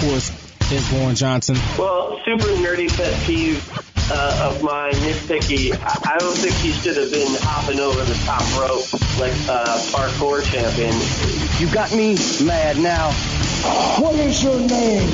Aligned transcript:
course, 0.00 0.30
is 0.72 0.92
Warren 0.92 1.16
Johnson. 1.16 1.56
Well, 1.78 2.20
super 2.24 2.48
nerdy 2.60 2.88
pet 2.94 3.14
peeve 3.24 3.62
uh, 4.10 4.50
of 4.50 4.62
mine, 4.62 4.92
nitpicky. 4.92 5.72
I, 5.72 6.14
I 6.14 6.18
don't 6.18 6.36
think 6.36 6.54
he 6.56 6.72
should 6.72 6.96
have 6.96 7.10
been 7.10 7.34
hopping 7.40 7.80
over 7.80 8.02
the 8.04 8.14
top 8.24 8.42
rope 8.58 8.86
like 9.18 9.32
a 9.48 9.68
uh, 9.68 9.78
parkour 9.92 10.42
champion. 10.44 10.94
You 11.58 11.72
got 11.72 11.92
me 11.92 12.16
mad 12.46 12.78
now. 12.78 13.10
What 14.00 14.14
is 14.14 14.42
your 14.42 14.60
name? 14.60 15.08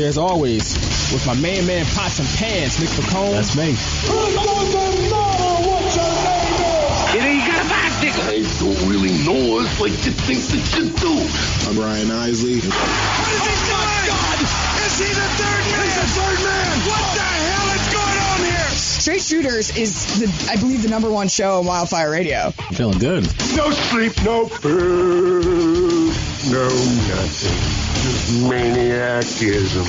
As 0.00 0.16
always, 0.18 0.74
with 1.12 1.26
my 1.26 1.34
main 1.34 1.66
man 1.66 1.84
Pots 1.86 2.18
and 2.18 2.28
Pans, 2.38 2.80
Nick 2.80 2.88
Piccone. 2.90 3.32
That's 3.32 3.56
me. 3.56 3.70
It 3.70 3.76
doesn't 3.76 5.10
matter 5.10 5.68
what 5.68 5.84
your 5.94 6.12
name 6.24 6.62
is. 6.62 7.14
You 7.14 7.20
know, 7.20 7.28
you 7.28 7.44
got 7.46 7.60
a 7.60 7.68
bicycle. 7.68 8.22
I 8.24 8.40
don't 8.58 8.88
really 8.88 9.12
know 9.24 9.60
us 9.60 9.80
like 9.80 9.92
you 9.92 10.12
think 10.12 10.40
that 10.40 10.64
you 10.78 10.88
do. 10.96 11.14
I'm 11.68 11.78
Ryan 11.78 12.10
Isley. 12.10 12.60
What 13.42 13.50
is 13.50 13.58
he 13.58 13.66
doing? 13.66 14.06
God! 14.06 14.38
Is 14.86 14.94
he 15.02 15.10
the 15.10 15.28
third 15.34 15.62
man? 15.66 15.82
He's 15.82 15.98
the 15.98 16.06
third 16.14 16.38
man. 16.46 16.78
What 16.86 17.04
the 17.18 17.26
hell 17.26 17.68
is 17.74 17.86
going 17.90 18.18
on 18.22 18.38
here? 18.46 18.68
Straight 18.70 19.22
Shooters 19.22 19.76
is, 19.76 20.20
the, 20.20 20.50
I 20.50 20.56
believe, 20.56 20.82
the 20.82 20.88
number 20.88 21.10
one 21.10 21.26
show 21.26 21.58
on 21.58 21.66
Wildfire 21.66 22.10
Radio. 22.10 22.52
I'm 22.56 22.74
feeling 22.74 22.98
good. 22.98 23.24
No 23.56 23.70
sleep, 23.72 24.12
no 24.22 24.46
food, 24.46 26.14
no 26.52 26.68
nothing. 26.68 27.58
Just 28.02 28.32
maniacism. 28.46 29.86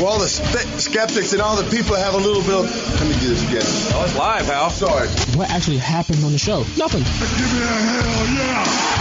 Well, 0.00 0.12
all 0.12 0.18
the 0.20 0.28
spe- 0.28 0.78
skeptics 0.78 1.32
and 1.32 1.42
all 1.42 1.56
the 1.56 1.68
people 1.68 1.96
have 1.96 2.14
a 2.14 2.18
little 2.18 2.42
bit 2.42 2.54
of. 2.54 3.00
Let 3.00 3.08
me 3.08 3.14
do 3.20 3.28
this 3.28 3.42
again. 3.48 3.62
Oh, 3.96 4.04
it's 4.04 4.14
live, 4.16 4.46
Hal. 4.46 4.70
Sorry. 4.70 5.08
What 5.36 5.50
actually 5.50 5.78
happened 5.78 6.22
on 6.24 6.30
the 6.30 6.38
show? 6.38 6.64
Nothing. 6.76 7.02
Give 7.02 7.52
me 7.52 7.62
a 7.62 7.66
hell 7.66 8.26
yeah! 8.34 8.97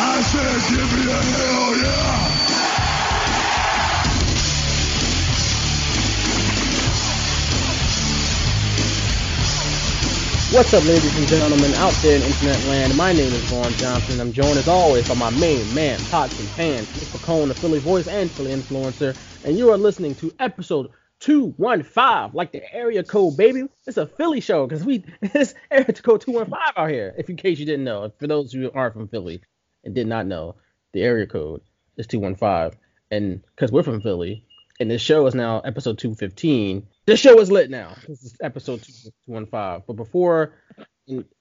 I 0.00 0.22
said, 0.22 0.76
give 0.76 0.92
me 0.96 1.10
a 1.10 1.22
hell 1.22 1.76
yeah! 1.82 2.48
What's 10.50 10.72
up, 10.72 10.84
ladies 10.84 11.16
and 11.16 11.26
gentlemen, 11.26 11.74
out 11.74 11.92
there 12.02 12.16
in 12.16 12.22
internet 12.22 12.64
land? 12.66 12.96
My 12.96 13.12
name 13.12 13.32
is 13.32 13.42
Vaughn 13.50 13.72
Johnson. 13.72 14.20
I'm 14.20 14.32
joined 14.32 14.58
as 14.58 14.68
always 14.68 15.06
by 15.08 15.14
my 15.14 15.30
main 15.30 15.74
man, 15.74 15.98
Pots 16.10 16.38
and 16.38 16.48
Pans, 16.50 16.86
Nick 16.94 17.08
Piccone, 17.08 17.48
the 17.48 17.54
Philly 17.54 17.80
voice 17.80 18.06
and 18.06 18.30
Philly 18.30 18.52
influencer, 18.52 19.16
and 19.44 19.58
you 19.58 19.70
are 19.70 19.76
listening 19.76 20.14
to 20.16 20.32
episode 20.38 20.90
215, 21.20 22.30
like 22.32 22.52
the 22.52 22.62
area 22.72 23.02
code, 23.02 23.36
baby. 23.36 23.64
It's 23.86 23.96
a 23.96 24.06
Philly 24.06 24.40
show 24.40 24.66
because 24.66 24.84
we 24.84 25.04
it's 25.22 25.54
area 25.70 25.92
code 25.92 26.20
215 26.20 26.58
out 26.76 26.90
here. 26.90 27.14
If 27.18 27.28
in 27.28 27.36
case 27.36 27.58
you 27.58 27.66
didn't 27.66 27.84
know, 27.84 28.12
for 28.18 28.26
those 28.26 28.52
who 28.52 28.70
aren't 28.72 28.94
from 28.94 29.08
Philly 29.08 29.42
and 29.84 29.94
did 29.94 30.06
not 30.06 30.26
know, 30.26 30.56
the 30.92 31.02
area 31.02 31.26
code 31.26 31.62
is 31.96 32.06
215, 32.06 32.78
and 33.10 33.42
because 33.54 33.72
we're 33.72 33.82
from 33.82 34.00
Philly, 34.00 34.44
and 34.80 34.90
this 34.90 35.02
show 35.02 35.26
is 35.26 35.34
now 35.34 35.60
episode 35.60 35.98
215. 35.98 36.86
This 37.06 37.20
show 37.20 37.40
is 37.40 37.50
lit 37.50 37.70
now. 37.70 37.96
This 38.06 38.22
is 38.22 38.36
episode 38.40 38.82
215. 39.26 39.82
But 39.86 39.92
before, 39.94 40.54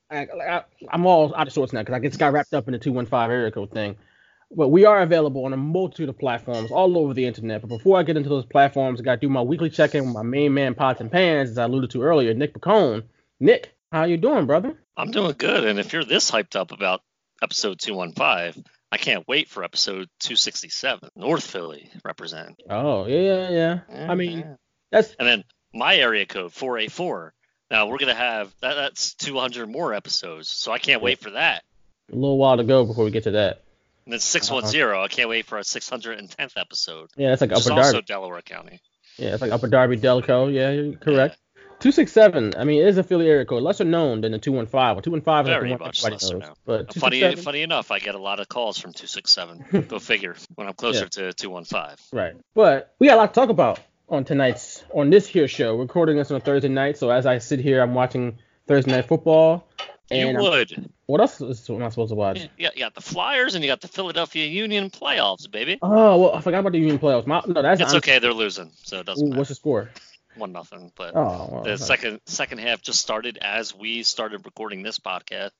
I, 0.09 0.63
I'm 0.89 1.05
all 1.05 1.35
out 1.35 1.47
of 1.47 1.53
sorts 1.53 1.73
now 1.73 1.81
because 1.81 1.93
I 1.93 1.99
just 1.99 2.19
got 2.19 2.33
wrapped 2.33 2.53
up 2.53 2.67
in 2.67 2.71
the 2.71 2.79
215 2.79 3.31
area 3.31 3.51
code 3.51 3.71
thing. 3.71 3.95
But 4.49 4.69
we 4.69 4.85
are 4.85 5.01
available 5.01 5.45
on 5.45 5.53
a 5.53 5.57
multitude 5.57 6.07
of 6.07 6.17
platforms 6.17 6.71
all 6.71 6.97
over 6.97 7.13
the 7.13 7.25
internet. 7.25 7.61
But 7.61 7.67
before 7.67 7.99
I 7.99 8.03
get 8.03 8.15
into 8.15 8.29
those 8.29 8.45
platforms, 8.45 8.99
I 8.99 9.03
got 9.03 9.15
to 9.15 9.21
do 9.21 9.29
my 9.29 9.41
weekly 9.41 9.69
check-in 9.69 10.05
with 10.05 10.13
my 10.13 10.23
main 10.23 10.53
man, 10.53 10.73
Pots 10.73 11.01
and 11.01 11.11
Pans, 11.11 11.51
as 11.51 11.57
I 11.57 11.65
alluded 11.65 11.91
to 11.91 12.01
earlier, 12.01 12.33
Nick 12.33 12.53
Piccone. 12.53 13.03
Nick, 13.41 13.75
how 13.91 14.05
you 14.05 14.17
doing, 14.17 14.45
brother? 14.45 14.79
I'm 14.95 15.11
doing 15.11 15.35
good, 15.37 15.65
and 15.65 15.79
if 15.79 15.93
you're 15.93 16.05
this 16.05 16.31
hyped 16.31 16.55
up 16.55 16.71
about 16.71 17.01
episode 17.41 17.79
215, 17.79 18.63
I 18.91 18.97
can't 18.97 19.27
wait 19.27 19.49
for 19.49 19.63
episode 19.63 20.09
267. 20.19 21.09
North 21.15 21.45
Philly 21.45 21.91
represent. 22.03 22.61
Oh 22.69 23.05
yeah, 23.05 23.49
yeah, 23.49 23.79
yeah. 23.89 24.07
I 24.09 24.15
mean, 24.15 24.39
yeah. 24.39 24.55
that's 24.91 25.13
And 25.19 25.27
then 25.27 25.43
my 25.73 25.95
area 25.95 26.25
code 26.25 26.53
484. 26.53 27.33
Now 27.69 27.87
we're 27.87 27.97
gonna 27.97 28.15
have 28.15 28.53
that. 28.61 28.75
That's 28.75 29.13
200 29.15 29.69
more 29.69 29.93
episodes, 29.93 30.49
so 30.49 30.71
I 30.71 30.79
can't 30.79 31.01
wait 31.01 31.19
for 31.19 31.31
that. 31.31 31.63
a 32.11 32.15
little 32.15 32.37
while 32.37 32.57
to 32.57 32.63
go 32.63 32.85
before 32.85 33.03
we 33.05 33.11
get 33.11 33.23
to 33.23 33.31
that. 33.31 33.61
And 34.05 34.13
then 34.13 34.21
610. 34.21 34.81
Uh-huh. 34.81 35.01
I 35.01 35.07
can't 35.09 35.27
wait 35.27 35.45
for 35.45 35.57
our 35.57 35.63
610th 35.63 36.53
episode. 36.55 37.09
Yeah, 37.17 37.29
that's 37.29 37.41
like 37.41 37.51
Upper 37.51 37.73
also 37.73 37.99
Delaware 37.99 38.41
County. 38.41 38.79
Yeah, 39.17 39.33
it's 39.33 39.41
like 39.41 39.51
Upper 39.51 39.67
Darby, 39.67 39.97
Delco. 39.97 40.53
Yeah, 40.53 40.71
you're 40.71 40.93
correct. 40.93 41.37
Two 41.79 41.91
six 41.91 42.11
seven. 42.11 42.53
I 42.57 42.63
mean, 42.63 42.81
it 42.81 42.87
is 42.87 42.97
a 42.97 43.03
Philly 43.03 43.27
area 43.29 43.45
code, 43.45 43.61
lesser 43.61 43.83
known 43.83 44.21
than 44.21 44.31
the 44.31 44.39
two 44.39 44.51
one 44.51 44.65
five. 44.65 44.95
Well, 44.95 45.03
two 45.03 45.11
one 45.11 45.21
five 45.21 45.45
is 45.45 45.49
Very 45.53 45.71
the 45.73 45.77
much 45.77 46.03
lesser 46.03 46.37
known. 46.39 46.53
But 46.65 46.93
Funny, 46.95 47.35
funny 47.35 47.61
enough, 47.61 47.91
I 47.91 47.99
get 47.99 48.15
a 48.15 48.19
lot 48.19 48.39
of 48.39 48.49
calls 48.49 48.79
from 48.79 48.93
267. 48.93 49.85
Go 49.87 49.99
figure. 49.99 50.35
When 50.55 50.67
I'm 50.67 50.73
closer 50.73 51.07
to 51.07 51.33
215. 51.33 51.97
Right. 52.17 52.33
But 52.55 52.95
we 52.99 53.07
got 53.07 53.15
a 53.15 53.17
lot 53.17 53.33
to 53.33 53.39
talk 53.39 53.49
about 53.49 53.79
on 54.09 54.23
tonight's 54.23 54.83
on 54.93 55.11
this 55.11 55.27
here 55.27 55.47
show. 55.47 55.75
We're 55.75 55.83
recording 55.83 56.17
this 56.17 56.31
on 56.31 56.37
a 56.37 56.39
Thursday 56.39 56.69
night, 56.69 56.97
so 56.97 57.11
as 57.11 57.25
I 57.27 57.37
sit 57.37 57.59
here, 57.59 57.81
I'm 57.81 57.93
watching 57.93 58.39
Thursday 58.67 58.91
night 58.91 59.07
football. 59.07 59.67
You 60.09 60.29
And 60.29 60.37
I'm- 60.37 60.49
would. 60.49 60.89
what 61.05 61.19
else 61.21 61.39
is, 61.41 61.69
am 61.69 61.83
I 61.83 61.89
supposed 61.89 62.09
to 62.11 62.15
watch? 62.15 62.47
Yeah, 62.57 62.69
you 62.73 62.79
got 62.79 62.95
the 62.95 63.01
Flyers 63.01 63.55
and 63.55 63.63
you 63.63 63.69
got 63.69 63.81
the 63.81 63.89
Philadelphia 63.89 64.45
Union 64.47 64.89
playoffs, 64.89 65.51
baby. 65.51 65.77
Oh 65.81 66.17
well, 66.17 66.33
I 66.33 66.39
forgot 66.41 66.59
about 66.59 66.71
the 66.71 66.79
Union 66.79 66.97
playoffs. 66.97 67.27
My, 67.27 67.43
no, 67.45 67.61
that's 67.61 67.81
It's 67.81 67.91
I'm- 67.91 67.97
okay, 67.97 68.17
they're 68.17 68.33
losing, 68.33 68.71
so 68.83 69.01
it 69.01 69.05
doesn't 69.05 69.23
Ooh, 69.25 69.29
matter. 69.29 69.37
what's 69.39 69.49
the 69.49 69.55
score? 69.55 69.89
One 70.37 70.51
nothing, 70.51 70.91
but 70.95 71.15
Oh, 71.15 71.49
well, 71.51 71.63
the 71.63 71.71
okay. 71.73 71.83
second 71.83 72.19
second 72.25 72.59
half 72.59 72.81
just 72.81 72.99
started 72.99 73.37
as 73.41 73.73
we 73.75 74.03
started 74.03 74.45
recording 74.45 74.83
this 74.83 74.99
podcast, 74.99 75.51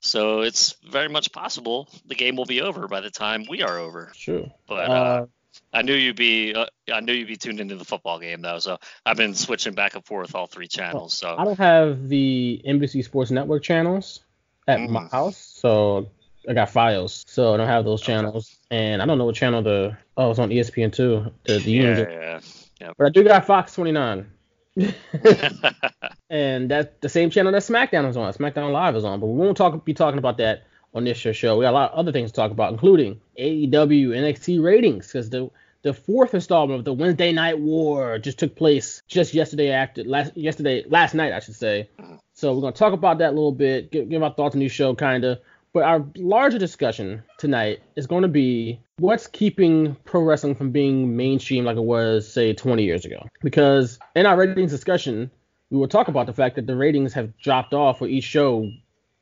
so 0.00 0.40
it's 0.40 0.74
very 0.90 1.08
much 1.08 1.32
possible 1.32 1.88
the 2.06 2.14
game 2.14 2.36
will 2.36 2.46
be 2.46 2.60
over 2.62 2.88
by 2.88 3.00
the 3.00 3.10
time 3.10 3.44
we 3.48 3.62
are 3.62 3.78
over. 3.78 4.10
Sure. 4.14 4.50
But 4.66 4.88
uh, 4.90 4.92
Uh, 4.92 5.26
I 5.72 5.82
knew 5.82 5.94
you'd 5.94 6.16
be 6.16 6.54
uh, 6.54 6.66
I 6.92 7.00
knew 7.00 7.12
you'd 7.12 7.28
be 7.28 7.36
tuned 7.36 7.60
into 7.60 7.76
the 7.76 7.84
football 7.84 8.18
game 8.18 8.40
though, 8.40 8.58
so 8.58 8.78
I've 9.04 9.16
been 9.18 9.34
switching 9.34 9.74
back 9.74 9.94
and 9.94 10.04
forth 10.04 10.34
all 10.34 10.46
three 10.46 10.68
channels. 10.68 11.12
So 11.18 11.34
I 11.38 11.44
don't 11.44 11.58
have 11.58 12.08
the 12.08 12.62
NBC 12.66 13.04
Sports 13.04 13.30
Network 13.30 13.62
channels 13.62 14.20
at 14.66 14.80
my 14.80 15.00
Mm. 15.02 15.10
house, 15.10 15.36
so 15.36 16.08
I 16.48 16.54
got 16.54 16.70
files, 16.70 17.24
so 17.28 17.52
I 17.54 17.56
don't 17.58 17.66
have 17.68 17.84
those 17.84 18.00
channels, 18.00 18.56
and 18.70 19.02
I 19.02 19.06
don't 19.06 19.18
know 19.18 19.26
what 19.26 19.34
channel 19.34 19.62
the 19.62 19.96
oh 20.16 20.30
it's 20.30 20.38
on 20.38 20.50
ESPN 20.50 20.92
too. 20.92 21.30
The, 21.44 21.58
the 21.58 21.70
yeah, 21.70 21.98
yeah, 21.98 22.40
yeah. 22.82 22.92
but 22.96 23.06
I 23.06 23.10
do 23.10 23.24
got 23.24 23.46
Fox 23.46 23.74
29. 23.74 24.30
and 26.30 26.70
that's 26.70 26.88
the 27.00 27.08
same 27.08 27.30
channel 27.30 27.52
that 27.52 27.62
SmackDown 27.62 28.08
is 28.08 28.16
on. 28.16 28.32
SmackDown 28.32 28.72
Live 28.72 28.96
is 28.96 29.04
on, 29.04 29.20
but 29.20 29.26
we 29.26 29.38
won't 29.38 29.56
talk 29.56 29.84
be 29.84 29.94
talking 29.94 30.18
about 30.18 30.38
that 30.38 30.64
on 30.94 31.04
this 31.04 31.18
show. 31.18 31.58
We 31.58 31.64
got 31.64 31.70
a 31.70 31.72
lot 31.72 31.92
of 31.92 31.98
other 31.98 32.12
things 32.12 32.32
to 32.32 32.36
talk 32.36 32.50
about, 32.50 32.72
including 32.72 33.20
AEW 33.38 34.08
NXT 34.08 34.62
ratings, 34.62 35.06
because 35.06 35.30
the 35.30 35.50
the 35.82 35.92
fourth 35.92 36.32
installment 36.32 36.78
of 36.78 36.84
the 36.84 36.92
Wednesday 36.92 37.32
Night 37.32 37.58
War 37.58 38.18
just 38.18 38.38
took 38.38 38.54
place 38.54 39.02
just 39.08 39.34
yesterday 39.34 39.70
after 39.70 40.04
last 40.04 40.36
yesterday 40.36 40.84
last 40.88 41.14
night 41.14 41.32
I 41.32 41.40
should 41.40 41.56
say. 41.56 41.88
Mm. 42.00 42.18
So 42.34 42.54
we're 42.54 42.62
gonna 42.62 42.72
talk 42.72 42.92
about 42.92 43.18
that 43.18 43.30
a 43.30 43.36
little 43.36 43.52
bit, 43.52 43.90
give, 43.90 44.08
give 44.08 44.22
our 44.22 44.32
thoughts 44.32 44.54
on 44.54 44.60
the 44.60 44.68
show 44.68 44.94
kinda. 44.94 45.40
But 45.72 45.84
our 45.84 46.04
larger 46.16 46.58
discussion 46.58 47.22
tonight 47.38 47.80
is 47.96 48.06
going 48.06 48.22
to 48.22 48.28
be 48.28 48.80
what's 48.98 49.26
keeping 49.26 49.96
pro 50.04 50.22
wrestling 50.22 50.54
from 50.54 50.70
being 50.70 51.16
mainstream 51.16 51.64
like 51.64 51.76
it 51.76 51.84
was, 51.84 52.30
say, 52.30 52.52
20 52.52 52.84
years 52.84 53.04
ago. 53.04 53.26
Because 53.42 53.98
in 54.14 54.26
our 54.26 54.36
ratings 54.36 54.70
discussion, 54.70 55.30
we 55.70 55.78
will 55.78 55.88
talk 55.88 56.08
about 56.08 56.26
the 56.26 56.34
fact 56.34 56.56
that 56.56 56.66
the 56.66 56.76
ratings 56.76 57.14
have 57.14 57.36
dropped 57.38 57.72
off 57.72 57.98
for 57.98 58.06
each 58.06 58.24
show 58.24 58.68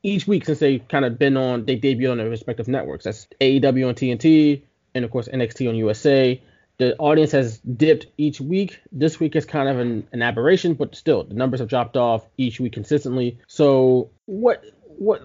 each 0.03 0.27
week 0.27 0.47
since 0.47 0.59
they've 0.59 0.87
kind 0.88 1.05
of 1.05 1.19
been 1.19 1.37
on, 1.37 1.65
they 1.66 1.78
debuted 1.78 2.11
on 2.11 2.19
their 2.19 2.28
respective 2.28 2.69
networks. 2.69 3.05
That's 3.05 3.27
AEW 3.41 3.88
on 3.88 3.94
TNT, 3.94 4.62
and 4.94 5.05
of 5.05 5.11
course 5.11 5.28
NXT 5.28 5.69
on 5.69 5.77
USA. 5.77 6.41
The 6.78 6.97
audience 6.97 7.32
has 7.32 7.59
dipped 7.59 8.06
each 8.17 8.41
week. 8.41 8.81
This 8.91 9.21
week 9.21 9.37
is 9.37 9.44
kind 9.44 9.69
of 9.69 9.78
an, 9.78 10.09
an 10.12 10.22
aberration, 10.22 10.75
but 10.75 10.97
still, 10.97 11.25
the 11.25 11.34
numbers 11.34 11.61
have 11.61 11.69
dropped 11.69 11.97
off 11.97 12.27
each 12.38 12.59
week 12.59 12.72
consistently. 12.72 13.38
So, 13.47 14.11
what, 14.25 14.65
what, 14.87 15.22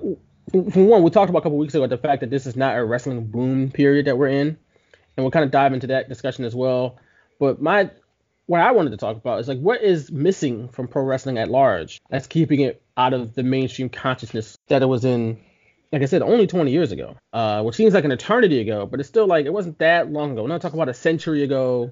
for 0.51 0.83
one, 0.83 1.03
we 1.03 1.09
talked 1.09 1.29
about 1.29 1.39
a 1.39 1.43
couple 1.43 1.57
weeks 1.57 1.73
ago 1.73 1.87
the 1.87 1.97
fact 1.97 2.21
that 2.21 2.29
this 2.29 2.45
is 2.45 2.55
not 2.55 2.77
a 2.77 2.83
wrestling 2.83 3.25
boom 3.25 3.71
period 3.71 4.05
that 4.05 4.17
we're 4.17 4.27
in, 4.27 4.47
and 4.47 5.23
we'll 5.23 5.31
kind 5.31 5.45
of 5.45 5.51
dive 5.51 5.73
into 5.73 5.87
that 5.87 6.09
discussion 6.09 6.45
as 6.45 6.55
well. 6.55 6.97
But 7.39 7.61
my 7.61 7.89
what 8.47 8.61
I 8.61 8.71
wanted 8.71 8.91
to 8.91 8.97
talk 8.97 9.17
about 9.17 9.39
is 9.39 9.47
like 9.47 9.59
what 9.59 9.81
is 9.81 10.11
missing 10.11 10.69
from 10.69 10.87
pro 10.87 11.03
wrestling 11.03 11.37
at 11.37 11.49
large 11.49 11.99
that's 12.09 12.27
keeping 12.27 12.61
it 12.61 12.81
out 12.95 13.13
of 13.13 13.33
the 13.33 13.43
mainstream 13.43 13.89
consciousness 13.89 14.57
that 14.67 14.81
it 14.81 14.85
was 14.85 15.03
in, 15.03 15.39
like 15.91 16.01
I 16.01 16.05
said, 16.05 16.21
only 16.21 16.47
20 16.47 16.71
years 16.71 16.91
ago, 16.91 17.17
uh, 17.33 17.63
which 17.63 17.75
seems 17.75 17.93
like 17.93 18.05
an 18.05 18.11
eternity 18.11 18.61
ago, 18.61 18.85
but 18.85 18.99
it's 18.99 19.09
still 19.09 19.27
like 19.27 19.45
it 19.45 19.53
wasn't 19.53 19.79
that 19.79 20.11
long 20.11 20.31
ago. 20.31 20.43
We're 20.43 20.49
not 20.49 20.61
talking 20.61 20.79
about 20.79 20.89
a 20.89 20.93
century 20.93 21.43
ago, 21.43 21.91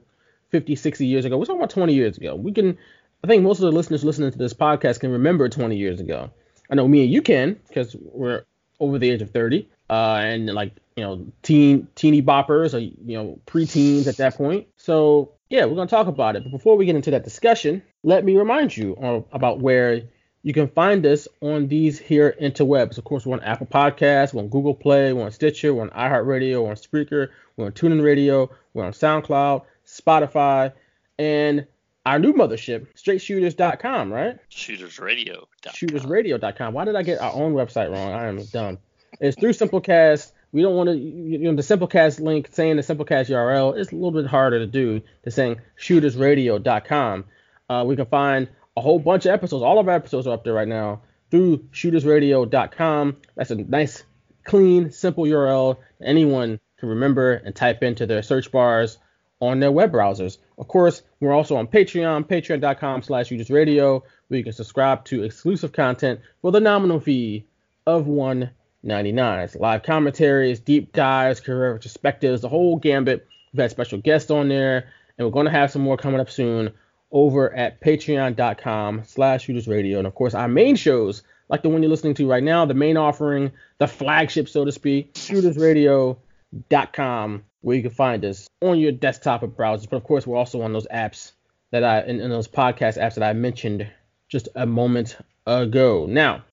50, 0.50 0.76
60 0.76 1.06
years 1.06 1.26
ago. 1.26 1.38
We're 1.38 1.46
talking 1.46 1.60
about 1.60 1.72
20 1.72 1.94
years 1.94 2.18
ago. 2.18 2.36
We 2.36 2.52
can, 2.52 2.78
I 3.24 3.28
think 3.28 3.44
most 3.44 3.58
of 3.58 3.64
the 3.64 3.72
listeners 3.72 4.04
listening 4.04 4.32
to 4.32 4.38
this 4.38 4.54
podcast 4.54 5.00
can 5.00 5.12
remember 5.12 5.50
20 5.50 5.76
years 5.76 6.00
ago. 6.00 6.30
I 6.74 6.76
know 6.76 6.88
me 6.88 7.04
and 7.04 7.12
you 7.14 7.22
can 7.22 7.60
because 7.68 7.96
we're 8.00 8.46
over 8.80 8.98
the 8.98 9.12
age 9.12 9.22
of 9.22 9.30
30, 9.30 9.70
uh, 9.92 10.22
and 10.24 10.48
like 10.48 10.74
you 10.98 11.04
know, 11.04 11.24
teen 11.44 11.88
teeny 11.94 12.20
boppers 12.20 12.74
or 12.74 12.80
you 12.80 13.16
know 13.16 13.40
preteens 13.46 14.08
at 14.08 14.18
that 14.18 14.36
point. 14.36 14.66
So 14.76 15.34
yeah, 15.52 15.66
we're 15.66 15.76
gonna 15.76 15.86
talk 15.86 16.08
about 16.08 16.36
it. 16.36 16.42
But 16.44 16.52
before 16.52 16.76
we 16.76 16.88
get 16.88 16.96
into 16.96 17.12
that 17.12 17.24
discussion, 17.24 17.84
let 18.02 18.26
me 18.26 18.36
remind 18.36 18.76
you 18.76 18.94
about 19.32 19.60
where 19.60 20.02
you 20.42 20.52
can 20.52 20.68
find 20.68 21.06
us 21.06 21.28
on 21.42 21.68
these 21.68 22.00
here 22.00 22.36
interwebs. 22.42 22.98
Of 22.98 23.04
course, 23.04 23.24
we're 23.24 23.38
on 23.38 23.44
Apple 23.44 23.68
Podcasts, 23.68 24.34
we're 24.34 24.42
on 24.42 24.50
Google 24.50 24.74
Play, 24.74 25.14
we're 25.14 25.26
on 25.26 25.32
Stitcher, 25.32 25.76
we're 25.76 25.84
on 25.84 25.92
iHeartRadio, 25.92 26.64
we're 26.64 26.72
on 26.72 26.76
Spreaker, 26.76 27.30
we're 27.56 27.68
on 27.68 27.72
TuneIn 27.74 28.04
Radio, 28.04 28.50
we're 28.74 28.86
on 28.86 28.94
SoundCloud, 28.94 29.62
Spotify, 29.86 30.74
and 31.20 31.68
our 32.06 32.20
new 32.20 32.34
mothership, 32.34 32.88
straightshooters.com, 32.96 34.12
right? 34.12 34.38
Shootersradio. 34.52 35.46
Shootersradio.com. 35.66 36.74
Why 36.74 36.86
did 36.86 36.96
I 36.96 37.04
get 37.04 37.22
our 37.22 37.34
own 37.34 37.54
website 37.54 37.92
wrong? 37.92 38.12
I 38.12 38.28
am 38.28 38.44
dumb. 38.46 38.80
It's 39.20 39.40
through 39.40 39.54
Simplecast. 39.54 40.32
We 40.52 40.62
don't 40.62 40.76
want 40.76 40.90
to, 40.90 40.96
you 40.96 41.40
know, 41.40 41.56
the 41.56 41.62
Simplecast 41.62 42.20
link 42.20 42.50
saying 42.52 42.76
the 42.76 42.82
Simplecast 42.84 43.30
URL 43.30 43.78
is 43.78 43.92
a 43.92 43.96
little 43.96 44.12
bit 44.12 44.28
harder 44.28 44.60
to 44.60 44.68
do 44.68 45.02
than 45.24 45.32
saying 45.32 45.62
shootersradio.com. 45.80 47.26
Uh, 47.70 47.84
we 47.88 47.96
can 47.96 48.06
find 48.06 48.50
a 48.76 48.82
whole 48.82 49.00
bunch 49.00 49.26
of 49.26 49.32
episodes. 49.32 49.64
All 49.64 49.80
of 49.80 49.88
our 49.88 49.96
episodes 49.96 50.28
are 50.28 50.34
up 50.34 50.44
there 50.44 50.54
right 50.54 50.68
now 50.68 51.02
through 51.32 51.58
shootersradio.com. 51.72 53.18
That's 53.36 53.52
a 53.52 53.56
nice, 53.56 54.04
clean, 54.44 54.92
simple 54.92 55.24
URL 55.24 55.78
anyone 56.02 56.60
can 56.78 56.90
remember 56.90 57.34
and 57.34 57.56
type 57.56 57.82
into 57.82 58.06
their 58.06 58.22
search 58.22 58.52
bars 58.52 58.98
on 59.40 59.60
their 59.60 59.72
web 59.72 59.92
browsers. 59.92 60.38
Of 60.58 60.68
course, 60.68 61.02
we're 61.20 61.34
also 61.34 61.56
on 61.56 61.68
Patreon, 61.68 62.28
patreon.com 62.28 63.02
slash 63.02 63.30
shootersradio, 63.30 64.02
where 64.28 64.38
you 64.38 64.44
can 64.44 64.54
subscribe 64.54 65.06
to 65.06 65.24
exclusive 65.24 65.72
content 65.72 66.20
for 66.42 66.52
the 66.52 66.60
nominal 66.60 67.00
fee 67.00 67.46
of 67.86 68.08
one 68.08 68.52
ninety 68.84 69.12
nine. 69.12 69.40
It's 69.40 69.56
live 69.56 69.84
commentaries, 69.84 70.60
deep 70.60 70.94
dives, 70.94 71.40
career 71.40 71.78
retrospectives, 71.78 72.42
the 72.42 72.50
whole 72.50 72.78
gambit. 72.78 73.28
We've 73.52 73.62
had 73.62 73.72
special 73.72 74.00
guests 74.00 74.32
on 74.32 74.50
there, 74.50 74.88
and 75.18 75.28
we're 75.28 75.32
going 75.32 75.46
to 75.46 75.52
have 75.52 75.72
some 75.72 75.82
more 75.82 75.98
coming 75.98 76.20
up 76.20 76.30
soon 76.30 76.74
over 77.12 77.54
at 77.54 77.82
patreon.com 77.82 79.04
slash 79.06 79.48
shootersradio. 79.48 80.00
And 80.00 80.08
of 80.08 80.16
course, 80.16 80.34
our 80.34 80.48
main 80.48 80.76
shows, 80.76 81.22
like 81.48 81.62
the 81.62 81.70
one 81.70 81.84
you're 81.84 81.92
listening 81.92 82.16
to 82.16 82.28
right 82.28 82.44
now, 82.44 82.66
the 82.66 82.74
main 82.74 82.98
offering, 82.98 83.52
the 83.78 83.88
flagship, 83.88 84.50
so 84.50 84.66
to 84.66 84.72
speak, 84.72 85.14
shootersradio.com, 85.14 87.44
where 87.64 87.78
you 87.78 87.82
can 87.82 87.92
find 87.92 88.24
us 88.26 88.48
on 88.62 88.78
your 88.78 88.92
desktop 88.92 89.42
or 89.42 89.48
browsers. 89.48 89.90
But 89.90 89.98
of 89.98 90.04
course, 90.04 90.28
we're 90.28 90.38
also 90.38 90.62
on 90.62 90.74
those 90.74 90.88
apps 90.88 91.32
that 91.72 91.84
I, 91.84 92.02
in, 92.04 92.20
in 92.20 92.30
those 92.30 92.48
podcast 92.48 93.02
apps 93.02 93.16
that 93.16 93.24
I 93.24 93.34
mentioned 93.34 93.90
just 94.28 94.50
a 94.54 94.66
moment 94.66 95.18
ago. 95.48 96.06
Now, 96.06 96.44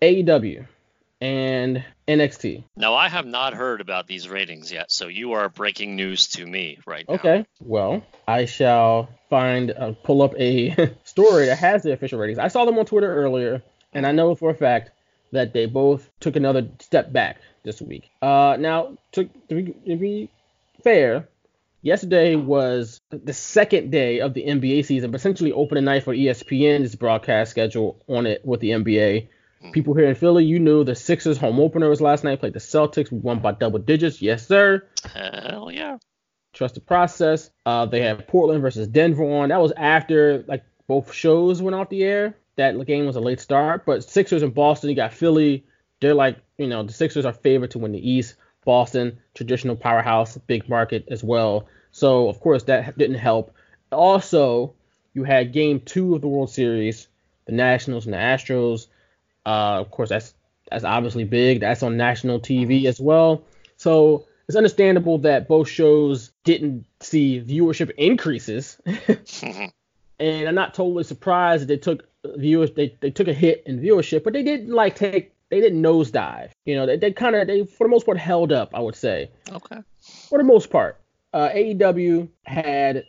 AEW 0.00 0.66
and 1.20 1.84
NXT. 2.08 2.64
Now, 2.74 2.94
I 2.94 3.10
have 3.10 3.26
not 3.26 3.52
heard 3.52 3.82
about 3.82 4.06
these 4.06 4.28
ratings 4.30 4.72
yet, 4.72 4.90
so 4.90 5.08
you 5.08 5.32
are 5.32 5.50
breaking 5.50 5.94
news 5.94 6.28
to 6.28 6.46
me 6.46 6.78
right 6.86 7.06
now. 7.06 7.16
Okay. 7.16 7.46
Well, 7.60 8.02
I 8.26 8.46
shall 8.46 9.10
find, 9.28 9.70
uh, 9.70 9.92
pull 10.02 10.22
up 10.22 10.34
a 10.38 10.96
story 11.04 11.46
that 11.46 11.58
has 11.58 11.82
the 11.82 11.92
official 11.92 12.18
ratings. 12.18 12.38
I 12.38 12.48
saw 12.48 12.64
them 12.64 12.78
on 12.78 12.86
Twitter 12.86 13.14
earlier, 13.14 13.62
and 13.92 14.06
I 14.06 14.12
know 14.12 14.34
for 14.34 14.48
a 14.48 14.54
fact 14.54 14.90
that 15.32 15.52
they 15.52 15.66
both 15.66 16.10
took 16.20 16.36
another 16.36 16.68
step 16.80 17.12
back 17.12 17.38
this 17.62 17.80
week. 17.80 18.10
Uh, 18.22 18.56
now, 18.58 18.96
to, 19.12 19.24
to, 19.48 19.54
be, 19.54 19.72
to 19.86 19.96
be 19.96 20.30
fair, 20.82 21.28
yesterday 21.82 22.34
was 22.36 23.00
the 23.10 23.32
second 23.32 23.90
day 23.90 24.20
of 24.20 24.34
the 24.34 24.44
NBA 24.44 24.84
season, 24.84 25.10
but 25.10 25.20
essentially 25.20 25.52
opening 25.52 25.84
night 25.84 26.04
for 26.04 26.14
ESPN's 26.14 26.94
broadcast 26.94 27.50
schedule 27.50 28.02
on 28.08 28.26
it 28.26 28.44
with 28.44 28.60
the 28.60 28.70
NBA. 28.70 29.28
People 29.72 29.94
here 29.94 30.08
in 30.08 30.14
Philly, 30.14 30.44
you 30.44 30.58
knew 30.58 30.84
the 30.84 30.94
Sixers 30.94 31.36
home 31.36 31.60
opener 31.60 31.90
was 31.90 32.00
last 32.00 32.24
night. 32.24 32.40
Played 32.40 32.54
the 32.54 32.60
Celtics. 32.60 33.12
We 33.12 33.18
won 33.18 33.40
by 33.40 33.52
double 33.52 33.78
digits. 33.78 34.22
Yes, 34.22 34.46
sir. 34.48 34.86
Hell 35.04 35.70
yeah. 35.70 35.98
Trust 36.54 36.76
the 36.76 36.80
process. 36.80 37.50
Uh, 37.66 37.84
they 37.84 38.00
had 38.00 38.26
Portland 38.26 38.62
versus 38.62 38.88
Denver 38.88 39.22
on. 39.22 39.50
That 39.50 39.60
was 39.60 39.72
after 39.76 40.44
like 40.48 40.64
both 40.88 41.12
shows 41.12 41.60
went 41.60 41.76
off 41.76 41.90
the 41.90 42.02
air. 42.02 42.36
That 42.56 42.86
game 42.86 43.06
was 43.06 43.16
a 43.16 43.20
late 43.20 43.40
start. 43.40 43.86
But 43.86 44.04
Sixers 44.04 44.42
in 44.42 44.50
Boston, 44.50 44.90
you 44.90 44.96
got 44.96 45.14
Philly. 45.14 45.64
They're 46.00 46.14
like, 46.14 46.38
you 46.58 46.66
know, 46.66 46.82
the 46.82 46.92
Sixers 46.92 47.24
are 47.24 47.32
favored 47.32 47.70
to 47.72 47.78
win 47.78 47.92
the 47.92 48.10
East. 48.10 48.34
Boston, 48.64 49.18
traditional 49.34 49.76
powerhouse, 49.76 50.36
big 50.36 50.68
market 50.68 51.06
as 51.10 51.24
well. 51.24 51.66
So 51.92 52.28
of 52.28 52.40
course 52.40 52.64
that 52.64 52.96
didn't 52.98 53.16
help. 53.18 53.54
Also, 53.90 54.74
you 55.14 55.24
had 55.24 55.52
Game 55.52 55.80
Two 55.80 56.14
of 56.14 56.20
the 56.20 56.28
World 56.28 56.50
Series, 56.50 57.08
the 57.46 57.52
Nationals 57.52 58.04
and 58.04 58.14
the 58.14 58.18
Astros. 58.18 58.86
Uh, 59.44 59.80
of 59.80 59.90
course, 59.90 60.10
that's 60.10 60.34
that's 60.70 60.84
obviously 60.84 61.24
big. 61.24 61.60
That's 61.60 61.82
on 61.82 61.96
national 61.96 62.40
TV 62.40 62.84
as 62.84 63.00
well. 63.00 63.42
So 63.76 64.26
it's 64.46 64.56
understandable 64.56 65.18
that 65.18 65.48
both 65.48 65.68
shows 65.68 66.30
didn't 66.44 66.84
see 67.00 67.40
viewership 67.40 67.90
increases. 67.96 68.78
and 70.20 70.48
I'm 70.48 70.54
not 70.54 70.74
totally 70.74 71.04
surprised 71.04 71.62
that 71.62 71.68
they 71.68 71.76
took 71.76 72.08
viewers 72.36 72.72
they, 72.72 72.96
they 73.00 73.10
took 73.10 73.28
a 73.28 73.32
hit 73.32 73.62
in 73.66 73.80
viewership, 73.80 74.22
but 74.22 74.32
they 74.32 74.42
didn't 74.42 74.70
like 74.70 74.94
take 74.94 75.32
they 75.48 75.60
didn't 75.60 75.82
nosedive. 75.82 76.50
You 76.64 76.76
know, 76.76 76.86
they, 76.86 76.96
they 76.96 77.12
kind 77.12 77.34
of 77.34 77.46
they 77.46 77.64
for 77.64 77.86
the 77.86 77.90
most 77.90 78.06
part 78.06 78.18
held 78.18 78.52
up, 78.52 78.70
I 78.74 78.80
would 78.80 78.94
say. 78.94 79.30
Okay. 79.50 79.78
For 80.28 80.38
the 80.38 80.44
most 80.44 80.70
part, 80.70 81.00
uh, 81.32 81.48
AEW 81.48 82.28
had 82.44 83.04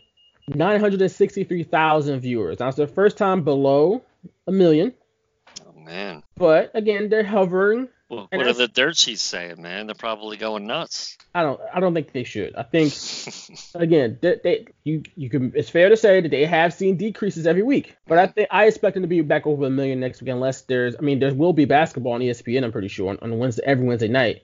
963,000 0.47 2.19
viewers. 2.19 2.59
Now 2.59 2.67
it's 2.67 2.77
their 2.77 2.87
first 2.87 3.17
time 3.17 3.43
below 3.43 4.01
a 4.47 4.51
million. 4.51 4.93
Oh 5.67 5.79
man. 5.79 6.23
But 6.35 6.71
again, 6.73 7.09
they're 7.09 7.23
hovering. 7.23 7.89
Well, 8.11 8.27
what 8.31 8.45
are 8.45 8.53
the 8.53 8.67
dirt 8.67 8.97
sheets 8.97 9.23
saying, 9.23 9.61
man? 9.61 9.85
They're 9.85 9.95
probably 9.95 10.35
going 10.35 10.67
nuts. 10.67 11.17
I 11.33 11.43
don't. 11.43 11.61
I 11.73 11.79
don't 11.79 11.93
think 11.93 12.11
they 12.11 12.25
should. 12.25 12.53
I 12.55 12.63
think 12.63 12.93
again, 13.73 14.17
they, 14.21 14.37
they, 14.43 14.65
you 14.83 15.03
you 15.15 15.29
can. 15.29 15.53
It's 15.55 15.69
fair 15.69 15.87
to 15.87 15.95
say 15.95 16.19
that 16.19 16.29
they 16.29 16.45
have 16.45 16.73
seen 16.73 16.97
decreases 16.97 17.47
every 17.47 17.63
week. 17.63 17.95
But 18.07 18.17
I 18.17 18.27
think 18.27 18.49
I 18.51 18.65
expect 18.65 18.95
them 18.95 19.03
to 19.03 19.07
be 19.07 19.21
back 19.21 19.47
over 19.47 19.65
a 19.65 19.69
million 19.69 20.01
next 20.01 20.21
week, 20.21 20.29
unless 20.29 20.63
there's. 20.63 20.95
I 20.97 20.99
mean, 21.01 21.19
there 21.19 21.33
will 21.33 21.53
be 21.53 21.63
basketball 21.65 22.13
on 22.13 22.19
ESPN. 22.21 22.65
I'm 22.65 22.71
pretty 22.73 22.89
sure 22.89 23.09
on, 23.11 23.19
on 23.21 23.37
Wednesday, 23.39 23.63
every 23.65 23.85
Wednesday 23.85 24.09
night. 24.09 24.43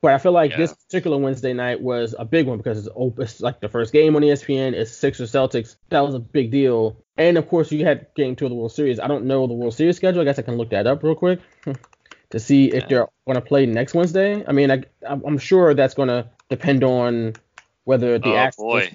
But 0.00 0.12
I 0.14 0.18
feel 0.18 0.30
like 0.30 0.52
Yeah. 0.52 0.58
this 0.58 0.74
particular 0.74 1.18
Wednesday 1.18 1.52
night 1.54 1.80
was 1.80 2.14
a 2.16 2.24
big 2.24 2.46
one 2.46 2.58
because 2.58 2.78
it's 2.78 2.88
open. 2.94 3.24
It's 3.24 3.40
like 3.40 3.58
the 3.60 3.68
first 3.68 3.92
game 3.92 4.14
on 4.14 4.22
ESPN. 4.22 4.74
It's 4.74 4.92
Sixers 4.92 5.32
Celtics. 5.32 5.74
That 5.88 6.00
was 6.06 6.14
a 6.14 6.20
big 6.20 6.52
deal. 6.52 7.02
And 7.16 7.36
of 7.36 7.48
course, 7.48 7.72
you 7.72 7.84
had 7.84 8.06
game 8.14 8.36
two 8.36 8.44
of 8.46 8.50
the 8.50 8.54
World 8.54 8.70
Series. 8.70 9.00
I 9.00 9.08
don't 9.08 9.24
know 9.24 9.48
the 9.48 9.54
World 9.54 9.74
Series 9.74 9.96
schedule. 9.96 10.20
I 10.20 10.24
guess 10.24 10.38
I 10.38 10.42
can 10.42 10.56
look 10.56 10.70
that 10.70 10.86
up 10.86 11.02
real 11.02 11.16
quick 11.16 11.40
to 12.30 12.38
see 12.40 12.66
if 12.72 12.88
they're 12.88 13.06
going 13.26 13.36
to 13.36 13.40
play 13.40 13.66
next 13.66 13.94
Wednesday. 13.94 14.44
I 14.46 14.52
mean, 14.52 14.70
I, 14.70 14.82
I'm 15.08 15.38
sure 15.38 15.74
that's 15.74 15.94
going 15.94 16.08
to 16.08 16.28
depend 16.48 16.84
on 16.84 17.34
whether 17.84 18.18
the 18.18 18.28
oh 18.28 18.32
Astros- 18.32 18.56
boy. 18.56 18.92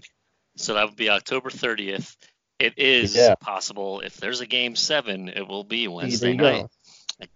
So 0.55 0.75
that 0.75 0.85
would 0.85 0.95
be 0.95 1.09
October 1.09 1.49
30th. 1.49 2.15
It 2.59 2.73
is 2.77 3.15
Yeah. 3.15 3.33
possible 3.35 4.01
if 4.01 4.17
there's 4.17 4.41
a 4.41 4.45
game 4.45 4.75
seven, 4.75 5.27
it 5.29 5.47
will 5.47 5.63
be 5.63 5.87
Wednesday 5.87 6.33
night. 6.35 6.67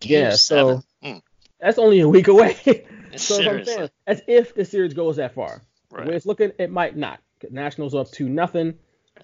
Yeah, 0.02 0.36
seven. 0.36 0.82
so 1.02 1.08
Hmm. 1.14 1.18
that's 1.60 1.80
only 1.80 2.00
a 2.02 2.08
week 2.08 2.28
away. 2.28 2.54
so 2.64 2.72
that's 3.12 3.32
I'm 3.32 3.44
Seriously. 3.44 3.74
saying. 3.74 3.90
That's 4.06 4.22
if 4.28 4.54
the 4.56 4.66
series 4.66 4.94
goes 4.94 5.16
that 5.18 5.34
far. 5.34 5.62
The 5.90 5.96
Right. 5.98 6.08
way 6.08 6.16
it's 6.16 6.26
looking, 6.26 6.52
it 6.60 6.70
might 6.70 6.96
not. 6.96 7.20
Nationals 7.50 7.96
up 7.96 8.12
to 8.12 8.28
nothing. 8.30 8.76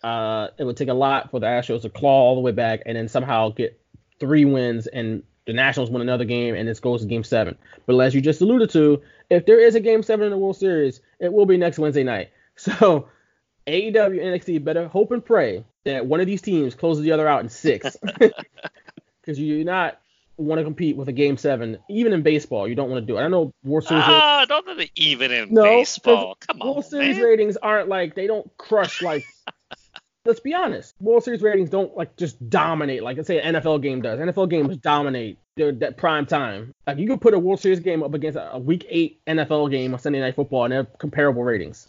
Uh, 0.01 0.47
it 0.57 0.63
would 0.63 0.75
take 0.77 0.89
a 0.89 0.93
lot 0.93 1.29
for 1.29 1.39
the 1.39 1.45
Astros 1.45 1.81
to 1.83 1.89
claw 1.89 2.23
all 2.29 2.35
the 2.35 2.41
way 2.41 2.51
back 2.51 2.81
and 2.85 2.97
then 2.97 3.07
somehow 3.07 3.49
get 3.49 3.79
three 4.19 4.45
wins 4.45 4.87
and 4.87 5.23
the 5.45 5.53
Nationals 5.53 5.89
win 5.89 6.01
another 6.01 6.25
game 6.25 6.55
and 6.55 6.67
this 6.67 6.79
goes 6.79 7.01
to 7.01 7.07
game 7.07 7.23
seven. 7.23 7.57
But 7.85 7.99
as 7.99 8.15
you 8.15 8.21
just 8.21 8.41
alluded 8.41 8.69
to, 8.71 9.01
if 9.29 9.45
there 9.45 9.59
is 9.59 9.75
a 9.75 9.79
game 9.79 10.03
seven 10.03 10.25
in 10.25 10.31
the 10.31 10.37
World 10.37 10.57
Series, 10.57 11.01
it 11.19 11.31
will 11.33 11.45
be 11.45 11.57
next 11.57 11.79
Wednesday 11.79 12.03
night. 12.03 12.29
So 12.55 13.07
AEW 13.65 13.95
NXT 14.21 14.63
better 14.63 14.87
hope 14.87 15.11
and 15.11 15.25
pray 15.25 15.65
that 15.85 16.05
one 16.05 16.19
of 16.19 16.27
these 16.27 16.41
teams 16.41 16.75
closes 16.75 17.03
the 17.03 17.11
other 17.11 17.27
out 17.27 17.41
in 17.41 17.49
six. 17.49 17.97
Because 18.01 19.39
you 19.39 19.57
do 19.57 19.63
not 19.63 19.99
want 20.37 20.59
to 20.59 20.63
compete 20.63 20.95
with 20.97 21.07
a 21.09 21.11
game 21.13 21.37
seven, 21.37 21.77
even 21.89 22.13
in 22.13 22.21
baseball. 22.21 22.67
You 22.67 22.75
don't 22.75 22.89
want 22.89 23.01
to 23.01 23.07
do 23.11 23.17
it. 23.17 23.21
I 23.21 23.27
know 23.27 23.53
World 23.63 23.85
Series. 23.87 24.03
Ah, 24.05 24.45
don't 24.47 24.67
it 24.79 24.91
even 24.95 25.31
in 25.31 25.53
No, 25.53 25.63
baseball. 25.63 26.37
Come 26.47 26.61
on, 26.61 26.67
World 26.67 26.85
Series 26.85 27.17
man. 27.17 27.25
ratings 27.25 27.57
aren't 27.57 27.89
like 27.89 28.15
they 28.15 28.27
don't 28.27 28.55
crush 28.57 29.01
like. 29.01 29.23
let's 30.25 30.39
be 30.39 30.53
honest. 30.53 30.95
World 30.99 31.23
Series 31.23 31.41
ratings 31.41 31.69
don't 31.69 31.95
like 31.95 32.15
just 32.15 32.49
dominate 32.49 33.03
like 33.03 33.17
let's 33.17 33.27
say 33.27 33.39
an 33.39 33.55
NFL 33.55 33.81
game 33.81 34.01
does. 34.01 34.19
NFL 34.19 34.49
games 34.49 34.77
dominate 34.77 35.37
their 35.55 35.71
that 35.73 35.97
prime 35.97 36.25
time. 36.25 36.73
Like 36.87 36.97
you 36.97 37.07
could 37.07 37.21
put 37.21 37.33
a 37.33 37.39
World 37.39 37.59
Series 37.59 37.79
game 37.79 38.03
up 38.03 38.13
against 38.13 38.37
a, 38.39 38.57
Week 38.57 38.85
Eight 38.89 39.19
NFL 39.25 39.71
game 39.71 39.93
on 39.93 39.99
Sunday 39.99 40.19
Night 40.19 40.35
Football, 40.35 40.65
and 40.65 40.73
they're 40.73 40.85
comparable 40.85 41.43
ratings. 41.43 41.87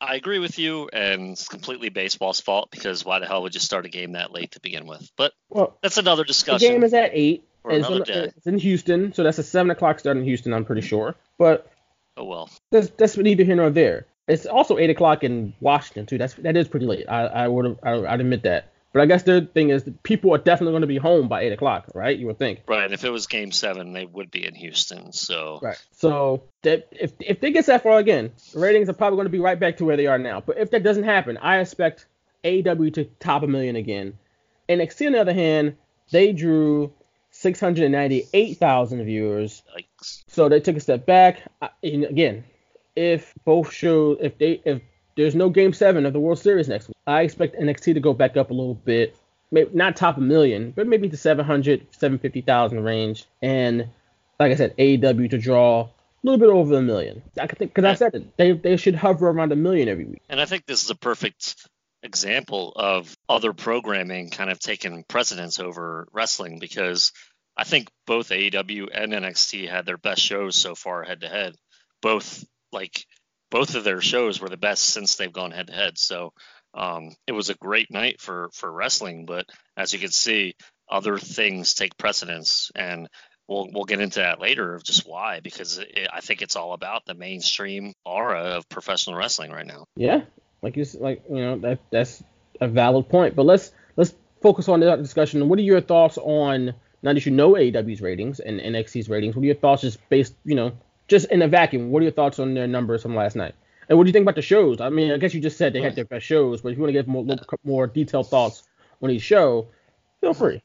I 0.00 0.14
agree 0.14 0.38
with 0.38 0.58
you, 0.58 0.88
and 0.92 1.32
it's 1.32 1.46
completely 1.46 1.90
baseball's 1.90 2.40
fault 2.40 2.70
because 2.70 3.04
why 3.04 3.18
the 3.18 3.26
hell 3.26 3.42
would 3.42 3.52
you 3.52 3.60
start 3.60 3.84
a 3.84 3.90
game 3.90 4.12
that 4.12 4.32
late 4.32 4.52
to 4.52 4.60
begin 4.60 4.86
with? 4.86 5.10
But 5.16 5.32
Well, 5.50 5.76
that's 5.82 5.98
another 5.98 6.24
discussion. 6.24 6.66
the 6.66 6.72
game 6.72 6.84
is 6.84 6.94
at 6.94 7.10
eight. 7.12 7.44
It's, 7.66 7.86
another 7.86 8.04
in, 8.04 8.04
day. 8.04 8.32
it's 8.34 8.46
in 8.46 8.58
Houston, 8.58 9.12
so 9.12 9.22
that's 9.22 9.38
a 9.38 9.42
seven 9.42 9.70
o'clock 9.70 9.98
start 9.98 10.16
in 10.16 10.24
Houston. 10.24 10.54
I'm 10.54 10.64
pretty 10.64 10.80
sure, 10.80 11.14
but 11.38 11.70
oh 12.16 12.24
well. 12.24 12.50
that's 12.70 12.88
that's 12.90 13.18
neither 13.18 13.44
here 13.44 13.56
nor 13.56 13.68
there. 13.68 14.06
It's 14.30 14.46
also 14.46 14.78
eight 14.78 14.90
o'clock 14.90 15.24
in 15.24 15.54
Washington 15.60 16.06
too. 16.06 16.18
That's 16.18 16.34
that 16.34 16.56
is 16.56 16.68
pretty 16.68 16.86
late. 16.86 17.06
I 17.08 17.22
I 17.26 17.48
would 17.48 17.78
I, 17.82 17.92
I'd 17.92 18.20
admit 18.20 18.42
that. 18.44 18.70
But 18.92 19.02
I 19.02 19.06
guess 19.06 19.22
the 19.22 19.42
thing 19.42 19.70
is, 19.70 19.88
people 20.02 20.34
are 20.34 20.38
definitely 20.38 20.72
going 20.72 20.80
to 20.80 20.88
be 20.88 20.96
home 20.96 21.28
by 21.28 21.42
eight 21.42 21.52
o'clock, 21.52 21.86
right? 21.94 22.18
You 22.18 22.26
would 22.26 22.38
think. 22.38 22.62
Right, 22.66 22.84
and 22.84 22.92
if 22.92 23.04
it 23.04 23.10
was 23.10 23.28
game 23.28 23.52
seven, 23.52 23.92
they 23.92 24.04
would 24.04 24.32
be 24.32 24.44
in 24.44 24.54
Houston. 24.56 25.12
So 25.12 25.60
Right. 25.62 25.80
So 25.92 26.42
that 26.62 26.88
if 26.90 27.12
if 27.20 27.40
they 27.40 27.52
get 27.52 27.66
that 27.66 27.84
far 27.84 27.98
again, 27.98 28.32
ratings 28.54 28.88
are 28.88 28.94
probably 28.94 29.16
going 29.16 29.26
to 29.26 29.30
be 29.30 29.38
right 29.38 29.58
back 29.58 29.76
to 29.76 29.84
where 29.84 29.96
they 29.96 30.06
are 30.06 30.18
now. 30.18 30.40
But 30.40 30.58
if 30.58 30.70
that 30.72 30.82
doesn't 30.82 31.04
happen, 31.04 31.36
I 31.36 31.58
expect 31.58 32.06
AEW 32.44 32.94
to 32.94 33.04
top 33.20 33.42
a 33.42 33.46
million 33.46 33.76
again. 33.76 34.18
NXT 34.68 35.06
on 35.06 35.12
the 35.12 35.20
other 35.20 35.34
hand, 35.34 35.76
they 36.10 36.32
drew 36.32 36.92
698,000 37.30 39.04
viewers. 39.04 39.62
Yikes. 39.76 40.22
So 40.28 40.48
they 40.48 40.60
took 40.60 40.76
a 40.76 40.80
step 40.80 41.06
back. 41.06 41.42
I, 41.62 41.70
again, 41.82 42.44
if 43.00 43.32
both 43.46 43.72
shows, 43.72 44.18
if 44.20 44.36
they, 44.36 44.60
if 44.64 44.82
there's 45.16 45.34
no 45.34 45.48
Game 45.48 45.72
Seven 45.72 46.04
of 46.04 46.12
the 46.12 46.20
World 46.20 46.38
Series 46.38 46.68
next 46.68 46.88
week, 46.88 46.96
I 47.06 47.22
expect 47.22 47.58
NXT 47.58 47.94
to 47.94 48.00
go 48.00 48.12
back 48.12 48.36
up 48.36 48.50
a 48.50 48.54
little 48.54 48.74
bit. 48.74 49.16
Maybe 49.50 49.70
not 49.72 49.96
top 49.96 50.18
a 50.18 50.20
million, 50.20 50.72
but 50.72 50.86
maybe 50.86 51.08
the 51.08 51.16
700, 51.16 51.86
750,000 51.92 52.84
range. 52.84 53.24
And 53.40 53.88
like 54.38 54.52
I 54.52 54.54
said, 54.54 54.76
AEW 54.76 55.30
to 55.30 55.38
draw 55.38 55.82
a 55.82 55.88
little 56.22 56.38
bit 56.38 56.50
over 56.50 56.76
a 56.76 56.82
million. 56.82 57.22
I 57.40 57.46
think 57.46 57.74
because 57.74 57.84
I 57.84 57.94
said 57.94 58.14
it, 58.14 58.36
they 58.36 58.52
they 58.52 58.76
should 58.76 58.94
hover 58.94 59.28
around 59.28 59.50
a 59.50 59.56
million 59.56 59.88
every 59.88 60.04
week. 60.04 60.22
And 60.28 60.40
I 60.40 60.44
think 60.44 60.66
this 60.66 60.84
is 60.84 60.90
a 60.90 60.94
perfect 60.94 61.56
example 62.02 62.72
of 62.76 63.16
other 63.28 63.52
programming 63.52 64.30
kind 64.30 64.50
of 64.50 64.58
taking 64.58 65.04
precedence 65.04 65.58
over 65.58 66.06
wrestling 66.12 66.58
because 66.58 67.12
I 67.56 67.64
think 67.64 67.88
both 68.06 68.28
AEW 68.28 68.88
and 68.94 69.12
NXT 69.12 69.68
had 69.68 69.86
their 69.86 69.98
best 69.98 70.22
shows 70.22 70.56
so 70.56 70.74
far 70.74 71.02
head 71.02 71.22
to 71.22 71.28
head. 71.28 71.56
Both 72.02 72.44
like 72.72 73.04
both 73.50 73.74
of 73.74 73.84
their 73.84 74.00
shows 74.00 74.40
were 74.40 74.48
the 74.48 74.56
best 74.56 74.84
since 74.84 75.16
they've 75.16 75.32
gone 75.32 75.50
head 75.50 75.66
to 75.66 75.72
head. 75.72 75.98
So 75.98 76.32
um, 76.74 77.14
it 77.26 77.32
was 77.32 77.50
a 77.50 77.54
great 77.54 77.90
night 77.90 78.20
for 78.20 78.50
for 78.52 78.70
wrestling, 78.70 79.26
but 79.26 79.46
as 79.76 79.92
you 79.92 79.98
can 79.98 80.10
see, 80.10 80.54
other 80.88 81.18
things 81.18 81.74
take 81.74 81.96
precedence, 81.96 82.70
and 82.74 83.08
we'll 83.48 83.68
we'll 83.72 83.84
get 83.84 84.00
into 84.00 84.20
that 84.20 84.40
later 84.40 84.74
of 84.74 84.84
just 84.84 85.06
why 85.06 85.40
because 85.40 85.78
it, 85.78 86.08
I 86.12 86.20
think 86.20 86.42
it's 86.42 86.56
all 86.56 86.72
about 86.72 87.04
the 87.06 87.14
mainstream 87.14 87.92
aura 88.04 88.40
of 88.40 88.68
professional 88.68 89.16
wrestling 89.16 89.50
right 89.50 89.66
now. 89.66 89.86
Yeah, 89.96 90.22
like 90.62 90.76
you 90.76 90.86
like 90.98 91.22
you 91.28 91.40
know 91.40 91.58
that 91.58 91.80
that's 91.90 92.22
a 92.60 92.68
valid 92.68 93.08
point. 93.08 93.34
But 93.34 93.46
let's 93.46 93.72
let's 93.96 94.14
focus 94.40 94.68
on 94.68 94.80
that 94.80 95.02
discussion. 95.02 95.48
What 95.48 95.58
are 95.58 95.62
your 95.62 95.80
thoughts 95.80 96.18
on 96.18 96.74
now 97.02 97.12
that 97.12 97.26
you 97.26 97.32
know 97.32 97.54
AEW's 97.54 98.00
ratings 98.00 98.38
and 98.38 98.60
NXT's 98.60 99.08
ratings? 99.08 99.34
What 99.34 99.42
are 99.42 99.46
your 99.46 99.54
thoughts 99.56 99.82
just 99.82 100.08
based 100.08 100.34
you 100.44 100.54
know 100.54 100.72
just 101.10 101.26
in 101.26 101.42
a 101.42 101.48
vacuum? 101.48 101.90
What 101.90 102.00
are 102.00 102.04
your 102.04 102.12
thoughts 102.12 102.38
on 102.38 102.54
their 102.54 102.68
numbers 102.68 103.02
from 103.02 103.14
last 103.14 103.36
night? 103.36 103.54
And 103.88 103.98
what 103.98 104.04
do 104.04 104.08
you 104.08 104.12
think 104.12 104.22
about 104.22 104.36
the 104.36 104.42
shows? 104.42 104.80
I 104.80 104.88
mean, 104.88 105.10
I 105.10 105.18
guess 105.18 105.34
you 105.34 105.40
just 105.40 105.58
said 105.58 105.72
they 105.72 105.82
had 105.82 105.96
their 105.96 106.04
best 106.04 106.24
shows, 106.24 106.62
but 106.62 106.70
if 106.70 106.78
you 106.78 106.82
want 106.82 106.94
to 106.94 106.98
get 106.98 107.08
more 107.08 107.26
more 107.64 107.86
detailed 107.88 108.30
thoughts 108.30 108.62
on 109.02 109.10
each 109.10 109.22
show, 109.22 109.68
feel 110.20 110.32
free. 110.32 110.62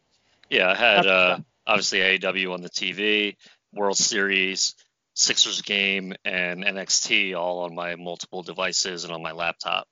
Yeah, 0.49 0.69
I 0.69 0.75
had 0.75 1.07
uh, 1.07 1.39
obviously 1.65 1.99
AEW 1.99 2.53
on 2.53 2.61
the 2.61 2.69
TV, 2.69 3.35
World 3.73 3.97
Series, 3.97 4.75
Sixers 5.15 5.63
game, 5.63 6.13
and 6.23 6.63
NXT 6.63 7.35
all 7.35 7.61
on 7.61 7.73
my 7.73 7.95
multiple 7.95 8.43
devices 8.43 9.03
and 9.05 9.13
on 9.13 9.23
my 9.23 9.31
laptop. 9.31 9.87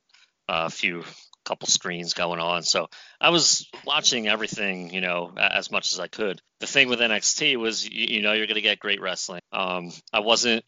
Uh, 0.47 0.65
a 0.67 0.69
few 0.69 1.03
couple 1.43 1.67
screens 1.67 2.13
going 2.13 2.39
on. 2.39 2.63
So 2.63 2.87
I 3.19 3.29
was 3.29 3.69
watching 3.85 4.27
everything, 4.27 4.93
you 4.93 5.01
know, 5.01 5.33
as 5.37 5.71
much 5.71 5.93
as 5.93 5.99
I 5.99 6.07
could. 6.07 6.41
The 6.59 6.67
thing 6.67 6.89
with 6.89 6.99
NXT 6.99 7.57
was, 7.57 7.87
you, 7.87 8.15
you 8.17 8.21
know, 8.21 8.33
you're 8.33 8.47
going 8.47 8.55
to 8.55 8.61
get 8.61 8.79
great 8.79 9.01
wrestling. 9.01 9.41
Um, 9.51 9.91
I 10.11 10.19
wasn't, 10.19 10.63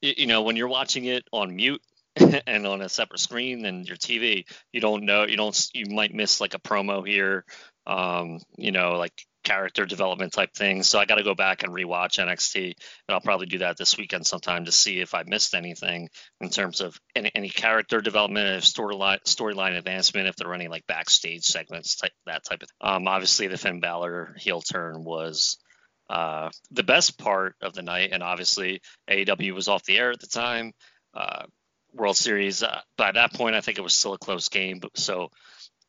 you 0.00 0.26
know, 0.26 0.42
when 0.42 0.56
you're 0.56 0.68
watching 0.68 1.04
it 1.04 1.24
on 1.32 1.54
mute 1.56 1.82
and 2.46 2.66
on 2.66 2.80
a 2.80 2.88
separate 2.88 3.20
screen 3.20 3.62
than 3.62 3.84
your 3.84 3.96
TV, 3.96 4.44
you 4.72 4.80
don't 4.80 5.04
know, 5.04 5.24
you 5.26 5.36
don't, 5.36 5.68
you 5.74 5.86
might 5.94 6.14
miss 6.14 6.40
like 6.40 6.54
a 6.54 6.60
promo 6.60 7.06
here, 7.06 7.44
um, 7.86 8.40
you 8.56 8.72
know, 8.72 8.92
like 8.92 9.14
character 9.44 9.86
development 9.86 10.32
type 10.32 10.52
things. 10.54 10.88
So 10.88 10.98
I 10.98 11.04
got 11.04 11.16
to 11.16 11.22
go 11.22 11.34
back 11.34 11.62
and 11.62 11.72
rewatch 11.72 12.18
NXT, 12.18 12.64
and 12.64 12.74
I'll 13.14 13.20
probably 13.20 13.46
do 13.46 13.58
that 13.58 13.76
this 13.76 13.96
weekend 13.96 14.26
sometime 14.26 14.64
to 14.64 14.72
see 14.72 15.00
if 15.00 15.14
I 15.14 15.22
missed 15.24 15.54
anything 15.54 16.08
in 16.40 16.48
terms 16.50 16.80
of 16.80 16.98
any, 17.14 17.30
any 17.34 17.48
character 17.48 18.00
development, 18.00 18.64
storyline 18.64 19.22
storyline 19.24 19.76
advancement, 19.76 20.28
if 20.28 20.36
there 20.36 20.48
were 20.48 20.54
any 20.54 20.68
like 20.68 20.86
backstage 20.86 21.44
segments, 21.44 21.96
type, 21.96 22.12
that 22.26 22.44
type 22.44 22.62
of. 22.62 22.68
Um, 22.80 23.06
obviously 23.06 23.46
the 23.46 23.58
Finn 23.58 23.80
Balor 23.80 24.34
heel 24.38 24.60
turn 24.60 25.04
was 25.04 25.58
uh, 26.10 26.50
the 26.70 26.82
best 26.82 27.18
part 27.18 27.54
of 27.62 27.74
the 27.74 27.82
night, 27.82 28.10
and 28.12 28.22
obviously 28.22 28.80
AEW 29.10 29.54
was 29.54 29.68
off 29.68 29.84
the 29.84 29.98
air 29.98 30.10
at 30.10 30.20
the 30.20 30.26
time. 30.26 30.72
Uh, 31.14 31.44
World 31.94 32.16
Series. 32.16 32.62
Uh, 32.62 32.80
by 32.98 33.12
that 33.12 33.32
point, 33.32 33.54
I 33.54 33.60
think 33.60 33.78
it 33.78 33.82
was 33.82 33.94
still 33.94 34.14
a 34.14 34.18
close 34.18 34.48
game. 34.48 34.80
So, 34.94 35.30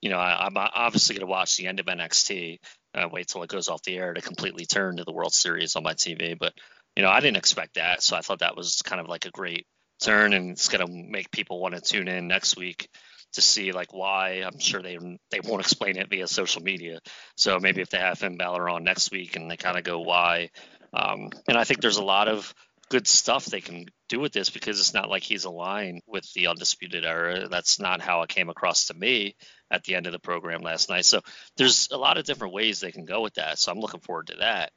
you 0.06 0.12
know, 0.12 0.20
I, 0.20 0.46
am 0.46 0.54
obviously 0.56 1.16
going 1.16 1.26
to 1.26 1.32
watch 1.32 1.58
the 1.58 1.66
end 1.66 1.80
of 1.80 1.88
NXT. 1.88 2.60
Uh, 2.94 3.10
wait 3.12 3.28
till 3.28 3.42
it 3.42 3.50
goes 3.50 3.70
off 3.70 3.82
the 3.82 3.98
air 3.98 4.14
to 4.14 4.22
completely 4.22 4.68
turn 4.68 4.98
to 4.98 5.04
the 5.04 5.12
World 5.12 5.34
Series 5.34 5.76
on 5.76 5.82
my 5.82 5.96
TV. 5.96 6.38
But 6.38 6.54
you 6.96 7.02
know, 7.02 7.10
I 7.10 7.22
didn't 7.22 7.38
expect 7.38 7.74
that, 7.74 8.04
so 8.04 8.16
I 8.16 8.22
thought 8.22 8.40
that 8.40 8.56
was 8.56 8.84
kind 8.84 9.02
of 9.02 9.08
like 9.08 9.26
a 9.26 9.32
great 9.32 9.66
turn, 10.00 10.34
and 10.34 10.52
it's 10.52 10.70
going 10.70 10.86
to 10.86 10.94
make 10.94 11.32
people 11.32 11.60
want 11.60 11.74
to 11.74 11.82
tune 11.82 12.08
in 12.08 12.28
next 12.28 12.56
week 12.56 12.88
to 13.34 13.42
see 13.42 13.72
like 13.72 13.96
why. 13.96 14.44
I'm 14.46 14.60
sure 14.60 14.84
they 14.84 15.00
they 15.32 15.40
won't 15.44 15.62
explain 15.62 15.98
it 15.98 16.08
via 16.08 16.28
social 16.28 16.62
media. 16.62 17.00
So 17.36 17.60
maybe 17.60 17.82
if 17.82 17.90
they 17.90 17.98
have 17.98 18.20
Finn 18.20 18.38
Balor 18.38 18.70
on 18.70 18.84
next 18.84 19.10
week 19.10 19.36
and 19.36 19.50
they 19.50 19.58
kind 19.58 19.76
of 19.76 19.84
go 19.84 20.02
why. 20.02 20.52
Um, 20.94 21.32
and 21.48 21.58
I 21.58 21.64
think 21.64 21.82
there's 21.82 21.98
a 21.98 22.06
lot 22.06 22.28
of 22.28 22.54
good 22.90 23.08
stuff 23.08 23.46
they 23.46 23.62
can 23.62 23.86
do 24.10 24.20
with 24.20 24.32
this 24.32 24.50
because 24.50 24.80
it's 24.80 24.94
not 24.94 25.10
like 25.10 25.24
he's 25.24 25.46
aligned 25.46 26.02
with 26.08 26.32
the 26.34 26.48
undisputed 26.48 27.06
era. 27.06 27.48
That's 27.50 27.80
not 27.80 28.02
how 28.02 28.22
it 28.22 28.30
came 28.30 28.50
across 28.50 28.88
to 28.88 28.94
me 28.94 29.36
at 29.72 29.84
the 29.84 29.96
end 29.96 30.06
of 30.06 30.12
the 30.12 30.20
program 30.20 30.62
last 30.62 30.90
night. 30.90 31.06
So 31.06 31.22
there's 31.58 31.90
a 31.92 31.98
lot 31.98 32.18
of 32.18 32.26
different 32.26 32.54
ways 32.54 32.80
they 32.80 32.92
can 32.92 33.06
go 33.06 33.22
with 33.22 33.36
that. 33.36 33.58
So 33.58 33.72
I'm 33.72 33.80
looking 33.80 34.02
forward 34.02 34.28
to 34.28 34.38
that. 34.38 34.72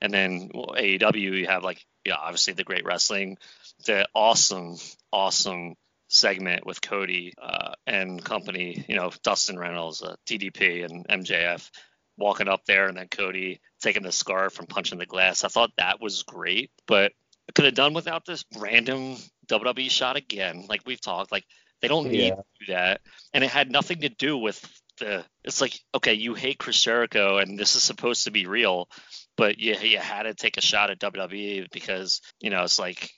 And 0.00 0.12
then 0.12 0.50
well, 0.52 0.74
AEW, 0.76 1.38
you 1.38 1.46
have 1.46 1.64
like, 1.64 1.84
obviously 2.12 2.52
the 2.52 2.64
great 2.64 2.84
wrestling, 2.84 3.38
the 3.86 4.06
awesome, 4.14 4.76
awesome 5.12 5.74
segment 6.08 6.66
with 6.66 6.82
Cody 6.82 7.32
uh, 7.40 7.72
and 7.86 8.22
company, 8.22 8.84
you 8.88 8.96
know, 8.96 9.10
Dustin 9.22 9.58
Rhodes, 9.58 10.02
uh, 10.02 10.16
DDP, 10.26 10.84
and 10.84 11.06
MJF 11.08 11.70
walking 12.16 12.48
up 12.48 12.64
there, 12.66 12.86
and 12.86 12.96
then 12.96 13.08
Cody 13.08 13.60
taking 13.82 14.02
the 14.02 14.12
scarf 14.12 14.58
and 14.58 14.68
punching 14.68 14.98
the 14.98 15.06
glass. 15.06 15.44
I 15.44 15.48
thought 15.48 15.70
that 15.78 16.00
was 16.00 16.22
great, 16.22 16.70
but 16.86 17.12
I 17.48 17.52
could 17.52 17.64
have 17.66 17.74
done 17.74 17.94
without 17.94 18.24
this 18.24 18.44
random 18.56 19.16
WWE 19.48 19.90
shot 19.90 20.16
again. 20.16 20.66
Like 20.68 20.82
we've 20.86 21.00
talked, 21.00 21.32
like 21.32 21.44
they 21.80 21.88
don't 21.88 22.10
need 22.10 22.28
yeah. 22.28 22.34
to 22.36 22.44
do 22.60 22.72
that, 22.72 23.00
and 23.32 23.44
it 23.44 23.50
had 23.50 23.70
nothing 23.70 24.00
to 24.00 24.08
do 24.08 24.38
with 24.38 24.60
the. 24.98 25.24
It's 25.44 25.60
like 25.60 25.78
okay, 25.94 26.14
you 26.14 26.34
hate 26.34 26.58
Chris 26.58 26.82
Jericho, 26.82 27.38
and 27.38 27.58
this 27.58 27.76
is 27.76 27.82
supposed 27.82 28.24
to 28.24 28.30
be 28.30 28.46
real, 28.46 28.88
but 29.36 29.58
you 29.58 29.74
you 29.74 29.98
had 29.98 30.24
to 30.24 30.34
take 30.34 30.56
a 30.56 30.62
shot 30.62 30.90
at 30.90 31.00
WWE 31.00 31.70
because 31.72 32.20
you 32.40 32.50
know 32.50 32.62
it's 32.62 32.78
like 32.78 33.10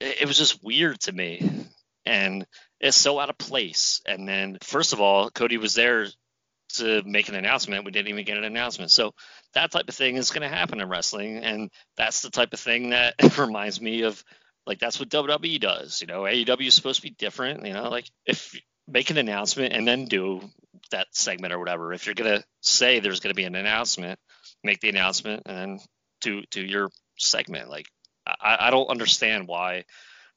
it, 0.00 0.22
it 0.22 0.26
was 0.26 0.38
just 0.38 0.64
weird 0.64 1.00
to 1.02 1.12
me, 1.12 1.66
and 2.04 2.46
it's 2.80 2.96
so 2.96 3.18
out 3.18 3.30
of 3.30 3.38
place. 3.38 4.00
And 4.06 4.28
then 4.28 4.58
first 4.62 4.92
of 4.92 5.00
all, 5.00 5.30
Cody 5.30 5.58
was 5.58 5.74
there 5.74 6.06
to 6.74 7.02
make 7.04 7.28
an 7.28 7.34
announcement. 7.34 7.84
We 7.84 7.92
didn't 7.92 8.08
even 8.08 8.24
get 8.24 8.36
an 8.36 8.44
announcement. 8.44 8.90
So 8.90 9.14
that 9.58 9.72
type 9.72 9.88
of 9.88 9.94
thing 9.94 10.16
is 10.16 10.30
going 10.30 10.48
to 10.48 10.56
happen 10.56 10.80
in 10.80 10.88
wrestling, 10.88 11.38
and 11.38 11.68
that's 11.96 12.22
the 12.22 12.30
type 12.30 12.52
of 12.52 12.60
thing 12.60 12.90
that 12.90 13.14
reminds 13.38 13.80
me 13.80 14.02
of 14.02 14.22
like 14.66 14.78
that's 14.78 15.00
what 15.00 15.08
WWE 15.08 15.60
does. 15.60 16.00
You 16.00 16.06
know, 16.06 16.22
AEW 16.22 16.68
is 16.68 16.74
supposed 16.74 17.00
to 17.00 17.08
be 17.08 17.14
different. 17.18 17.66
You 17.66 17.72
know, 17.72 17.88
like 17.88 18.08
if 18.24 18.54
make 18.86 19.10
an 19.10 19.18
announcement 19.18 19.74
and 19.74 19.86
then 19.86 20.04
do 20.04 20.40
that 20.92 21.08
segment 21.10 21.52
or 21.52 21.58
whatever. 21.58 21.92
If 21.92 22.06
you're 22.06 22.14
gonna 22.14 22.44
say 22.60 23.00
there's 23.00 23.20
gonna 23.20 23.34
be 23.34 23.44
an 23.44 23.56
announcement, 23.56 24.20
make 24.62 24.80
the 24.80 24.90
announcement 24.90 25.42
and 25.46 25.56
then 25.56 25.80
do 26.20 26.42
do 26.50 26.62
your 26.62 26.90
segment. 27.18 27.68
Like 27.68 27.86
I, 28.26 28.56
I 28.60 28.70
don't 28.70 28.88
understand 28.88 29.48
why 29.48 29.84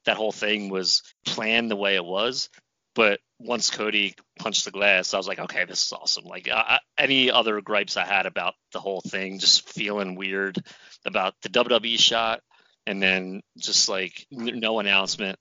that 0.06 0.18
whole 0.18 0.32
thing 0.32 0.70
was 0.70 1.04
planned 1.26 1.70
the 1.70 1.76
way 1.76 1.96
it 1.96 2.06
was. 2.06 2.50
But 2.94 3.20
once 3.40 3.70
Cody 3.70 4.16
punched 4.38 4.66
the 4.66 4.72
glass, 4.72 5.14
I 5.14 5.18
was 5.18 5.28
like, 5.28 5.40
okay, 5.40 5.66
this 5.66 5.86
is 5.86 5.94
awesome. 5.94 6.26
Like 6.26 6.50
I, 6.50 6.80
any 6.98 7.32
other 7.32 7.62
gripes 7.62 7.98
I 7.98 8.06
had 8.06 8.26
about 8.26 8.54
the 8.74 8.80
whole 8.80 9.02
thing, 9.02 9.40
just 9.40 9.70
feeling 9.70 10.16
weird 10.16 10.58
about 11.06 11.34
the 11.42 11.50
WWE 11.50 11.98
shot, 11.98 12.42
and 12.86 13.02
then 13.02 13.42
just 13.58 13.90
like 13.90 14.26
no 14.32 14.80
announcement. 14.80 15.38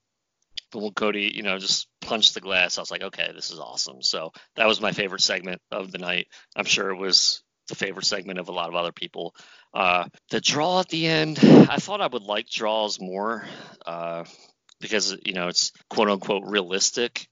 But 0.73 0.83
when 0.83 0.93
Cody, 0.93 1.33
you 1.35 1.43
know, 1.43 1.59
just 1.59 1.89
punched 2.01 2.35
the 2.35 2.41
glass, 2.41 2.79
I 2.79 2.83
was 2.83 2.91
like, 2.91 3.03
okay, 3.03 3.31
this 3.35 3.51
is 3.51 3.59
awesome. 3.59 4.03
So 4.03 4.33
that 4.55 4.69
was 4.69 4.81
my 4.81 4.93
favorite 4.93 5.23
segment 5.23 5.61
of 5.73 5.91
the 5.91 5.99
night. 5.99 6.29
I'm 6.55 6.65
sure 6.65 6.91
it 6.91 6.99
was 6.99 7.43
the 7.69 7.75
favorite 7.75 8.07
segment 8.07 8.39
of 8.39 8.49
a 8.49 8.53
lot 8.53 8.69
of 8.69 8.77
other 8.77 8.93
people. 8.93 9.35
Uh, 9.75 10.05
the 10.31 10.41
draw 10.41 10.81
at 10.81 10.89
the 10.89 11.07
end, 11.07 11.39
I 11.43 11.77
thought 11.77 12.01
I 12.01 12.07
would 12.07 12.23
like 12.23 12.49
draws 12.49 13.01
more 13.01 13.45
uh, 13.85 14.25
because 14.81 15.17
you 15.25 15.33
know 15.35 15.49
it's 15.49 15.73
quote 15.89 16.09
unquote 16.09 16.45
realistic 16.47 17.29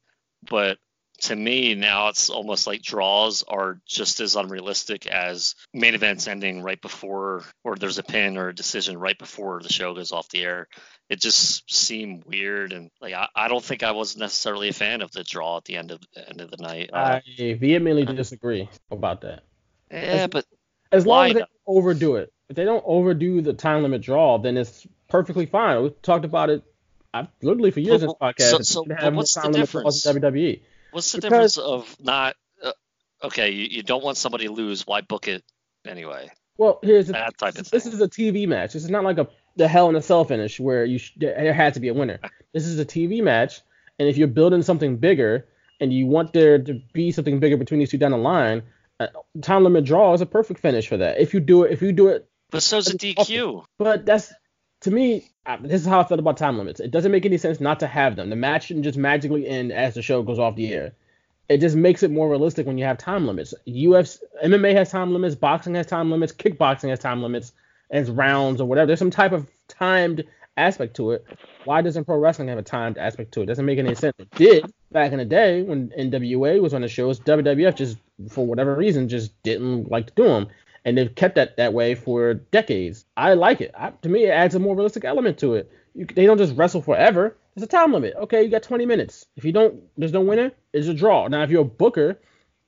but 0.49 0.79
to 1.21 1.35
me 1.35 1.75
now 1.75 2.09
it's 2.09 2.31
almost 2.31 2.67
like 2.67 2.81
draws 2.81 3.43
are 3.43 3.81
just 3.87 4.21
as 4.21 4.37
unrealistic 4.37 5.07
as 5.07 5.55
main 5.75 5.95
events 5.95 6.29
ending 6.29 6.63
right 6.63 6.81
before 6.81 7.43
or 7.65 7.75
there's 7.75 7.99
a 7.99 8.03
pin 8.03 8.37
or 8.37 8.49
a 8.49 8.55
decision 8.55 8.97
right 8.97 9.19
before 9.19 9.61
the 9.61 9.73
show 9.73 9.95
goes 9.95 10.13
off 10.13 10.29
the 10.29 10.43
air. 10.43 10.69
It 11.11 11.21
just 11.21 11.75
seemed 11.75 12.25
weird 12.25 12.73
and 12.73 12.91
like 13.01 13.15
i, 13.15 13.29
I 13.35 13.49
don't 13.49 13.65
think 13.65 13.83
i 13.83 13.93
was 13.93 14.17
necessarily 14.17 14.69
a 14.69 14.73
fan 14.73 15.03
of 15.03 15.11
the 15.11 15.25
draw 15.25 15.57
at 15.57 15.65
the 15.65 15.77
end 15.77 15.91
of 15.91 16.01
the 16.15 16.29
end 16.29 16.41
of 16.41 16.51
the 16.51 16.63
night. 16.63 16.91
Uh, 16.93 17.21
i 17.27 17.55
vehemently 17.55 18.05
disagree 18.05 18.69
about 18.91 19.23
that. 19.23 19.43
Yeah 19.91 19.97
as, 19.97 20.29
but 20.29 20.47
as 20.93 21.07
long 21.07 21.29
as 21.29 21.33
they 21.35 21.41
don't 21.41 21.51
overdo 21.67 22.17
it. 22.17 22.33
If 22.49 22.57
they 22.57 22.65
don't 22.65 22.85
overdo 22.87 23.43
the 23.43 23.55
time 23.55 23.83
limit 23.83 24.03
draw 24.03 24.39
then 24.39 24.57
it's 24.57 24.87
perfectly 25.09 25.47
fine. 25.47 25.83
We 25.83 25.91
talked 26.03 26.25
about 26.25 26.51
it 26.51 26.63
I've 27.15 27.29
for 27.41 27.81
years 27.81 28.03
in 28.03 28.09
this 28.09 28.15
podcast. 28.21 28.65
So, 28.65 28.85
so 28.85 29.11
what's 29.11 29.35
the 29.35 29.51
difference? 29.51 30.07
WWE. 30.07 30.63
What's 30.91 31.13
the 31.13 31.19
because, 31.19 31.55
difference 31.55 31.59
of 31.59 31.97
not? 32.01 32.37
Uh, 32.63 32.73
okay, 33.25 33.51
you, 33.51 33.67
you 33.71 33.83
don't 33.83 34.03
want 34.03 34.17
somebody 34.17 34.47
to 34.47 34.53
lose. 34.53 34.87
Why 34.87 35.01
book 35.01 35.29
it 35.29 35.43
anyway? 35.87 36.31
Well, 36.57 36.81
here's 36.83 37.07
the, 37.07 37.13
that 37.13 37.39
type 37.39 37.57
of 37.57 37.71
this 37.71 37.85
thing. 37.85 37.93
is 37.93 38.01
a 38.01 38.09
TV 38.09 38.47
match. 38.47 38.73
This 38.73 38.85
is 38.85 38.91
not 38.91 39.05
like 39.05 39.19
a 39.19 39.29
the 39.57 39.69
Hell 39.69 39.89
in 39.89 39.97
a 39.97 40.03
Cell 40.03 40.25
finish 40.25 40.59
where 40.61 40.85
you 40.85 40.99
sh- 40.99 41.13
there 41.17 41.53
had 41.53 41.75
to 41.75 41.81
be 41.81 41.89
a 41.89 41.95
winner. 41.95 42.19
This 42.55 42.65
is 42.65 42.79
a 42.79 42.85
TV 42.87 43.23
match, 43.23 43.61
and 43.99 44.09
if 44.09 44.17
you're 44.17 44.27
building 44.27 44.63
something 44.63 44.97
bigger 44.97 45.47
and 45.81 45.93
you 45.93 46.07
want 46.07 46.33
there 46.33 46.59
to 46.59 46.81
be 46.95 47.13
something 47.13 47.41
bigger 47.41 47.59
between 47.59 47.79
these 47.79 47.91
two 47.91 47.99
down 47.99 48.13
the 48.13 48.17
line, 48.17 48.63
uh, 48.99 49.09
time 49.43 49.65
limit 49.65 49.85
draw 49.85 50.15
is 50.15 50.23
a 50.23 50.27
perfect 50.27 50.61
finish 50.61 50.89
for 50.89 50.97
that. 50.97 51.21
If 51.21 51.35
you 51.35 51.41
do 51.41 51.65
it, 51.65 51.73
if 51.73 51.83
you 51.83 51.93
do 51.93 52.09
it, 52.09 52.27
But 52.51 52.63
so's 52.63 52.89
a 52.89 52.97
DQ. 52.97 53.65
but 53.77 54.07
that's 54.07 54.33
to 54.83 54.91
me. 54.91 55.29
uh, 55.47 55.57
This 55.61 55.83
is 55.83 55.87
how 55.87 56.01
I 56.01 56.05
felt 56.05 56.21
about 56.21 56.37
time 56.37 56.59
limits. 56.59 56.81
It 56.81 56.91
doesn't 56.91 57.13
make 57.13 57.27
any 57.27 57.39
sense 57.39 57.61
not 57.61 57.81
to 57.81 57.87
have 57.87 58.17
them. 58.17 58.31
The 58.31 58.37
match 58.37 58.67
shouldn't 58.67 58.85
just 58.85 58.99
magically 58.99 59.47
end 59.47 59.73
as 59.73 59.95
the 59.95 60.03
show 60.03 60.23
goes 60.23 60.39
off 60.39 60.57
the 60.57 60.73
air. 60.73 60.93
It 61.49 61.59
just 61.59 61.77
makes 61.77 62.03
it 62.03 62.11
more 62.11 62.29
realistic 62.29 62.67
when 62.67 62.77
you 62.77 62.85
have 62.85 62.99
time 62.99 63.27
limits. 63.27 63.55
UFC, 63.67 64.19
MMA 64.45 64.75
has 64.75 64.91
time 64.91 65.13
limits, 65.13 65.35
boxing 65.35 65.75
has 65.77 65.87
time 65.87 66.11
limits, 66.11 66.33
kickboxing 66.33 66.91
has 66.91 66.99
time 66.99 67.23
limits, 67.23 67.53
as 67.91 68.11
rounds 68.11 68.61
or 68.61 68.69
whatever. 68.69 68.87
There's 68.87 68.99
some 68.99 69.11
type 69.11 69.33
of 69.33 69.47
timed 69.67 70.25
aspect 70.59 70.97
to 70.97 71.13
it. 71.13 71.25
Why 71.65 71.81
doesn't 71.81 72.05
pro 72.05 72.19
wrestling 72.19 72.49
have 72.49 72.59
a 72.59 72.63
timed 72.63 72.99
aspect 72.99 73.33
to 73.33 73.43
it? 73.43 73.47
Doesn't 73.47 73.65
make 73.65 73.79
any 73.79 73.95
sense. 73.95 74.15
It 74.19 74.31
did 74.33 74.73
back 74.93 75.13
in 75.13 75.19
the 75.19 75.25
day 75.25 75.63
when 75.63 75.89
NWA 75.99 76.61
was 76.61 76.75
on 76.75 76.83
the 76.83 76.89
shows. 76.89 77.19
WWF 77.21 77.77
just 77.77 77.97
for 78.29 78.45
whatever 78.47 78.75
reason 78.75 79.09
just 79.09 79.41
didn't 79.43 79.91
like 79.91 80.09
to 80.09 80.13
do 80.15 80.25
them, 80.25 80.49
and 80.89 80.97
they've 80.97 81.15
kept 81.15 81.35
that 81.35 81.59
that 81.59 81.75
way 81.75 81.95
for 81.95 82.35
decades. 82.35 83.05
I 83.17 83.35
like 83.35 83.61
it. 83.61 83.73
I, 83.79 83.91
to 83.91 84.09
me, 84.09 84.25
it 84.25 84.31
adds 84.31 84.55
a 84.55 84.59
more 84.59 84.75
realistic 84.75 85.05
element 85.05 85.39
to 85.39 85.55
it. 85.55 85.71
You, 85.95 86.07
they 86.07 86.25
don't 86.25 86.39
just 86.39 86.57
wrestle 86.57 86.81
forever. 86.81 87.37
There's 87.55 87.65
a 87.65 87.69
time 87.69 87.93
limit. 87.93 88.15
Okay, 88.17 88.43
you 88.43 88.49
got 88.49 88.63
20 88.63 88.87
minutes. 88.87 89.27
If 89.37 89.45
you 89.45 89.53
don't, 89.53 89.83
there's 89.99 90.13
no 90.13 90.23
winner. 90.23 90.51
It's 90.73 90.89
a 90.89 90.95
draw. 90.95 91.29
Now, 91.29 91.43
if 91.43 91.51
you're 91.51 91.63
a 91.63 91.67
booker, 91.67 92.19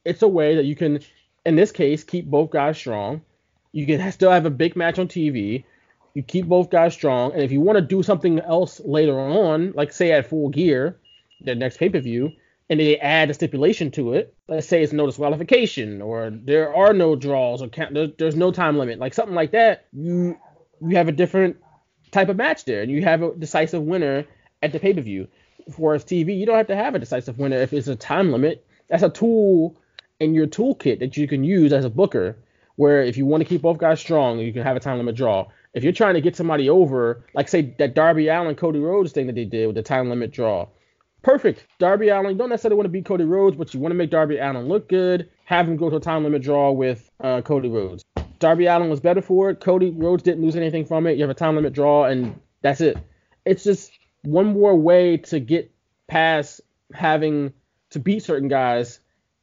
it's 0.04 0.20
a 0.20 0.28
way 0.28 0.56
that 0.56 0.66
you 0.66 0.76
can, 0.76 1.00
in 1.46 1.56
this 1.56 1.72
case, 1.72 2.04
keep 2.04 2.26
both 2.26 2.50
guys 2.50 2.76
strong. 2.76 3.22
You 3.72 3.86
can 3.86 4.12
still 4.12 4.30
have 4.30 4.44
a 4.44 4.50
big 4.50 4.76
match 4.76 4.98
on 4.98 5.08
TV. 5.08 5.64
You 6.12 6.22
keep 6.22 6.44
both 6.46 6.70
guys 6.70 6.92
strong, 6.92 7.32
and 7.32 7.40
if 7.40 7.52
you 7.52 7.60
want 7.60 7.76
to 7.76 7.82
do 7.82 8.02
something 8.02 8.40
else 8.40 8.80
later 8.84 9.18
on, 9.18 9.72
like 9.72 9.92
say 9.92 10.12
at 10.12 10.26
Full 10.26 10.50
Gear, 10.50 10.98
the 11.40 11.54
next 11.54 11.78
pay 11.78 11.88
per 11.88 12.00
view, 12.00 12.32
and 12.70 12.78
they 12.78 12.96
add 12.98 13.28
a 13.28 13.34
stipulation 13.34 13.90
to 13.90 14.14
it, 14.14 14.32
let's 14.48 14.68
say 14.68 14.82
it's 14.82 14.92
no 14.92 15.04
disqualification, 15.04 16.00
or 16.00 16.30
there 16.30 16.74
are 16.74 16.94
no 16.94 17.16
draws, 17.16 17.60
or 17.60 17.68
there, 17.90 18.06
there's 18.16 18.36
no 18.36 18.52
time 18.52 18.78
limit, 18.78 19.00
like 19.00 19.12
something 19.12 19.34
like 19.34 19.50
that, 19.50 19.86
you 19.92 20.38
you 20.80 20.96
have 20.96 21.08
a 21.08 21.12
different 21.12 21.56
type 22.12 22.28
of 22.28 22.36
match 22.36 22.64
there, 22.64 22.80
and 22.80 22.90
you 22.90 23.02
have 23.02 23.22
a 23.22 23.34
decisive 23.34 23.82
winner 23.82 24.24
at 24.62 24.72
the 24.72 24.78
pay 24.78 24.94
per 24.94 25.00
view. 25.00 25.26
Whereas 25.76 26.04
TV, 26.04 26.38
you 26.38 26.46
don't 26.46 26.56
have 26.56 26.68
to 26.68 26.76
have 26.76 26.94
a 26.94 26.98
decisive 26.98 27.38
winner 27.38 27.56
if 27.56 27.72
it's 27.72 27.88
a 27.88 27.96
time 27.96 28.32
limit. 28.32 28.64
That's 28.88 29.02
a 29.02 29.10
tool 29.10 29.76
in 30.20 30.34
your 30.34 30.46
toolkit 30.46 31.00
that 31.00 31.16
you 31.16 31.26
can 31.26 31.44
use 31.44 31.72
as 31.72 31.84
a 31.84 31.90
booker 31.90 32.38
where 32.76 33.02
if 33.02 33.16
you 33.16 33.26
want 33.26 33.42
to 33.42 33.48
keep 33.48 33.62
both 33.62 33.78
guys 33.78 34.00
strong, 34.00 34.38
you 34.38 34.52
can 34.52 34.62
have 34.62 34.76
a 34.76 34.80
time 34.80 34.96
limit 34.96 35.16
draw. 35.16 35.48
If 35.74 35.84
you're 35.84 35.92
trying 35.92 36.14
to 36.14 36.20
get 36.20 36.36
somebody 36.36 36.70
over, 36.70 37.24
like 37.34 37.48
say 37.48 37.74
that 37.78 37.94
Darby 37.94 38.28
Allin 38.28 38.54
Cody 38.54 38.78
Rhodes 38.78 39.12
thing 39.12 39.26
that 39.26 39.34
they 39.34 39.44
did 39.44 39.66
with 39.66 39.76
the 39.76 39.82
time 39.82 40.08
limit 40.08 40.30
draw, 40.30 40.66
perfect. 41.22 41.66
Darby 41.78 42.08
Allin, 42.08 42.32
you 42.32 42.38
don't 42.38 42.48
necessarily 42.48 42.76
want 42.76 42.86
to 42.86 42.90
beat 42.90 43.04
Cody 43.04 43.24
Rhodes, 43.24 43.56
but 43.56 43.72
you 43.74 43.80
want 43.80 43.92
to 43.92 43.96
make 43.96 44.10
Darby 44.10 44.38
Allin 44.38 44.68
look 44.68 44.88
good. 44.88 45.28
Have 45.44 45.68
him 45.68 45.76
go 45.76 45.90
to 45.90 45.96
a 45.96 46.00
time 46.00 46.24
limit 46.24 46.42
draw 46.42 46.70
with 46.70 47.10
uh, 47.20 47.42
Cody 47.42 47.68
Rhodes. 47.68 48.04
Darby 48.38 48.66
Allin 48.66 48.88
was 48.88 49.00
better 49.00 49.22
for 49.22 49.50
it. 49.50 49.60
Cody 49.60 49.90
Rhodes 49.90 50.22
didn't 50.22 50.42
lose 50.42 50.56
anything 50.56 50.84
from 50.84 51.06
it. 51.06 51.16
You 51.16 51.22
have 51.22 51.30
a 51.30 51.34
time 51.34 51.56
limit 51.56 51.72
draw, 51.72 52.04
and 52.04 52.40
that's 52.62 52.80
it. 52.80 52.96
It's 53.44 53.64
just 53.64 53.92
one 54.22 54.46
more 54.46 54.74
way 54.74 55.18
to 55.18 55.40
get 55.40 55.70
past 56.08 56.60
having 56.92 57.52
to 57.90 57.98
beat 57.98 58.22
certain 58.22 58.48
guys 58.48 59.00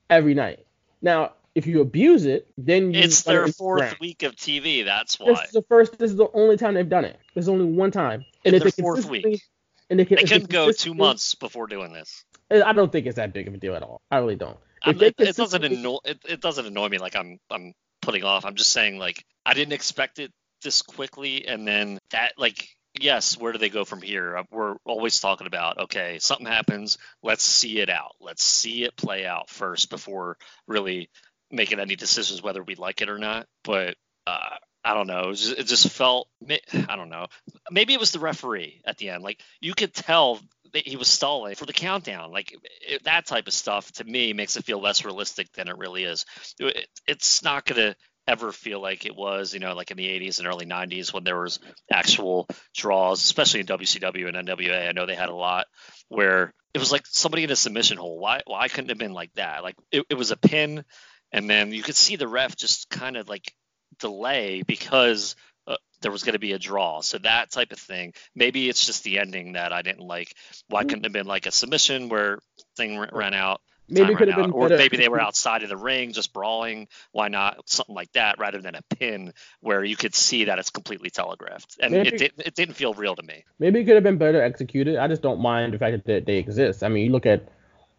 every 0.10 0.34
night. 0.34 0.65
Now, 1.01 1.34
if 1.55 1.65
you 1.65 1.81
abuse 1.81 2.25
it, 2.25 2.48
then 2.57 2.93
you 2.93 3.01
It's 3.01 3.24
their 3.24 3.48
fourth 3.48 4.00
week 4.00 4.24
of 4.24 4.36
TV. 4.36 4.86
That's 4.86 5.19
why 5.19 5.31
This 5.31 5.46
is 5.46 5.51
the 5.51 5.63
first. 5.63 5.98
This 5.98 6.12
is 6.12 6.17
the 6.17 6.29
only 6.34 6.57
time 6.57 6.75
they've 6.75 6.88
done 6.88 7.05
it. 7.05 7.19
There's 7.34 7.50
only 7.50 7.65
one 7.65 7.91
time. 7.91 8.25
And 8.46 8.53
In 8.53 8.62
if 8.62 8.75
their 8.75 8.84
fourth 8.84 9.05
week. 9.05 9.41
And 9.89 10.00
they, 10.00 10.06
can, 10.06 10.17
They 10.17 10.24
couldn't 10.24 10.50
go 10.50 10.72
two 10.72 10.94
months 10.94 11.36
before 11.36 11.67
doing 11.67 11.94
this. 11.94 12.25
I 12.52 12.73
don't 12.73 12.91
think 12.91 13.08
it's 13.08 13.15
that 13.15 13.34
big 13.34 13.47
of 13.47 13.54
a 13.54 13.58
deal 13.58 13.76
at 13.76 13.84
all. 13.84 14.02
I 14.12 14.17
really 14.17 14.36
don't. 14.36 14.58
It, 14.86 15.15
it 15.17 15.36
doesn't 15.36 15.63
annoy 15.63 15.97
it, 16.06 16.19
it 16.28 16.41
doesn't 16.41 16.65
annoy 16.65 16.88
me 16.89 16.97
like 16.97 17.15
I'm 17.15 17.39
I'm 17.50 17.73
putting 18.02 18.23
off. 18.23 18.45
I'm 18.45 18.56
just 18.56 18.71
saying 18.71 19.00
like 19.00 19.23
I 19.45 19.54
didn't 19.54 19.73
expect 19.73 20.19
it 20.19 20.32
this 20.63 20.82
quickly, 20.82 21.47
and 21.47 21.67
then 21.67 22.00
that 22.12 22.34
like 22.38 22.67
yes, 23.00 23.38
where 23.38 23.52
do 23.52 23.60
they 23.60 23.69
go 23.69 23.86
from 23.86 24.02
here? 24.02 24.38
Uh, 24.38 24.43
We're 24.52 24.76
always 24.86 25.19
talking 25.19 25.47
about 25.47 25.80
okay, 25.80 26.19
something 26.19 26.45
happens, 26.45 26.97
let's 27.23 27.43
see 27.43 27.80
it 27.80 27.89
out, 27.89 28.15
let's 28.21 28.43
see 28.43 28.84
it 28.84 28.95
play 28.95 29.26
out 29.26 29.50
first 29.50 29.89
before 29.89 30.38
really 30.67 31.10
making 31.52 31.80
any 31.80 31.95
decisions 31.95 32.41
whether 32.41 32.63
we 32.63 32.76
like 32.76 33.02
it 33.02 33.10
or 33.10 33.17
not. 33.17 33.47
But 33.63 33.95
uh, 34.26 34.58
I 34.88 34.93
don't 34.93 35.08
know. 35.08 35.32
It 35.32 35.65
just, 35.65 35.89
felt 35.89 36.30
I 36.50 36.95
don't 36.95 37.10
know. 37.10 37.28
Maybe 37.69 37.93
it 37.93 38.00
was 38.00 38.13
the 38.13 38.19
referee 38.19 38.82
at 38.86 38.97
the 38.97 39.10
end. 39.10 39.21
Like 39.21 39.41
you 39.60 39.73
could 39.73 39.93
tell 39.93 40.39
that 40.71 40.88
he 40.88 40.95
was 40.95 41.10
stalling 41.10 41.56
for 41.56 41.65
the 41.65 41.73
countdown. 41.73 42.32
Like 42.32 42.56
it, 42.88 43.04
that 43.04 43.26
type 43.26 43.47
of 43.47 43.54
stuff 43.54 43.91
to 43.93 44.06
me 44.06 44.32
makes 44.32 44.56
it 44.56 44.63
feel 44.63 44.80
less 44.80 45.04
realistic 45.04 45.52
than 45.52 45.67
it 45.67 45.78
really 45.78 46.06
is. 46.06 46.26
It, 46.58 46.88
it's 47.06 47.43
not 47.43 47.65
gonna 47.65 47.97
ever 48.30 48.54
feel 48.54 48.82
like 48.82 49.06
it 49.06 49.13
was, 49.13 49.54
you 49.54 49.60
know, 49.60 49.73
like 49.73 49.91
in 49.91 49.97
the 49.97 50.08
80s 50.08 50.39
and 50.39 50.47
early 50.47 50.65
90s 50.65 51.13
when 51.13 51.26
there 51.26 51.39
was 51.39 51.60
actual 51.91 52.47
draws, 52.73 53.21
especially 53.21 53.60
in 53.60 53.65
WCW 53.65 54.34
and 54.34 54.47
NWA. 54.47 54.88
I 54.88 54.93
know 54.93 55.06
they 55.06 55.15
had 55.15 55.28
a 55.28 55.36
lot 55.36 55.65
where 56.08 56.54
it 56.73 56.80
was 56.80 56.93
like 56.93 57.06
somebody 57.08 57.43
in 57.43 57.52
a 57.52 57.58
submission 57.58 57.97
hole. 57.97 58.19
Why 58.19 58.39
why 58.45 58.69
couldn't 58.69 58.89
it 58.89 58.91
have 58.91 59.00
been 59.00 59.13
like 59.13 59.34
that? 59.34 59.63
Like 59.63 59.76
it 59.91 60.17
was 60.17 60.32
a 60.32 60.38
pin, 60.38 60.86
and 61.34 61.50
then 61.50 61.73
you 61.73 61.84
could 61.84 61.97
see 61.97 62.15
the 62.15 62.28
ref 62.30 62.56
just 62.56 62.89
kind 62.89 63.17
of 63.17 63.28
like 63.28 63.52
delay 64.00 64.62
because 64.62 65.36
uh, 65.65 65.76
there 66.02 66.12
was 66.12 66.23
going 66.23 66.34
to 66.34 66.39
be 66.39 66.54
a 66.54 66.60
draw. 66.60 67.02
So 67.02 67.17
that 67.19 67.52
type 67.52 67.71
of 67.71 67.80
thing. 67.80 68.13
Maybe 68.36 68.69
it's 68.69 68.86
just 68.86 69.04
the 69.04 69.19
ending 69.19 69.54
that 69.54 69.73
I 69.73 69.82
didn't 69.82 70.06
like. 70.06 70.34
Why 70.67 70.84
couldn't 70.84 71.00
it 71.00 71.06
have 71.06 71.13
been 71.13 71.28
like 71.28 71.45
a 71.45 71.52
submission 71.52 72.10
where 72.10 72.39
thing 72.76 73.00
ran 73.12 73.34
out? 73.34 73.62
Maybe 73.89 74.15
could 74.15 74.28
have 74.28 74.36
been 74.38 74.52
or 74.52 74.67
better- 74.67 74.78
maybe 74.80 74.97
they 74.97 75.08
were 75.08 75.21
outside 75.21 75.63
of 75.63 75.69
the 75.69 75.78
ring 75.78 76.12
just 76.12 76.34
brawling. 76.34 76.89
Why 77.13 77.30
not 77.30 77.69
something 77.69 77.95
like 77.95 78.12
that 78.13 78.38
rather 78.38 78.62
than 78.62 78.76
a 78.76 78.82
pin 78.95 79.34
where 79.62 79.82
you 79.82 79.95
could 79.95 80.13
see 80.13 80.45
that 80.45 80.60
it's 80.60 80.71
completely 80.71 81.10
telegraphed? 81.10 81.78
And 81.82 81.93
Maybe- 81.93 82.10
it 82.10 82.17
didn't. 82.17 82.47
It 82.47 82.56
didn't 82.56 82.76
feel 82.76 82.93
real 82.93 83.15
to 83.15 83.23
me. 83.23 83.45
Maybe 83.60 83.80
it 83.80 83.86
could 83.86 83.95
have 83.95 84.04
been 84.04 84.17
better 84.17 84.41
executed. 84.41 84.97
I 84.97 85.08
just 85.08 85.21
don't 85.21 85.39
mind 85.39 85.73
the 85.73 85.80
fact 85.80 86.06
that 86.06 86.26
they 86.26 86.38
exist. 86.38 86.84
I 86.84 86.89
mean, 86.89 87.06
you 87.06 87.12
look 87.13 87.26
at 87.26 87.47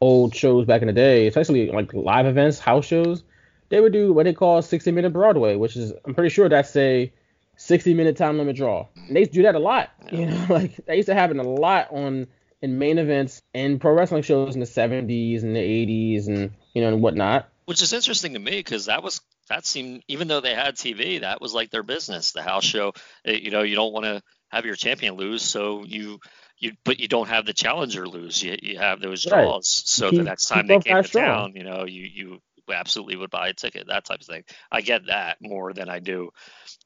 old 0.01 0.35
shows 0.35 0.67
back 0.67 0.83
in 0.83 0.89
the 0.89 0.93
day, 0.93 1.27
especially 1.27 1.71
like 1.71 1.95
live 1.95 2.27
events, 2.27 2.59
house 2.59 2.85
shows. 2.85 3.23
They 3.71 3.81
would 3.81 3.93
do 3.93 4.13
what 4.13 4.25
they 4.25 4.33
call 4.33 4.63
60 4.63 4.91
minute 4.93 5.11
Broadway, 5.13 5.57
which 5.57 5.77
is 5.77 5.93
I'm 6.05 6.15
pretty 6.15 6.31
sure 6.31 6.49
that's 6.49 6.75
a 6.77 7.13
60 7.57 7.95
minute 7.95 8.17
time 8.17 8.39
limit 8.39 8.57
draw. 8.57 8.87
And 9.07 9.15
they 9.17 9.21
used 9.21 9.33
to 9.33 9.39
do 9.39 9.43
that 9.43 9.55
a 9.55 9.59
lot. 9.59 9.91
You 10.11 10.27
know, 10.27 10.47
like 10.51 10.77
that 10.87 10.97
used 10.97 11.09
to 11.09 11.15
happen 11.15 11.39
a 11.39 11.43
lot 11.43 11.89
on 11.93 12.27
in 12.63 12.79
main 12.79 12.99
events 12.99 13.41
and 13.55 13.81
pro 13.81 13.93
wrestling 13.93 14.23
shows 14.23 14.55
in 14.55 14.61
the 14.61 14.67
70s 14.67 15.43
and 15.43 15.55
the 15.55 15.61
80s 15.61 16.27
and 16.29 16.51
you 16.75 16.83
know 16.83 16.89
and 16.89 17.03
whatnot. 17.03 17.49
which 17.67 17.83
is 17.83 17.93
interesting 17.93 18.33
to 18.33 18.39
me 18.39 18.53
because 18.53 18.87
that 18.87 19.03
was 19.03 19.21
that 19.49 19.65
seemed 19.65 20.03
even 20.09 20.29
though 20.29 20.41
they 20.41 20.55
had 20.55 20.75
TV, 20.77 21.21
that 21.21 21.41
was 21.41 21.55
like 21.55 21.71
their 21.71 21.83
business. 21.83 22.33
The 22.33 22.43
house 22.43 22.65
show, 22.65 22.93
eh, 23.25 23.33
you 23.33 23.51
know, 23.51 23.63
you 23.63 23.77
don't 23.77 23.93
want 23.93 24.05
to 24.07 24.23
have 24.51 24.65
your 24.67 24.75
champion 24.77 25.15
lose, 25.15 25.43
so 25.43 25.85
you 25.85 26.19
you 26.59 26.73
but 26.85 26.99
you 27.01 27.07
don't 27.09 27.29
have 27.29 27.47
the 27.47 27.53
challenger 27.53 28.07
lose. 28.09 28.43
You 28.43 28.57
you 28.61 28.79
have 28.79 29.01
those 29.01 29.25
Right. 29.27 29.43
draws, 29.43 29.69
so 29.87 30.11
Keep- 30.11 30.19
the 30.19 30.25
next 30.25 30.47
time 30.47 30.67
they 30.67 30.79
came 30.81 31.03
to 31.03 31.09
strong. 31.09 31.25
town, 31.25 31.53
you 31.55 31.65
know, 31.65 31.85
you 31.85 32.03
you 32.05 32.39
absolutely 32.73 33.17
would 33.17 33.31
buy 33.31 33.49
a 33.49 33.55
ticket, 33.55 33.87
that 33.89 34.05
type 34.05 34.21
of 34.21 34.27
thing. 34.27 34.45
I 34.71 34.81
get 34.81 35.07
that 35.07 35.39
more 35.41 35.73
than 35.73 35.89
I 35.89 35.99
do. 35.99 36.31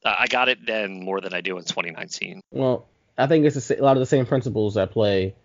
Uh, 0.03 0.15
I 0.19 0.27
got 0.27 0.49
it 0.49 0.65
then 0.65 1.03
more 1.03 1.21
than 1.21 1.33
I 1.33 1.41
do 1.41 1.57
in 1.57 1.63
2019. 1.63 2.41
Well, 2.51 2.87
I 3.17 3.27
think 3.27 3.45
it's 3.45 3.63
sa- 3.63 3.75
a 3.75 3.81
lot 3.81 3.97
of 3.97 4.01
the 4.01 4.05
same 4.05 4.25
principles 4.25 4.77
at 4.77 4.91
play 4.91 5.35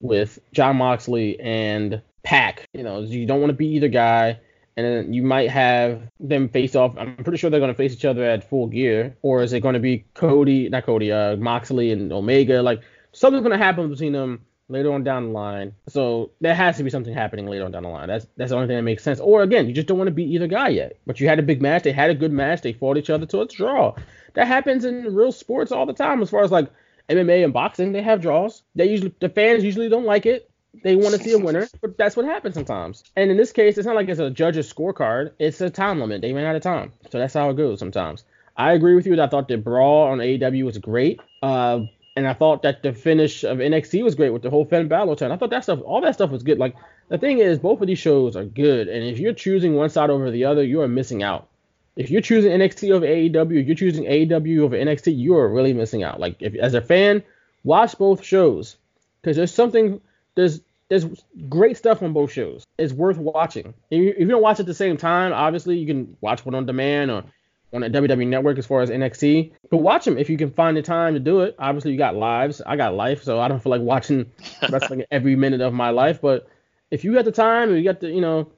with 0.00 0.38
Jon 0.52 0.76
Moxley 0.76 1.38
and 1.40 2.02
Pac. 2.22 2.66
You 2.72 2.82
know, 2.82 3.00
you 3.00 3.26
don't 3.26 3.40
want 3.40 3.50
to 3.50 3.56
be 3.56 3.68
either 3.68 3.88
guy, 3.88 4.38
and 4.76 5.14
you 5.14 5.22
might 5.22 5.50
have 5.50 6.02
them 6.18 6.48
face 6.48 6.74
off. 6.74 6.96
I'm 6.96 7.16
pretty 7.16 7.38
sure 7.38 7.50
they're 7.50 7.60
going 7.60 7.72
to 7.72 7.76
face 7.76 7.92
each 7.92 8.04
other 8.04 8.24
at 8.24 8.48
Full 8.48 8.66
Gear, 8.68 9.16
or 9.22 9.42
is 9.42 9.52
it 9.52 9.60
going 9.60 9.74
to 9.74 9.80
be 9.80 10.04
Cody, 10.14 10.68
not 10.68 10.84
Cody, 10.84 11.12
uh, 11.12 11.36
Moxley 11.36 11.92
and 11.92 12.12
Omega? 12.12 12.62
Like 12.62 12.80
something's 13.12 13.42
going 13.42 13.58
to 13.58 13.64
happen 13.64 13.90
between 13.90 14.12
them 14.12 14.40
later 14.70 14.92
on 14.92 15.04
down 15.04 15.26
the 15.26 15.32
line. 15.32 15.74
So 15.88 16.30
there 16.40 16.54
has 16.54 16.76
to 16.78 16.82
be 16.84 16.90
something 16.90 17.12
happening 17.12 17.46
later 17.46 17.64
on 17.64 17.72
down 17.72 17.82
the 17.82 17.88
line. 17.88 18.08
That's 18.08 18.26
that's 18.36 18.50
the 18.50 18.56
only 18.56 18.68
thing 18.68 18.76
that 18.76 18.82
makes 18.82 19.02
sense. 19.02 19.20
Or 19.20 19.42
again, 19.42 19.68
you 19.68 19.74
just 19.74 19.86
don't 19.86 19.98
want 19.98 20.08
to 20.08 20.14
be 20.14 20.24
either 20.34 20.46
guy 20.46 20.68
yet. 20.68 20.98
But 21.06 21.20
you 21.20 21.28
had 21.28 21.38
a 21.38 21.42
big 21.42 21.60
match. 21.60 21.82
They 21.82 21.92
had 21.92 22.10
a 22.10 22.14
good 22.14 22.32
match. 22.32 22.62
They 22.62 22.72
fought 22.72 22.96
each 22.96 23.10
other 23.10 23.26
to 23.26 23.40
a 23.40 23.46
draw. 23.46 23.94
That 24.34 24.46
happens 24.46 24.84
in 24.84 25.14
real 25.14 25.32
sports 25.32 25.72
all 25.72 25.86
the 25.86 25.92
time. 25.92 26.22
As 26.22 26.30
far 26.30 26.42
as 26.42 26.52
like 26.52 26.70
MMA 27.08 27.44
and 27.44 27.52
boxing, 27.52 27.92
they 27.92 28.02
have 28.02 28.20
draws. 28.20 28.62
They 28.74 28.88
usually 28.88 29.14
the 29.20 29.28
fans 29.28 29.64
usually 29.64 29.88
don't 29.88 30.04
like 30.04 30.26
it. 30.26 30.50
They 30.84 30.94
want 30.94 31.16
to 31.16 31.22
see 31.22 31.32
a 31.32 31.38
winner, 31.38 31.66
but 31.82 31.98
that's 31.98 32.16
what 32.16 32.26
happens 32.26 32.54
sometimes. 32.54 33.02
And 33.16 33.28
in 33.30 33.36
this 33.36 33.50
case, 33.50 33.76
it's 33.76 33.86
not 33.86 33.96
like 33.96 34.08
it's 34.08 34.20
a 34.20 34.30
judge's 34.30 34.72
scorecard. 34.72 35.32
It's 35.40 35.60
a 35.60 35.68
time 35.68 35.98
limit. 35.98 36.22
They 36.22 36.32
ran 36.32 36.46
out 36.46 36.54
of 36.54 36.62
time, 36.62 36.92
so 37.10 37.18
that's 37.18 37.34
how 37.34 37.50
it 37.50 37.56
goes 37.56 37.80
sometimes. 37.80 38.24
I 38.56 38.72
agree 38.72 38.94
with 38.94 39.06
you. 39.06 39.16
that 39.16 39.24
I 39.24 39.28
thought 39.28 39.48
the 39.48 39.56
brawl 39.56 40.08
on 40.08 40.18
AEW 40.18 40.64
was 40.64 40.78
great. 40.78 41.18
Uh, 41.42 41.80
and 42.16 42.26
I 42.26 42.34
thought 42.34 42.62
that 42.62 42.82
the 42.82 42.92
finish 42.92 43.44
of 43.44 43.58
NXT 43.58 44.02
was 44.02 44.14
great 44.14 44.30
with 44.30 44.42
the 44.42 44.50
whole 44.50 44.64
Finn 44.64 44.88
Balor 44.88 45.16
turn. 45.16 45.30
I 45.30 45.36
thought 45.36 45.50
that 45.50 45.62
stuff, 45.62 45.80
all 45.84 46.00
that 46.00 46.14
stuff 46.14 46.30
was 46.30 46.42
good. 46.42 46.58
Like 46.58 46.74
the 47.08 47.18
thing 47.18 47.38
is, 47.38 47.58
both 47.58 47.80
of 47.80 47.86
these 47.86 47.98
shows 47.98 48.36
are 48.36 48.44
good, 48.44 48.88
and 48.88 49.04
if 49.04 49.18
you're 49.18 49.32
choosing 49.32 49.74
one 49.74 49.90
side 49.90 50.10
over 50.10 50.30
the 50.30 50.44
other, 50.44 50.64
you 50.64 50.80
are 50.80 50.88
missing 50.88 51.22
out. 51.22 51.48
if 51.96 52.10
you're 52.10 52.22
choosing 52.22 52.52
NXT 52.52 52.90
over 52.92 53.06
AEW, 53.06 53.66
you're 53.66 53.76
choosing 53.76 54.04
AEW 54.04 54.60
over 54.60 54.76
NXT, 54.76 55.16
you 55.16 55.36
are 55.36 55.48
really 55.48 55.72
missing 55.72 56.02
out. 56.02 56.20
Like 56.20 56.36
if 56.40 56.54
as 56.56 56.74
a 56.74 56.80
fan, 56.80 57.22
watch 57.64 57.96
both 57.98 58.24
shows 58.24 58.76
because 59.20 59.36
there's 59.36 59.54
something 59.54 60.00
there's 60.34 60.60
there's 60.88 61.06
great 61.48 61.76
stuff 61.76 62.02
on 62.02 62.12
both 62.12 62.32
shows. 62.32 62.66
It's 62.76 62.92
worth 62.92 63.16
watching. 63.16 63.74
If 63.90 63.98
you, 63.98 64.10
if 64.10 64.20
you 64.20 64.28
don't 64.28 64.42
watch 64.42 64.58
at 64.58 64.66
the 64.66 64.74
same 64.74 64.96
time, 64.96 65.32
obviously 65.32 65.78
you 65.78 65.86
can 65.86 66.16
watch 66.20 66.44
one 66.44 66.56
on 66.56 66.66
demand 66.66 67.12
or 67.12 67.24
on 67.72 67.82
the 67.82 67.88
WWE 67.88 68.26
network 68.26 68.58
as 68.58 68.66
far 68.66 68.82
as 68.82 68.90
NXT. 68.90 69.52
But 69.70 69.78
watch 69.78 70.04
them 70.04 70.18
if 70.18 70.28
you 70.28 70.36
can 70.36 70.50
find 70.50 70.76
the 70.76 70.82
time 70.82 71.14
to 71.14 71.20
do 71.20 71.40
it. 71.40 71.54
Obviously 71.58 71.92
you 71.92 71.98
got 71.98 72.16
lives. 72.16 72.60
I 72.66 72.76
got 72.76 72.94
life, 72.94 73.22
so 73.22 73.40
I 73.40 73.48
don't 73.48 73.62
feel 73.62 73.70
like 73.70 73.80
watching 73.80 74.30
wrestling 74.70 75.04
every 75.10 75.36
minute 75.36 75.60
of 75.60 75.72
my 75.72 75.90
life. 75.90 76.20
But 76.20 76.48
if 76.90 77.04
you 77.04 77.14
got 77.14 77.24
the 77.24 77.32
time 77.32 77.68
and 77.68 77.78
you 77.78 77.84
got 77.84 78.00
the 78.00 78.10
you 78.10 78.20
know 78.20 78.50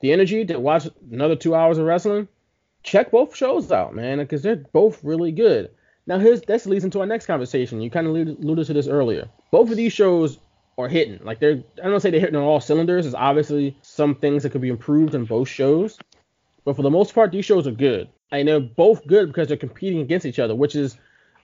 the 0.00 0.12
energy 0.12 0.44
to 0.44 0.60
watch 0.60 0.88
another 1.10 1.36
two 1.36 1.54
hours 1.54 1.78
of 1.78 1.86
wrestling, 1.86 2.28
check 2.82 3.10
both 3.10 3.34
shows 3.34 3.72
out, 3.72 3.94
man, 3.94 4.18
because 4.18 4.42
they're 4.42 4.56
both 4.56 5.02
really 5.02 5.32
good. 5.32 5.70
Now, 6.06 6.18
here's 6.18 6.40
this 6.42 6.64
leads 6.64 6.84
into 6.84 7.00
our 7.00 7.06
next 7.06 7.26
conversation. 7.26 7.82
You 7.82 7.90
kind 7.90 8.06
of 8.06 8.14
alluded 8.14 8.66
to 8.66 8.72
this 8.72 8.88
earlier. 8.88 9.28
Both 9.50 9.70
of 9.70 9.76
these 9.76 9.92
shows 9.92 10.38
are 10.78 10.88
hitting. 10.88 11.20
Like 11.22 11.40
they're, 11.40 11.62
I 11.82 11.88
don't 11.88 12.00
say 12.00 12.10
they're 12.10 12.20
hitting 12.20 12.36
on 12.36 12.44
all 12.44 12.60
cylinders. 12.60 13.04
There's 13.04 13.14
obviously 13.14 13.76
some 13.82 14.14
things 14.14 14.42
that 14.42 14.50
could 14.50 14.62
be 14.62 14.70
improved 14.70 15.14
in 15.14 15.24
both 15.24 15.48
shows, 15.48 15.98
but 16.64 16.76
for 16.76 16.82
the 16.82 16.90
most 16.90 17.14
part, 17.14 17.32
these 17.32 17.44
shows 17.44 17.66
are 17.66 17.72
good. 17.72 18.08
And 18.30 18.46
they're 18.46 18.60
both 18.60 19.06
good 19.06 19.28
because 19.28 19.48
they're 19.48 19.56
competing 19.56 20.00
against 20.00 20.26
each 20.26 20.38
other, 20.38 20.54
which 20.54 20.74
is 20.74 20.98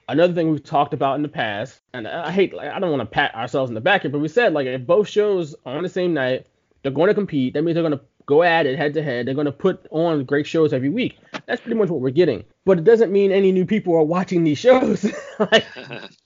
another 0.07 0.33
thing 0.33 0.51
we've 0.51 0.63
talked 0.63 0.93
about 0.93 1.15
in 1.15 1.21
the 1.21 1.29
past. 1.29 1.79
And 1.93 2.07
I 2.07 2.31
hate, 2.31 2.53
like, 2.53 2.69
I 2.69 2.79
don't 2.79 2.91
want 2.91 3.01
to 3.01 3.05
pat 3.05 3.33
ourselves 3.35 3.69
in 3.69 3.75
the 3.75 3.81
back 3.81 4.03
here, 4.03 4.11
but 4.11 4.19
we 4.19 4.27
said 4.27 4.53
like 4.53 4.67
if 4.67 4.85
both 4.85 5.07
shows 5.07 5.55
are 5.65 5.77
on 5.77 5.83
the 5.83 5.89
same 5.89 6.13
night, 6.13 6.47
they're 6.83 6.91
going 6.91 7.07
to 7.07 7.15
compete. 7.15 7.53
That 7.53 7.63
means 7.63 7.75
they're 7.75 7.83
going 7.83 7.97
to 7.97 8.05
go 8.25 8.43
at 8.43 8.65
it 8.65 8.77
head 8.77 8.93
to 8.95 9.03
head. 9.03 9.27
They're 9.27 9.33
going 9.33 9.45
to 9.45 9.51
put 9.51 9.85
on 9.91 10.23
great 10.25 10.47
shows 10.47 10.73
every 10.73 10.89
week. 10.89 11.17
That's 11.45 11.61
pretty 11.61 11.77
much 11.77 11.89
what 11.89 12.01
we're 12.01 12.09
getting. 12.09 12.43
But 12.65 12.79
it 12.79 12.83
doesn't 12.83 13.11
mean 13.11 13.31
any 13.31 13.51
new 13.51 13.65
people 13.65 13.95
are 13.95 14.03
watching 14.03 14.43
these 14.43 14.57
shows. 14.57 15.03
like 15.39 15.65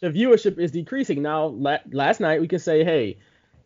the 0.02 0.10
viewership 0.10 0.58
is 0.60 0.72
decreasing. 0.72 1.22
Now, 1.22 1.45
la- 1.45 1.80
last 1.91 2.19
night 2.19 2.41
we 2.41 2.48
can 2.48 2.60
say, 2.60 2.84
hey, 2.84 3.17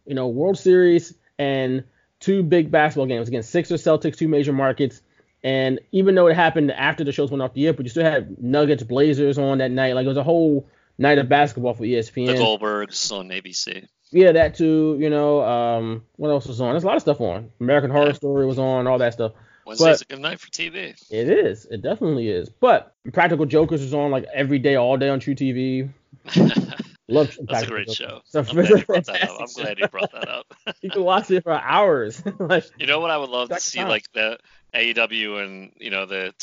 you 0.06 0.16
know, 0.16 0.28
World 0.28 0.58
Series 0.58 1.14
and 1.40 1.84
two 2.20 2.44
big 2.44 2.72
basketball 2.72 3.06
games 3.06 3.28
against 3.28 3.50
Sixers, 3.50 3.84
Celtics, 3.84 4.18
two 4.18 4.28
major 4.28 4.54
markets. 4.54 5.02
And 5.44 5.80
even 5.92 6.16
though 6.16 6.28
it 6.28 6.36
happened 6.36 6.72
after 6.72 7.04
the 7.04 7.12
shows 7.12 7.30
went 7.30 7.42
off 7.42 7.54
the 7.54 7.68
air, 7.68 7.74
but 7.74 7.86
you 7.86 7.90
still 7.90 8.06
had 8.06 8.42
Nuggets, 8.42 8.84
Blazers 8.84 9.38
on 9.38 9.58
that 9.58 9.72
night. 9.72 9.94
Like 9.94 10.06
it 10.06 10.10
was 10.10 10.18
a 10.18 10.24
whole 10.24 10.70
night 10.98 11.18
of 11.18 11.28
basketball 11.28 11.74
for 11.74 11.84
ESPN. 11.84 12.28
The 12.28 12.34
Goldbergs 12.34 13.12
on 13.12 13.30
ABC. 13.30 13.88
Yeah, 14.12 14.32
that 14.32 14.56
too. 14.56 14.98
You 15.00 15.10
know, 15.10 15.44
um, 15.44 16.04
what 16.16 16.30
else 16.30 16.46
was 16.46 16.62
on? 16.62 16.74
There's 16.74 16.84
a 16.84 16.88
lot 16.88 16.96
of 16.96 17.02
stuff 17.02 17.20
on. 17.20 17.52
American 17.60 17.90
Horror 17.90 18.08
yeah. 18.08 18.14
Story 18.14 18.46
was 18.46 18.60
on, 18.60 18.88
all 18.88 19.00
that 19.00 19.14
stuff. 19.14 19.34
Wednesday's 19.66 20.00
but 20.00 20.02
a 20.02 20.06
good 20.06 20.22
night 20.22 20.40
for 20.40 20.50
TV. 20.50 20.96
It 21.10 21.30
is. 21.30 21.66
It 21.66 21.82
definitely 21.82 22.30
is. 22.30 22.50
But 22.50 22.96
Practical 23.12 23.46
Jokers 23.46 23.82
was 23.82 23.94
on 23.94 24.12
like 24.12 24.26
every 24.34 24.60
day, 24.60 24.76
all 24.76 24.98
day 24.98 25.10
on 25.10 25.20
truTV. 25.20 25.90
Love 27.10 27.38
That's 27.42 27.64
a 27.64 27.68
great 27.68 27.92
show. 27.92 28.22
So 28.26 28.40
I'm, 28.40 28.46
glad 28.46 28.70
you 28.70 28.86
brought 28.86 29.06
that 29.06 29.30
up. 29.30 29.42
I'm 29.42 29.48
glad 29.56 29.80
you 29.80 29.88
brought 29.90 30.12
that 30.14 30.30
up. 30.30 30.54
you 30.82 30.90
can 30.90 31.04
watch 31.04 31.30
it 31.32 31.44
for 31.44 31.52
hours. 31.52 32.24
like, 32.40 32.66
you 32.78 32.88
know 32.88 33.00
what 33.00 33.12
I 33.12 33.18
would 33.18 33.30
love 33.30 33.50
to 33.50 33.60
see, 33.60 33.80
time. 33.80 33.90
like 33.90 34.12
the 34.14 34.40
AEW 34.76 35.44
and 35.44 35.72
you 35.78 35.90
know 35.90 36.06
the 36.06 36.34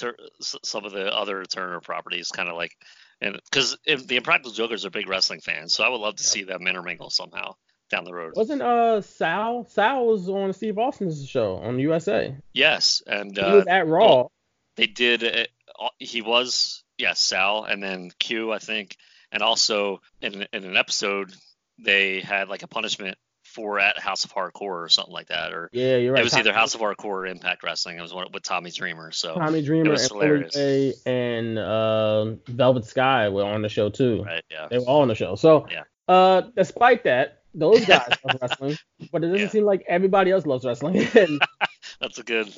some 0.40 0.84
of 0.84 0.92
the 0.92 1.14
other 1.14 1.44
Turner 1.44 1.80
properties, 1.80 2.30
kind 2.30 2.48
of 2.48 2.56
like 2.56 2.76
and 3.20 3.38
because 3.50 3.76
the 3.84 4.16
Impractical 4.16 4.52
Jokers 4.52 4.84
are 4.84 4.90
big 4.90 5.08
wrestling 5.08 5.40
fans, 5.40 5.74
so 5.74 5.84
I 5.84 5.88
would 5.88 6.00
love 6.00 6.16
to 6.16 6.24
see 6.24 6.44
them 6.44 6.66
intermingle 6.66 7.10
somehow 7.10 7.54
down 7.90 8.04
the 8.04 8.14
road. 8.14 8.34
Wasn't 8.36 8.62
uh 8.62 9.00
Sal 9.00 9.66
Sal 9.68 10.06
was 10.06 10.28
on 10.28 10.52
Steve 10.52 10.78
Austin's 10.78 11.28
show 11.28 11.56
on 11.56 11.78
USA? 11.78 12.36
Yes, 12.52 13.02
and 13.06 13.38
uh, 13.38 13.50
he 13.50 13.56
was 13.56 13.66
at 13.66 13.86
Raw. 13.86 14.06
Well, 14.06 14.32
they 14.76 14.86
did. 14.86 15.24
Uh, 15.24 15.88
he 15.98 16.22
was 16.22 16.84
yes 16.98 17.20
Sal, 17.20 17.64
and 17.64 17.82
then 17.82 18.10
Q 18.18 18.52
I 18.52 18.58
think, 18.58 18.96
and 19.32 19.42
also 19.42 20.00
in 20.22 20.46
in 20.52 20.64
an 20.64 20.76
episode 20.76 21.32
they 21.78 22.20
had 22.20 22.48
like 22.48 22.62
a 22.62 22.68
punishment 22.68 23.18
for 23.50 23.78
at 23.78 23.98
House 23.98 24.24
of 24.24 24.32
Hardcore 24.32 24.84
or 24.84 24.88
something 24.88 25.12
like 25.12 25.28
that, 25.28 25.52
or 25.52 25.68
yeah, 25.72 25.96
you're 25.96 26.12
right. 26.12 26.20
It 26.20 26.24
was 26.24 26.34
either 26.34 26.52
House 26.52 26.74
of 26.74 26.80
Hardcore 26.80 27.04
or 27.04 27.26
Impact 27.26 27.62
Wrestling. 27.62 27.98
It 27.98 28.02
was 28.02 28.14
one 28.14 28.26
with 28.32 28.42
Tommy 28.42 28.70
Dreamer. 28.70 29.12
So 29.12 29.34
Tommy 29.34 29.62
Dreamer 29.62 29.92
and 29.92 30.00
hilarious. 30.00 31.06
and 31.06 31.58
uh, 31.58 32.34
Velvet 32.48 32.84
Sky 32.84 33.28
were 33.28 33.44
on 33.44 33.62
the 33.62 33.68
show 33.68 33.90
too. 33.90 34.22
Right. 34.24 34.44
Yeah. 34.50 34.68
They 34.70 34.78
were 34.78 34.84
all 34.84 35.02
on 35.02 35.08
the 35.08 35.14
show. 35.14 35.34
So 35.34 35.66
yeah. 35.70 35.82
Uh, 36.08 36.42
despite 36.56 37.04
that, 37.04 37.42
those 37.54 37.84
guys 37.84 38.08
love 38.24 38.38
wrestling, 38.40 38.76
but 39.12 39.22
it 39.22 39.28
doesn't 39.28 39.40
yeah. 39.40 39.48
seem 39.48 39.64
like 39.64 39.84
everybody 39.88 40.30
else 40.30 40.46
loves 40.46 40.64
wrestling. 40.64 41.06
That's 42.00 42.18
a 42.18 42.22
good. 42.22 42.54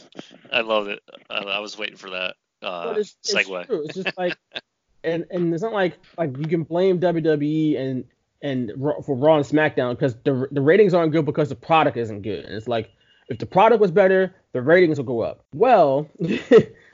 I 0.53 0.61
love 0.61 0.89
it. 0.89 1.01
I, 1.29 1.39
I 1.39 1.59
was 1.59 1.77
waiting 1.77 1.97
for 1.97 2.11
that 2.11 2.37
uh, 2.63 2.95
it's, 2.97 3.17
segue. 3.27 3.61
It's, 3.61 3.67
true. 3.67 3.85
it's 3.85 3.95
just 3.95 4.17
like, 4.17 4.37
and 5.05 5.27
and 5.31 5.53
it's 5.53 5.63
not 5.63 5.73
like 5.73 5.99
like 6.17 6.37
you 6.39 6.47
can 6.47 6.63
blame 6.63 7.01
WWE 7.01 7.79
and 7.79 8.05
and 8.43 8.73
for 8.77 9.17
Raw 9.17 9.37
and 9.37 9.45
SmackDown 9.45 9.93
because 9.93 10.17
the 10.25 10.49
the 10.51 10.61
ratings 10.61 10.95
aren't 10.95 11.13
good 11.13 11.25
because 11.25 11.49
the 11.49 11.55
product 11.55 11.97
isn't 11.97 12.23
good. 12.23 12.45
And 12.45 12.55
it's 12.55 12.69
like 12.69 12.91
if 13.29 13.39
the 13.39 13.47
product 13.47 13.81
was 13.81 13.91
better, 13.91 14.35
the 14.53 14.61
ratings 14.63 14.99
will 14.99 15.05
go 15.05 15.21
up. 15.21 15.45
Well, 15.55 16.09
when 16.17 16.39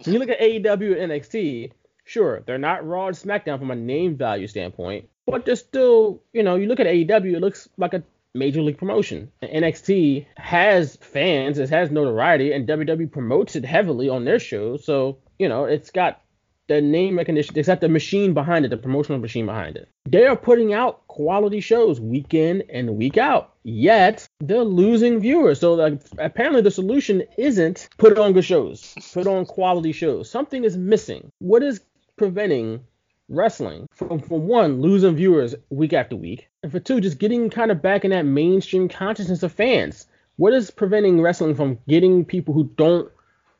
you 0.05 0.19
look 0.19 0.29
at 0.29 0.41
AEW 0.41 1.01
and 1.01 1.11
NXT, 1.11 1.73
sure, 2.05 2.43
they're 2.47 2.59
not 2.59 2.87
Raw 2.87 3.09
and 3.09 3.17
SmackDown 3.17 3.59
from 3.59 3.71
a 3.71 3.77
name 3.77 4.17
value 4.17 4.47
standpoint, 4.47 5.09
but 5.27 5.45
they're 5.45 5.57
still, 5.57 6.23
you 6.33 6.43
know, 6.43 6.57
you 6.57 6.69
look 6.69 6.81
at 6.81 6.87
AEW, 6.87 7.35
it 7.35 7.41
looks 7.41 7.69
like 7.77 7.95
a 7.95 8.03
major 8.35 8.63
league 8.63 8.79
promotion. 8.79 9.33
NXT 9.43 10.27
has 10.37 10.97
fans, 10.97 11.59
it 11.59 11.71
has 11.71 11.91
notoriety, 11.91 12.53
and 12.53 12.69
WWE 12.69 13.11
promotes 13.11 13.57
it 13.57 13.65
heavily 13.65 14.09
on 14.09 14.25
their 14.25 14.39
shows. 14.39 14.85
So, 14.85 15.19
you 15.39 15.49
know, 15.49 15.65
it's 15.65 15.91
got 15.91 16.21
the 16.69 16.81
name 16.81 17.17
recognition, 17.17 17.59
it's 17.59 17.69
the 17.81 17.89
machine 17.89 18.35
behind 18.35 18.65
it, 18.65 18.69
the 18.69 18.77
promotional 18.77 19.19
machine 19.19 19.47
behind 19.47 19.77
it. 19.77 19.89
They 20.07 20.27
are 20.27 20.37
putting 20.37 20.73
out 20.73 21.07
quality 21.09 21.61
shows 21.61 22.01
week 22.01 22.35
in 22.35 22.63
and 22.73 22.97
week 22.97 23.17
out. 23.17 23.55
Yet 23.65 24.29
they're 24.41 24.63
losing 24.63 25.21
viewers. 25.21 25.61
So 25.61 25.75
like 25.75 26.01
apparently 26.19 26.63
the 26.63 26.71
solution 26.71 27.25
isn't 27.37 27.89
put 27.99 28.19
on 28.19 28.33
good 28.33 28.45
shows, 28.45 28.95
put 29.13 29.27
on 29.27 29.47
quality 29.47 29.93
shows. 29.93 30.31
Something 30.31 30.65
is 30.65 30.77
missing. 30.77 31.31
What 31.39 31.63
is 31.63 31.81
preventing 32.17 32.81
wrestling 33.29 33.89
from, 33.93 34.21
for 34.21 34.39
one 34.39 34.81
losing 34.81 35.17
viewers 35.17 35.55
week 35.71 35.93
after 35.93 36.17
week, 36.17 36.49
and 36.63 36.73
for 36.73 36.81
two 36.81 37.01
just 37.01 37.19
getting 37.19 37.51
kind 37.51 37.71
of 37.71 37.83
back 37.83 38.05
in 38.05 38.11
that 38.11 38.25
mainstream 38.25 38.89
consciousness 38.89 39.43
of 39.43 39.53
fans? 39.53 40.07
What 40.37 40.53
is 40.53 40.71
preventing 40.71 41.21
wrestling 41.21 41.57
from 41.57 41.79
getting 41.89 42.25
people 42.25 42.55
who 42.55 42.71
don't 42.77 43.11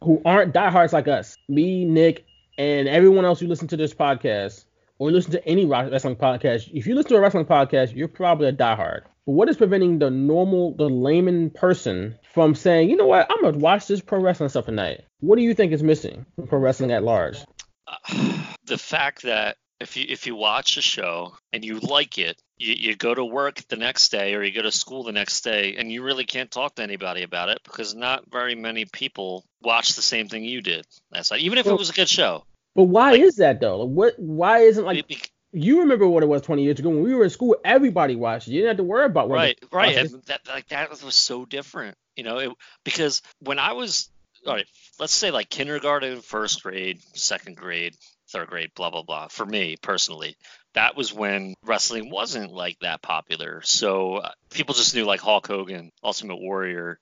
who 0.03 0.23
aren't 0.25 0.53
diehards 0.53 0.93
like 0.93 1.09
us, 1.09 1.37
me, 1.49 1.85
Nick, 1.85 2.25
and 2.59 2.89
everyone 2.89 3.25
else 3.25 3.41
who 3.41 3.47
listen 3.47 3.69
to 3.69 3.77
this 3.77 3.95
podcast 3.95 4.65
or 4.99 5.13
listen 5.13 5.31
to 5.31 5.49
any 5.49 5.65
wrestling 5.65 6.17
podcast, 6.17 6.69
if 6.75 6.87
you 6.87 6.95
listen 6.97 7.11
to 7.11 7.17
a 7.17 7.21
wrestling 7.21 7.47
podcast, 7.47 7.95
you're 7.95 8.09
probably 8.09 8.49
a 8.49 8.53
diehard. 8.53 9.03
But 9.27 9.33
what 9.33 9.49
is 9.49 9.57
preventing 9.57 10.01
the 10.01 10.11
normal, 10.11 10.75
the 10.75 10.89
layman 10.89 11.51
person 11.51 12.19
from 12.35 12.55
saying, 12.57 12.91
you 12.91 12.97
know 12.97 13.07
what, 13.07 13.31
I'm 13.31 13.41
gonna 13.43 13.59
watch 13.59 13.87
this 13.87 14.01
pro 14.01 14.21
wrestling 14.21 14.49
stuff 14.49 14.67
tonight? 14.67 15.05
What 15.21 15.37
do 15.37 15.43
you 15.43 15.55
think 15.55 15.73
is 15.73 15.83
missing 15.83 16.27
from 16.35 16.49
pro 16.49 16.59
wrestling 16.59 16.93
at 16.93 17.05
large? 17.05 17.39
Uh, 17.87 18.45
the 18.65 18.79
fact 18.79 19.23
that 19.23 19.57
if 19.81 19.97
you 19.97 20.07
if 20.09 20.27
you 20.27 20.35
watch 20.35 20.77
a 20.77 20.83
show 20.83 21.37
and 21.53 21.65
you 21.65 21.79
like 21.79 22.19
it, 22.19 22.41
you, 22.57 22.75
you 22.75 22.97
go 22.97 23.15
to 23.15 23.25
work 23.25 23.63
the 23.69 23.77
next 23.77 24.09
day 24.09 24.35
or 24.35 24.43
you 24.43 24.53
go 24.53 24.63
to 24.63 24.73
school 24.73 25.05
the 25.05 25.13
next 25.13 25.43
day 25.43 25.77
and 25.79 25.93
you 25.93 26.03
really 26.03 26.25
can't 26.25 26.51
talk 26.51 26.75
to 26.75 26.83
anybody 26.83 27.23
about 27.23 27.49
it 27.49 27.61
because 27.63 27.95
not 27.95 28.25
very 28.31 28.57
many 28.57 28.85
people 28.85 29.45
watch 29.63 29.95
the 29.95 30.03
same 30.03 30.29
thing 30.29 30.43
you 30.43 30.61
did 30.61 30.85
last 31.13 31.31
night, 31.31 31.43
even 31.43 31.59
if 31.59 31.67
it 31.67 31.79
was 31.79 31.91
a 31.91 31.93
good 31.93 32.09
show. 32.09 32.45
But 32.79 32.85
why 32.85 33.11
like, 33.11 33.23
is 33.23 33.37
that 33.39 33.61
though? 33.61 33.85
What? 33.85 34.15
Why 34.19 34.61
isn't 34.61 34.85
like 34.85 35.05
it, 35.11 35.31
you 35.51 35.81
remember 35.81 36.07
what 36.07 36.23
it 36.23 36.27
was 36.27 36.43
20 36.43 36.63
years 36.63 36.79
ago 36.79 36.91
when 36.91 37.03
we 37.03 37.13
were 37.13 37.25
in 37.25 37.31
school? 37.31 37.57
Everybody 37.65 38.15
watched 38.15 38.47
it. 38.47 38.53
You 38.53 38.61
didn't 38.61 38.69
have 38.69 38.77
to 38.77 38.85
worry 38.85 39.07
about 39.07 39.29
what. 39.29 39.35
Right, 39.35 39.59
right. 39.73 39.97
And 39.97 40.23
that 40.27 40.43
like 40.47 40.69
that 40.69 40.89
was 41.03 41.17
so 41.17 41.45
different, 41.45 41.97
you 42.15 42.23
know, 42.23 42.39
it, 42.39 42.53
because 42.85 43.21
when 43.41 43.59
I 43.59 43.73
was 43.73 44.09
all 44.47 44.55
right, 44.55 44.67
let's 45.01 45.13
say 45.13 45.33
like 45.33 45.51
kindergarten, 45.51 46.21
first 46.21 46.63
grade, 46.63 47.01
second 47.15 47.57
grade, 47.57 47.97
third 48.31 48.47
grade, 48.47 48.71
blah 48.77 48.91
blah 48.91 49.03
blah. 49.03 49.27
For 49.27 49.45
me 49.45 49.75
personally, 49.83 50.37
that 50.75 50.97
was 50.97 51.13
when 51.13 51.57
wrestling 51.65 52.11
wasn't 52.11 52.53
like 52.53 52.79
that 52.83 53.03
popular. 53.03 53.61
So 53.65 54.19
uh, 54.19 54.31
people 54.53 54.77
just 54.77 54.95
knew 54.95 55.05
like 55.05 55.19
Hulk 55.19 55.49
Hogan, 55.49 55.91
Ultimate 56.05 56.41
Warrior, 56.41 57.01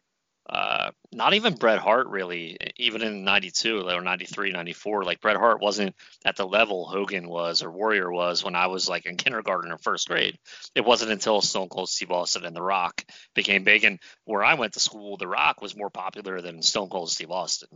uh, 0.48 0.90
not 1.12 1.34
even 1.34 1.54
Bret 1.54 1.78
Hart 1.78 2.06
really, 2.08 2.56
even 2.76 3.02
in 3.02 3.24
92 3.24 3.88
or 3.88 4.00
93, 4.00 4.52
94, 4.52 5.04
like 5.04 5.20
Bret 5.20 5.36
Hart 5.36 5.60
wasn't 5.60 5.96
at 6.24 6.36
the 6.36 6.46
level 6.46 6.86
Hogan 6.86 7.28
was 7.28 7.62
or 7.62 7.70
Warrior 7.70 8.10
was 8.12 8.44
when 8.44 8.54
I 8.54 8.68
was 8.68 8.88
like 8.88 9.06
in 9.06 9.16
kindergarten 9.16 9.72
or 9.72 9.78
first 9.78 10.08
grade. 10.08 10.38
It 10.74 10.84
wasn't 10.84 11.10
until 11.10 11.40
Stone 11.40 11.68
Cold 11.68 11.88
Steve 11.88 12.12
Austin 12.12 12.44
and 12.44 12.54
The 12.54 12.62
Rock 12.62 13.04
became 13.34 13.64
big. 13.64 13.84
And 13.84 13.98
where 14.24 14.44
I 14.44 14.54
went 14.54 14.74
to 14.74 14.80
school, 14.80 15.16
The 15.16 15.26
Rock 15.26 15.60
was 15.60 15.76
more 15.76 15.90
popular 15.90 16.40
than 16.40 16.62
Stone 16.62 16.90
Cold 16.90 17.10
Steve 17.10 17.30
Austin. 17.30 17.68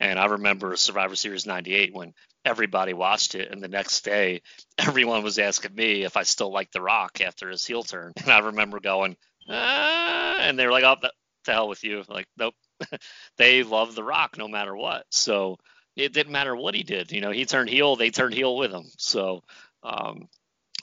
And 0.00 0.18
I 0.18 0.26
remember 0.26 0.76
Survivor 0.76 1.16
Series 1.16 1.46
98 1.46 1.94
when 1.94 2.12
everybody 2.44 2.92
watched 2.92 3.34
it. 3.34 3.50
And 3.52 3.62
the 3.62 3.68
next 3.68 4.04
day, 4.04 4.42
everyone 4.78 5.22
was 5.22 5.38
asking 5.38 5.74
me 5.74 6.02
if 6.02 6.16
I 6.16 6.24
still 6.24 6.52
liked 6.52 6.72
The 6.72 6.82
Rock 6.82 7.20
after 7.20 7.48
his 7.50 7.64
heel 7.64 7.84
turn. 7.84 8.12
And 8.16 8.30
I 8.30 8.40
remember 8.40 8.80
going, 8.80 9.16
ah, 9.48 10.38
and 10.40 10.58
they 10.58 10.66
were 10.66 10.72
like, 10.72 10.84
oh, 10.84 11.08
to 11.46 11.52
hell 11.52 11.68
with 11.68 11.82
you. 11.84 12.02
Like, 12.08 12.26
nope. 12.36 12.54
they 13.38 13.62
love 13.62 13.94
The 13.94 14.04
Rock 14.04 14.36
no 14.38 14.48
matter 14.48 14.76
what. 14.76 15.04
So 15.10 15.56
it 15.96 16.12
didn't 16.12 16.32
matter 16.32 16.54
what 16.54 16.74
he 16.74 16.82
did. 16.82 17.10
You 17.10 17.20
know, 17.20 17.30
he 17.30 17.46
turned 17.46 17.70
heel, 17.70 17.96
they 17.96 18.10
turned 18.10 18.34
heel 18.34 18.56
with 18.56 18.70
him. 18.70 18.84
So 18.98 19.42
um, 19.82 20.28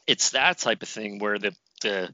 it's 0.07 0.31
that 0.31 0.57
type 0.57 0.81
of 0.81 0.89
thing 0.89 1.19
where 1.19 1.37
the 1.37 1.55
the 1.81 2.13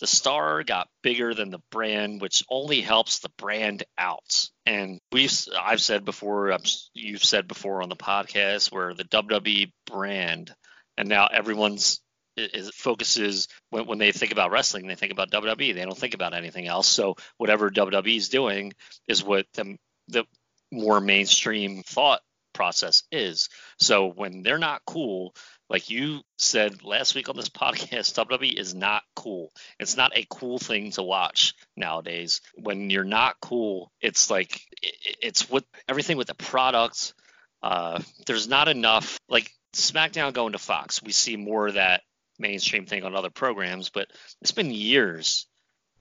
the 0.00 0.06
star 0.08 0.64
got 0.64 0.88
bigger 1.02 1.34
than 1.34 1.50
the 1.50 1.62
brand, 1.70 2.20
which 2.20 2.42
only 2.50 2.80
helps 2.80 3.20
the 3.20 3.30
brand 3.38 3.84
out. 3.96 4.48
And 4.66 5.00
we've 5.12 5.32
I've 5.58 5.80
said 5.80 6.04
before, 6.04 6.56
you've 6.94 7.24
said 7.24 7.46
before 7.46 7.82
on 7.82 7.88
the 7.88 7.96
podcast 7.96 8.72
where 8.72 8.92
the 8.92 9.04
WWE 9.04 9.72
brand, 9.86 10.54
and 10.98 11.08
now 11.08 11.28
everyone's 11.28 12.00
is 12.36 12.70
focuses 12.70 13.48
when, 13.70 13.86
when 13.86 13.98
they 13.98 14.12
think 14.12 14.32
about 14.32 14.50
wrestling, 14.50 14.86
they 14.86 14.94
think 14.94 15.12
about 15.12 15.30
WWE. 15.30 15.74
They 15.74 15.84
don't 15.84 15.96
think 15.96 16.14
about 16.14 16.34
anything 16.34 16.66
else. 16.66 16.88
So 16.88 17.16
whatever 17.36 17.70
WWE 17.70 18.16
is 18.16 18.28
doing 18.28 18.72
is 19.08 19.22
what 19.22 19.46
the, 19.54 19.76
the 20.08 20.24
more 20.72 21.00
mainstream 21.00 21.82
thought 21.82 22.20
process 22.52 23.02
is. 23.12 23.48
So 23.78 24.06
when 24.06 24.42
they're 24.42 24.58
not 24.58 24.82
cool, 24.86 25.34
like 25.68 25.90
you 25.90 26.20
said 26.38 26.84
last 26.84 27.14
week 27.14 27.28
on 27.28 27.36
this 27.36 27.48
podcast, 27.50 28.14
WWE 28.14 28.58
is 28.58 28.74
not 28.74 29.02
cool. 29.14 29.52
It's 29.78 29.96
not 29.96 30.16
a 30.16 30.26
cool 30.30 30.58
thing 30.58 30.92
to 30.92 31.02
watch 31.02 31.54
nowadays. 31.76 32.40
When 32.54 32.90
you're 32.90 33.04
not 33.04 33.36
cool, 33.40 33.90
it's 34.00 34.30
like 34.30 34.60
it's 34.82 35.50
with 35.50 35.64
everything 35.88 36.16
with 36.16 36.28
the 36.28 36.34
product. 36.34 37.14
Uh, 37.62 38.00
there's 38.26 38.48
not 38.48 38.68
enough 38.68 39.18
like 39.28 39.50
SmackDown 39.74 40.32
going 40.32 40.52
to 40.52 40.58
Fox. 40.58 41.02
We 41.02 41.12
see 41.12 41.36
more 41.36 41.68
of 41.68 41.74
that 41.74 42.02
mainstream 42.38 42.86
thing 42.86 43.04
on 43.04 43.14
other 43.14 43.30
programs, 43.30 43.90
but 43.90 44.08
it's 44.40 44.52
been 44.52 44.70
years 44.70 45.46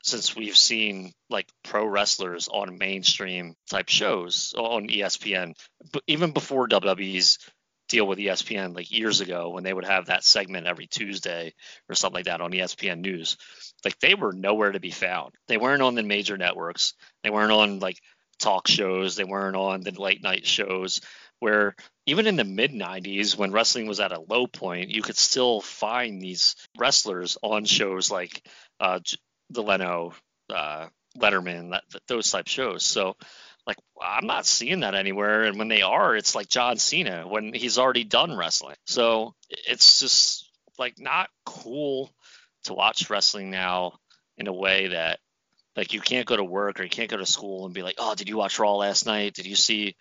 since 0.04 0.36
we've 0.36 0.58
seen 0.58 1.13
like 1.30 1.48
pro 1.63 1.86
wrestlers 1.86 2.50
on 2.50 2.78
mainstream 2.78 3.56
type 3.69 3.89
shows 3.89 4.54
on 4.58 4.88
ESPN. 4.88 5.56
But 5.91 6.04
even 6.08 6.32
before 6.32 6.67
WWE's 6.67 7.39
deal 7.89 8.08
with 8.08 8.19
ESPN 8.19 8.76
like 8.76 8.91
years 8.91 9.22
ago 9.22 9.50
when 9.50 9.63
they 9.63 9.74
would 9.74 9.86
have 9.86 10.08
that 10.08 10.24
segment 10.24 10.67
every 10.67 10.88
Tuesday 10.88 11.54
or 11.89 11.96
something 11.96 12.15
like 12.15 12.26
that 12.26 12.41
on 12.41 12.52
ESPN 12.52 13.00
News. 13.00 13.38
Like 13.86 14.00
they 14.00 14.15
were 14.15 14.34
nowhere 14.34 14.72
to 14.72 14.80
be 14.80 14.91
found. 14.91 15.34
They 15.48 15.58
weren't 15.58 15.82
on 15.82 15.96
the 15.96 16.04
major 16.04 16.38
networks. 16.38 16.93
They 17.24 17.30
weren't 17.30 17.52
on 17.52 17.80
like 17.80 18.00
talk 18.39 18.67
shows. 18.67 19.15
They 19.15 19.26
weren't 19.26 19.56
on 19.56 19.82
the 19.82 19.91
late 19.91 20.24
night 20.24 20.46
shows 20.46 21.02
where 21.43 21.75
even 22.06 22.25
in 22.25 22.38
the 22.38 22.45
mid 22.45 22.71
90s 22.71 23.36
when 23.36 23.51
wrestling 23.51 23.86
was 23.86 23.99
at 23.99 24.13
a 24.13 24.23
low 24.29 24.47
point, 24.47 24.91
you 24.91 25.01
could 25.01 25.17
still 25.17 25.60
find 25.60 26.21
these 26.21 26.56
wrestlers 26.77 27.38
on 27.41 27.65
shows 27.65 28.10
like 28.10 28.41
uh, 28.79 29.01
the 29.49 29.62
Leno, 29.62 30.13
uh, 30.49 30.88
Letterman, 31.17 31.71
that, 31.71 31.84
those 32.08 32.32
type 32.32 32.47
shows. 32.47 32.84
So 32.84 33.17
like 33.67 33.75
I'm 34.01 34.25
not 34.25 34.45
seeing 34.45 34.79
that 34.79 34.95
anywhere. 34.95 35.43
And 35.43 35.60
when 35.60 35.67
they 35.67 35.82
are, 35.82 36.15
it's 36.15 36.34
like 36.34 36.47
John 36.47 36.77
Cena 36.77 37.27
when 37.27 37.53
he's 37.53 37.77
already 37.77 38.06
done 38.06 38.38
wrestling. 38.38 38.77
So 38.86 39.36
it's 39.49 39.99
just 39.99 40.49
like 40.79 40.97
not 40.97 41.29
cool 41.45 42.10
to 42.63 42.73
watch 42.73 43.10
wrestling 43.10 43.51
now 43.51 43.99
in 44.38 44.47
a 44.47 44.53
way 44.53 44.88
that 44.88 45.19
like 45.75 45.91
you 45.91 45.99
can't 45.99 46.25
go 46.25 46.38
to 46.38 46.43
work 46.43 46.79
or 46.79 46.84
you 46.84 46.89
can't 46.89 47.10
go 47.10 47.17
to 47.17 47.25
school 47.25 47.65
and 47.65 47.73
be 47.73 47.84
like, 47.84 47.95
oh, 47.97 48.15
did 48.15 48.29
you 48.29 48.38
watch 48.38 48.60
Raw 48.60 48.75
last 48.75 49.06
night? 49.06 49.34
Did 49.34 49.45
you 49.45 49.56
see 49.56 49.97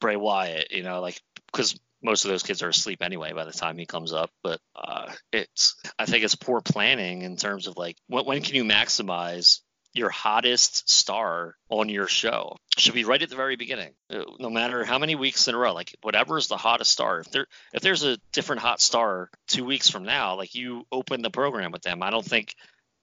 Bray 0.00 0.16
Wyatt? 0.16 0.72
You 0.72 0.82
know, 0.82 1.00
like 1.00 1.20
because 1.52 1.78
most 2.02 2.24
of 2.24 2.30
those 2.30 2.42
kids 2.42 2.62
are 2.62 2.68
asleep 2.68 3.02
anyway 3.02 3.32
by 3.32 3.44
the 3.44 3.52
time 3.52 3.78
he 3.78 3.86
comes 3.86 4.12
up. 4.12 4.30
But 4.42 4.60
uh, 4.74 5.12
it's 5.32 5.76
I 5.98 6.06
think 6.06 6.24
it's 6.24 6.34
poor 6.34 6.60
planning 6.60 7.22
in 7.22 7.36
terms 7.36 7.66
of 7.66 7.76
like 7.76 7.96
when, 8.08 8.24
when 8.24 8.42
can 8.42 8.54
you 8.54 8.64
maximize 8.64 9.60
your 9.96 10.10
hottest 10.10 10.90
star 10.90 11.56
on 11.70 11.88
your 11.88 12.06
show 12.06 12.56
should 12.76 12.92
be 12.92 13.04
right 13.04 13.22
at 13.22 13.30
the 13.30 13.36
very 13.36 13.56
beginning 13.56 13.92
uh, 14.10 14.24
no 14.38 14.50
matter 14.50 14.84
how 14.84 14.98
many 14.98 15.14
weeks 15.14 15.48
in 15.48 15.54
a 15.54 15.58
row 15.58 15.72
like 15.72 15.96
whatever 16.02 16.36
is 16.36 16.48
the 16.48 16.56
hottest 16.56 16.92
star 16.92 17.20
if 17.20 17.30
there 17.30 17.46
if 17.72 17.80
there's 17.80 18.04
a 18.04 18.18
different 18.30 18.60
hot 18.60 18.78
star 18.78 19.30
two 19.48 19.64
weeks 19.64 19.88
from 19.88 20.04
now 20.04 20.36
like 20.36 20.54
you 20.54 20.84
open 20.92 21.22
the 21.22 21.30
program 21.30 21.72
with 21.72 21.80
them 21.80 22.02
i 22.02 22.10
don't 22.10 22.26
think 22.26 22.54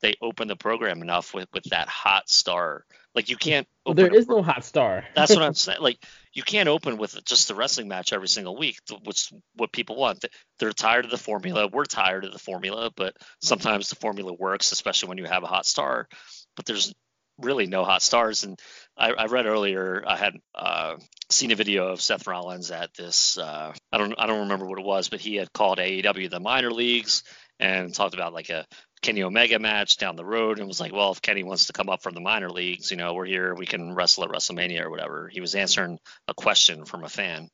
they 0.03 0.15
open 0.21 0.49
the 0.49 0.55
program 0.55 1.01
enough 1.01 1.33
with 1.33 1.47
with 1.53 1.63
that 1.71 1.87
hot 1.87 2.29
star. 2.29 2.83
Like 3.15 3.29
you 3.29 3.37
can't 3.37 3.65
well, 3.85 3.95
there 3.95 4.13
is 4.13 4.25
pro- 4.25 4.37
no 4.37 4.43
hot 4.43 4.63
star. 4.65 5.05
That's 5.15 5.33
what 5.33 5.41
i'm 5.41 5.53
saying. 5.55 5.81
Like 5.81 5.97
you 6.33 6.43
can't 6.43 6.69
open 6.69 6.97
with 6.97 7.23
just 7.25 7.47
the 7.47 7.55
wrestling 7.55 7.87
match 7.87 8.13
every 8.13 8.27
single 8.27 8.55
week 8.55 8.77
which 9.03 9.31
what 9.55 9.71
people 9.71 9.95
want. 9.95 10.23
They're 10.59 10.73
tired 10.73 11.05
of 11.05 11.11
the 11.11 11.17
formula. 11.17 11.67
We're 11.67 11.85
tired 11.85 12.25
of 12.25 12.33
the 12.33 12.39
formula 12.39 12.91
but 12.95 13.15
sometimes 13.41 13.89
the 13.89 13.95
formula 13.95 14.33
works 14.33 14.71
especially 14.73 15.09
when 15.09 15.17
you 15.17 15.25
have 15.25 15.43
a 15.43 15.47
hot 15.47 15.65
star. 15.65 16.07
But 16.55 16.65
there's 16.65 16.93
really 17.39 17.65
no 17.65 17.83
hot 17.83 18.01
stars. 18.01 18.43
And 18.43 18.59
I, 18.95 19.11
I 19.11 19.25
read 19.25 19.47
earlier, 19.47 20.03
I 20.05 20.17
had 20.17 20.33
uh, 20.53 20.97
seen 21.29 21.51
a 21.51 21.55
video 21.55 21.87
of 21.87 22.01
Seth 22.01 22.27
Rollins 22.27 22.69
at 22.69 22.93
this. 22.93 23.37
Uh, 23.37 23.73
I 23.91 23.97
don't 23.97 24.13
I 24.17 24.27
don't 24.27 24.41
remember 24.41 24.67
what 24.67 24.79
it 24.79 24.85
was, 24.85 25.09
but 25.09 25.21
he 25.21 25.35
had 25.35 25.51
called 25.51 25.79
AEW 25.79 26.29
the 26.29 26.39
minor 26.39 26.71
leagues 26.71 27.23
and 27.59 27.93
talked 27.93 28.13
about 28.13 28.33
like 28.33 28.49
a 28.49 28.65
Kenny 29.03 29.21
Omega 29.21 29.59
match 29.59 29.97
down 29.97 30.15
the 30.15 30.25
road 30.25 30.57
and 30.57 30.67
was 30.67 30.79
like, 30.79 30.93
well, 30.93 31.11
if 31.11 31.21
Kenny 31.21 31.43
wants 31.43 31.67
to 31.67 31.73
come 31.73 31.89
up 31.89 32.01
from 32.01 32.13
the 32.13 32.21
minor 32.21 32.49
leagues, 32.49 32.89
you 32.89 32.97
know, 32.97 33.13
we're 33.13 33.25
here, 33.25 33.53
we 33.53 33.65
can 33.65 33.93
wrestle 33.93 34.23
at 34.23 34.31
WrestleMania 34.31 34.81
or 34.81 34.89
whatever. 34.89 35.27
He 35.27 35.41
was 35.41 35.55
answering 35.55 35.99
a 36.27 36.33
question 36.33 36.85
from 36.85 37.03
a 37.03 37.09
fan. 37.09 37.49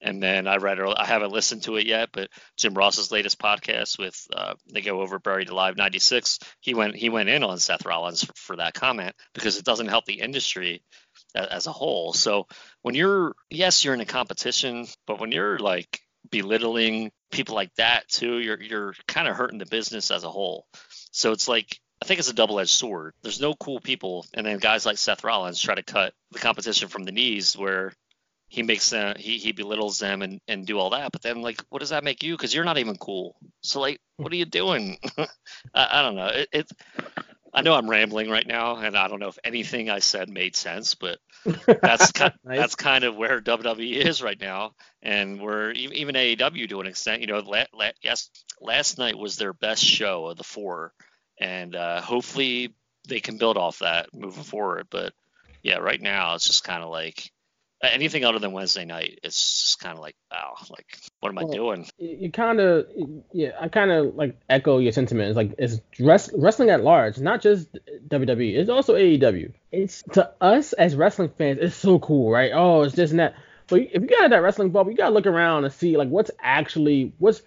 And 0.00 0.22
then 0.22 0.46
I 0.46 0.56
read, 0.56 0.80
I 0.80 1.04
haven't 1.04 1.32
listened 1.32 1.62
to 1.64 1.76
it 1.76 1.86
yet, 1.86 2.10
but 2.12 2.28
Jim 2.56 2.74
Ross's 2.74 3.12
latest 3.12 3.38
podcast 3.38 3.98
with 3.98 4.26
uh, 4.34 4.54
they 4.72 4.80
go 4.80 5.00
over 5.00 5.18
Buried 5.18 5.48
Alive 5.48 5.76
'96. 5.76 6.40
He 6.60 6.74
went 6.74 6.94
he 6.94 7.08
went 7.08 7.30
in 7.30 7.42
on 7.42 7.58
Seth 7.58 7.86
Rollins 7.86 8.24
for, 8.24 8.32
for 8.34 8.56
that 8.56 8.74
comment 8.74 9.14
because 9.32 9.56
it 9.56 9.64
doesn't 9.64 9.88
help 9.88 10.04
the 10.04 10.20
industry 10.20 10.82
as, 11.34 11.66
a 11.66 11.72
whole. 11.72 12.12
So 12.12 12.46
when 12.82 12.94
you're 12.94 13.34
yes, 13.50 13.82
you're 13.82 13.94
in 13.94 14.00
a 14.00 14.06
competition, 14.06 14.86
but 15.06 15.20
when 15.20 15.32
you're 15.32 15.58
like 15.58 16.00
belittling 16.30 17.10
people 17.30 17.54
like 17.54 17.74
that 17.76 18.08
too, 18.08 18.38
you're 18.40 18.60
you're 18.60 18.94
kind 19.06 19.28
of 19.28 19.36
hurting 19.36 19.58
the 19.58 19.66
business 19.66 20.10
as 20.10 20.24
a 20.24 20.30
whole. 20.30 20.66
So 21.14 21.30
it's 21.30 21.46
like 21.46 21.78
I 22.02 22.06
think 22.06 22.18
it's 22.18 22.28
a 22.28 22.34
double-edged 22.34 22.70
sword. 22.70 23.14
There's 23.22 23.40
no 23.40 23.54
cool 23.54 23.80
people, 23.80 24.26
and 24.34 24.44
then 24.44 24.58
guys 24.58 24.84
like 24.84 24.98
Seth 24.98 25.22
Rollins 25.22 25.60
try 25.60 25.76
to 25.76 25.82
cut 25.82 26.12
the 26.32 26.40
competition 26.40 26.88
from 26.88 27.04
the 27.04 27.12
knees, 27.12 27.56
where 27.56 27.92
he 28.48 28.64
makes 28.64 28.90
them 28.90 29.14
he, 29.16 29.38
he 29.38 29.52
belittles 29.52 30.00
them 30.00 30.22
and, 30.22 30.40
and 30.48 30.66
do 30.66 30.76
all 30.76 30.90
that. 30.90 31.12
But 31.12 31.22
then 31.22 31.40
like 31.40 31.62
what 31.70 31.78
does 31.78 31.90
that 31.90 32.02
make 32.02 32.24
you? 32.24 32.36
Because 32.36 32.52
you're 32.52 32.64
not 32.64 32.78
even 32.78 32.96
cool. 32.96 33.36
So 33.62 33.80
like 33.80 34.00
what 34.16 34.32
are 34.32 34.36
you 34.36 34.44
doing? 34.44 34.98
I, 35.18 35.26
I, 35.74 36.02
don't 36.02 36.16
know. 36.16 36.26
It, 36.26 36.48
it, 36.52 36.72
i 37.54 37.62
know 37.62 37.74
i'm 37.74 37.88
rambling 37.88 38.28
right 38.28 38.46
now 38.46 38.76
and 38.76 38.96
i 38.96 39.08
don't 39.08 39.20
know 39.20 39.28
if 39.28 39.38
anything 39.44 39.88
i 39.88 39.98
said 39.98 40.28
made 40.28 40.54
sense 40.56 40.94
but 40.94 41.18
that's 41.82 42.12
kind, 42.12 42.32
nice. 42.44 42.58
that's 42.58 42.74
kind 42.74 43.04
of 43.04 43.16
where 43.16 43.40
wwe 43.40 43.92
is 43.92 44.22
right 44.22 44.40
now. 44.40 44.72
And 45.02 45.40
we're 45.40 45.72
even 45.72 46.14
aew 46.14 46.68
to 46.68 46.80
an 46.80 46.86
extent 46.86 47.20
you 47.20 47.26
know 47.26 47.40
la, 47.40 47.64
la, 47.74 47.90
yes 48.02 48.30
last 48.60 48.98
night 48.98 49.18
was 49.18 49.36
their 49.36 49.52
best 49.52 49.84
show 49.84 50.26
of 50.26 50.36
the 50.36 50.44
four. 50.44 50.92
And 51.40 51.74
uh, 51.74 52.00
hopefully 52.00 52.74
they 53.08 53.20
can 53.20 53.36
build 53.36 53.58
off 53.58 53.80
that 53.80 54.08
moving 54.14 54.44
forward. 54.44 54.86
But 54.90 55.12
yeah 55.62 55.78
right 55.78 56.00
now 56.00 56.34
it's 56.34 56.46
just 56.46 56.64
kind 56.64 56.82
of 56.82 56.90
like 56.90 57.30
anything 57.92 58.24
other 58.24 58.38
than 58.38 58.52
Wednesday 58.52 58.84
night, 58.84 59.18
it's 59.22 59.62
just 59.62 59.80
kind 59.80 59.94
of 59.94 60.00
like, 60.00 60.16
wow, 60.32 60.54
like 60.70 60.98
what 61.20 61.30
am 61.30 61.36
well, 61.36 61.50
I 61.50 61.54
doing? 61.54 61.86
You 61.98 62.30
kind 62.30 62.60
of, 62.60 62.86
yeah, 63.32 63.52
I 63.60 63.68
kind 63.68 63.90
of 63.90 64.14
like 64.14 64.38
echo 64.48 64.78
your 64.78 64.92
sentiment. 64.92 65.28
It's 65.28 65.36
like 65.36 65.54
it's 65.58 65.80
rest, 66.00 66.30
wrestling 66.36 66.70
at 66.70 66.82
large, 66.82 67.18
not 67.18 67.42
just 67.42 67.68
WWE. 68.08 68.56
It's 68.56 68.70
also 68.70 68.94
AEW. 68.94 69.52
It's 69.72 70.02
to 70.12 70.32
us 70.40 70.72
as 70.74 70.96
wrestling 70.96 71.30
fans, 71.36 71.58
it's 71.60 71.76
so 71.76 71.98
cool, 71.98 72.30
right? 72.30 72.52
Oh, 72.54 72.82
it's 72.82 72.94
this 72.94 73.10
and 73.10 73.20
that. 73.20 73.34
But 73.66 73.80
if 73.80 74.02
you 74.02 74.08
got 74.08 74.30
that 74.30 74.42
wrestling 74.42 74.70
bubble, 74.70 74.90
you 74.90 74.96
gotta 74.96 75.14
look 75.14 75.26
around 75.26 75.64
and 75.64 75.72
see 75.72 75.96
like 75.96 76.08
what's 76.08 76.30
actually 76.40 77.12
what's 77.18 77.42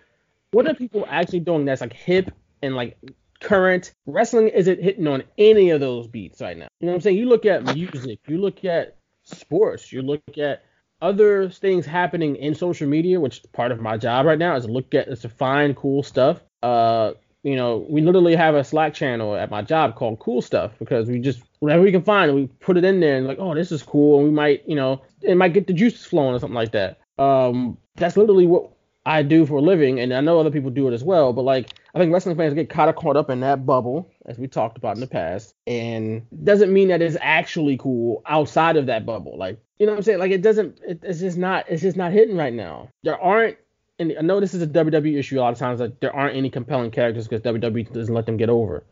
what 0.52 0.68
are 0.68 0.74
people 0.74 1.06
actually 1.10 1.42
doing 1.42 1.66
that's 1.66 1.82
like 1.82 1.94
hip 1.94 2.32
and 2.62 2.76
like 2.76 2.98
current 3.40 3.94
wrestling 4.06 4.48
isn't 4.50 4.82
hitting 4.82 5.08
on 5.08 5.24
any 5.38 5.70
of 5.70 5.80
those 5.80 6.08
beats 6.08 6.42
right 6.42 6.58
now. 6.58 6.68
You 6.80 6.88
know 6.88 6.94
what 6.94 6.98
I'm 6.98 7.02
saying? 7.02 7.18
You 7.18 7.28
look 7.28 7.46
at 7.46 7.64
music, 7.76 8.20
you 8.28 8.38
look 8.40 8.66
at 8.66 8.96
sports. 9.36 9.92
You 9.92 10.02
look 10.02 10.38
at 10.38 10.64
other 11.02 11.50
things 11.50 11.86
happening 11.86 12.36
in 12.38 12.56
social 12.56 12.88
media, 12.88 13.20
which 13.20 13.44
part 13.54 13.72
of 13.72 13.80
my 13.80 13.98
job 13.98 14.26
right 14.26 14.40
now 14.40 14.56
is 14.56 14.66
to 14.66 14.72
look 14.72 14.94
at 14.94 15.08
is 15.08 15.22
to 15.22 15.30
find 15.30 15.76
cool 15.76 16.04
stuff. 16.04 16.42
Uh, 16.64 17.14
you 17.44 17.56
know, 17.56 17.86
we 17.90 18.02
literally 18.02 18.36
have 18.36 18.56
a 18.56 18.64
Slack 18.64 18.94
channel 18.94 19.36
at 19.36 19.52
my 19.52 19.62
job 19.62 19.96
called 19.96 20.20
Cool 20.20 20.42
Stuff 20.42 20.74
because 20.80 21.08
we 21.08 21.20
just 21.20 21.42
whatever 21.60 21.84
we 21.84 21.92
can 21.92 22.02
find, 22.02 22.34
we 22.36 22.48
put 22.60 22.78
it 22.78 22.84
in 22.84 23.00
there 23.00 23.18
and 23.18 23.28
like, 23.28 23.40
oh, 23.40 23.54
this 23.56 23.72
is 23.72 23.84
cool, 23.84 24.20
and 24.20 24.28
we 24.28 24.34
might, 24.34 24.68
you 24.68 24.76
know, 24.76 25.02
it 25.22 25.36
might 25.36 25.54
get 25.54 25.68
the 25.68 25.74
juices 25.74 26.06
flowing 26.06 26.36
or 26.36 26.40
something 26.40 26.56
like 26.56 26.72
that. 26.72 27.00
Um, 27.18 27.78
that's 27.96 28.18
literally 28.18 28.48
what 28.48 28.72
I 29.06 29.24
do 29.24 29.46
for 29.46 29.58
a 29.58 29.62
living, 29.62 30.00
and 30.00 30.14
I 30.14 30.22
know 30.22 30.40
other 30.40 30.52
people 30.52 30.70
do 30.70 30.88
it 30.88 30.94
as 30.94 31.04
well. 31.04 31.32
But 31.32 31.44
like, 31.44 31.70
I 31.98 32.00
think 32.00 32.14
wrestling 32.14 32.38
fans 32.38 32.54
get 32.54 32.70
kind 32.70 32.92
of 32.92 32.96
caught 32.96 33.18
up 33.18 33.32
in 33.32 33.40
that 33.40 33.66
bubble, 33.66 34.08
as 34.28 34.38
we 34.38 34.48
talked 34.48 34.78
about 34.78 34.94
in 34.94 35.02
the 35.02 35.08
past, 35.08 35.56
and 35.66 36.28
doesn't 36.44 36.72
mean 36.72 36.90
that 36.90 37.02
it's 37.02 37.18
actually 37.20 37.76
cool 37.76 38.22
outside 38.28 38.78
of 38.78 38.86
that 38.86 39.04
bubble. 39.04 39.36
Like, 39.36 39.60
you 39.80 39.88
know 39.88 39.94
what 39.94 39.98
I'm 39.98 40.04
saying? 40.04 40.20
Like, 40.20 40.30
it 40.30 40.44
doesn't. 40.44 40.80
It, 40.88 41.00
it's 41.02 41.20
just 41.20 41.40
not. 41.40 41.66
It's 41.68 41.82
just 41.82 41.98
not 41.98 42.12
hitting 42.12 42.38
right 42.38 42.54
now. 42.54 42.90
There 43.02 43.20
aren't. 43.20 43.58
And 43.98 44.14
I 44.16 44.22
know 44.22 44.40
this 44.40 44.54
is 44.54 44.62
a 44.62 44.68
WWE 44.68 45.18
issue 45.18 45.40
a 45.40 45.42
lot 45.42 45.54
of 45.54 45.58
times. 45.58 45.80
Like, 45.80 46.00
there 46.00 46.16
aren't 46.16 46.36
any 46.36 46.52
compelling 46.52 46.92
characters 46.92 47.28
because 47.28 47.42
WWE 47.42 47.92
doesn't 47.92 48.14
let 48.14 48.28
them 48.28 48.38
get 48.38 48.52
over. 48.52 48.86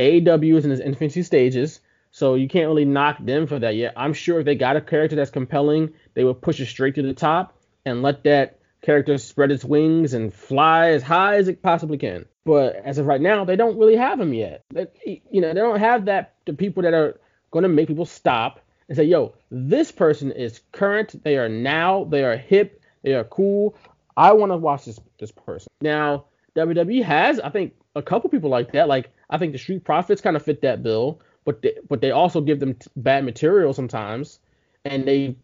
AEW 0.00 0.56
is 0.56 0.64
in 0.64 0.72
its 0.72 0.80
infancy 0.80 1.22
stages. 1.22 1.78
So 2.10 2.34
you 2.34 2.48
can't 2.48 2.66
really 2.66 2.84
knock 2.84 3.24
them 3.24 3.46
for 3.46 3.60
that 3.60 3.76
yet. 3.76 3.92
I'm 3.96 4.12
sure 4.12 4.40
if 4.40 4.44
they 4.44 4.56
got 4.56 4.74
a 4.74 4.80
character 4.80 5.14
that's 5.14 5.30
compelling, 5.30 5.92
they 6.14 6.24
would 6.24 6.42
push 6.42 6.58
it 6.58 6.66
straight 6.66 6.96
to 6.96 7.02
the 7.02 7.14
top 7.14 7.56
and 7.84 8.02
let 8.02 8.24
that 8.24 8.58
character 8.82 9.18
spread 9.18 9.50
its 9.50 9.64
wings 9.64 10.14
and 10.14 10.32
fly 10.32 10.90
as 10.90 11.02
high 11.02 11.36
as 11.36 11.48
it 11.48 11.62
possibly 11.62 11.98
can. 11.98 12.24
But 12.44 12.76
as 12.76 12.98
of 12.98 13.06
right 13.06 13.20
now, 13.20 13.44
they 13.44 13.56
don't 13.56 13.78
really 13.78 13.96
have 13.96 14.18
them 14.18 14.32
yet. 14.32 14.64
you 15.04 15.40
know, 15.40 15.48
they 15.48 15.60
don't 15.60 15.78
have 15.78 16.06
that 16.06 16.34
the 16.46 16.52
people 16.52 16.82
that 16.82 16.94
are 16.94 17.20
going 17.50 17.64
to 17.64 17.68
make 17.68 17.88
people 17.88 18.06
stop 18.06 18.60
and 18.88 18.96
say, 18.96 19.04
"Yo, 19.04 19.34
this 19.50 19.92
person 19.92 20.32
is 20.32 20.60
current. 20.72 21.22
They 21.22 21.36
are 21.36 21.48
now. 21.48 22.04
They 22.04 22.24
are 22.24 22.36
hip. 22.36 22.80
They 23.02 23.14
are 23.14 23.24
cool. 23.24 23.76
I 24.16 24.32
want 24.32 24.52
to 24.52 24.56
watch 24.56 24.86
this 24.86 24.98
this 25.18 25.30
person." 25.30 25.68
Now, 25.80 26.24
WWE 26.56 27.02
has, 27.04 27.38
I 27.40 27.50
think, 27.50 27.74
a 27.94 28.02
couple 28.02 28.30
people 28.30 28.50
like 28.50 28.72
that. 28.72 28.88
Like 28.88 29.10
I 29.28 29.38
think 29.38 29.52
the 29.52 29.58
Street 29.58 29.84
Profits 29.84 30.20
kind 30.20 30.36
of 30.36 30.42
fit 30.42 30.62
that 30.62 30.82
bill, 30.82 31.20
but 31.44 31.62
they, 31.62 31.76
but 31.88 32.00
they 32.00 32.10
also 32.10 32.40
give 32.40 32.60
them 32.60 32.74
t- 32.74 32.90
bad 32.96 33.24
material 33.24 33.72
sometimes, 33.72 34.40
and 34.84 35.06
they 35.06 35.36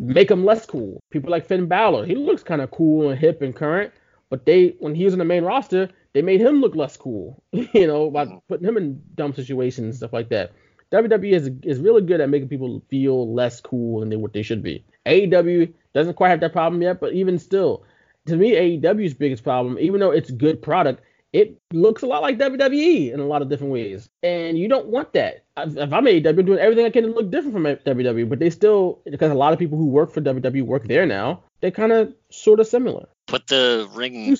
make 0.00 0.30
him 0.30 0.44
less 0.44 0.66
cool. 0.66 1.02
People 1.10 1.30
like 1.30 1.46
Finn 1.46 1.66
Balor, 1.66 2.06
he 2.06 2.14
looks 2.14 2.42
kind 2.42 2.60
of 2.60 2.70
cool 2.70 3.10
and 3.10 3.18
hip 3.18 3.42
and 3.42 3.54
current, 3.54 3.92
but 4.30 4.46
they 4.46 4.74
when 4.78 4.94
he 4.94 5.04
was 5.04 5.12
in 5.12 5.18
the 5.18 5.24
main 5.24 5.44
roster, 5.44 5.88
they 6.12 6.22
made 6.22 6.40
him 6.40 6.60
look 6.60 6.74
less 6.74 6.96
cool, 6.96 7.42
you 7.52 7.86
know, 7.86 8.10
by 8.10 8.24
mm-hmm. 8.24 8.38
putting 8.48 8.66
him 8.66 8.76
in 8.76 9.02
dumb 9.14 9.34
situations 9.34 9.84
and 9.84 9.94
stuff 9.94 10.12
like 10.12 10.28
that. 10.30 10.52
WWE 10.92 11.32
is 11.32 11.50
is 11.62 11.80
really 11.80 12.02
good 12.02 12.20
at 12.20 12.28
making 12.28 12.48
people 12.48 12.82
feel 12.88 13.32
less 13.32 13.60
cool 13.60 14.00
than 14.00 14.08
they, 14.08 14.16
what 14.16 14.32
they 14.32 14.42
should 14.42 14.62
be. 14.62 14.84
AEW 15.06 15.72
doesn't 15.92 16.14
quite 16.14 16.30
have 16.30 16.40
that 16.40 16.52
problem 16.52 16.82
yet, 16.82 17.00
but 17.00 17.12
even 17.12 17.38
still, 17.38 17.84
to 18.26 18.36
me, 18.36 18.52
AEW's 18.52 19.14
biggest 19.14 19.42
problem, 19.42 19.78
even 19.78 20.00
though 20.00 20.10
it's 20.10 20.30
good 20.30 20.62
product, 20.62 21.02
it 21.34 21.60
looks 21.72 22.02
a 22.02 22.06
lot 22.06 22.22
like 22.22 22.38
WWE 22.38 23.12
in 23.12 23.18
a 23.18 23.26
lot 23.26 23.42
of 23.42 23.48
different 23.48 23.72
ways, 23.72 24.08
and 24.22 24.56
you 24.56 24.68
don't 24.68 24.86
want 24.86 25.12
that. 25.14 25.44
If 25.56 25.92
I'm 25.92 26.04
AEW, 26.04 26.28
I'm 26.28 26.46
doing 26.46 26.60
everything 26.60 26.86
I 26.86 26.90
can 26.90 27.02
to 27.02 27.10
look 27.10 27.28
different 27.28 27.54
from 27.54 27.64
WWE, 27.64 28.28
but 28.28 28.38
they 28.38 28.50
still, 28.50 29.00
because 29.04 29.32
a 29.32 29.34
lot 29.34 29.52
of 29.52 29.58
people 29.58 29.76
who 29.76 29.86
work 29.86 30.12
for 30.12 30.20
WWE 30.20 30.64
work 30.64 30.86
there 30.86 31.06
now, 31.06 31.42
they 31.60 31.72
kind 31.72 31.90
of 31.90 32.14
sort 32.30 32.60
of 32.60 32.68
similar. 32.68 33.08
Put 33.26 33.48
the 33.48 33.88
ring, 33.94 34.36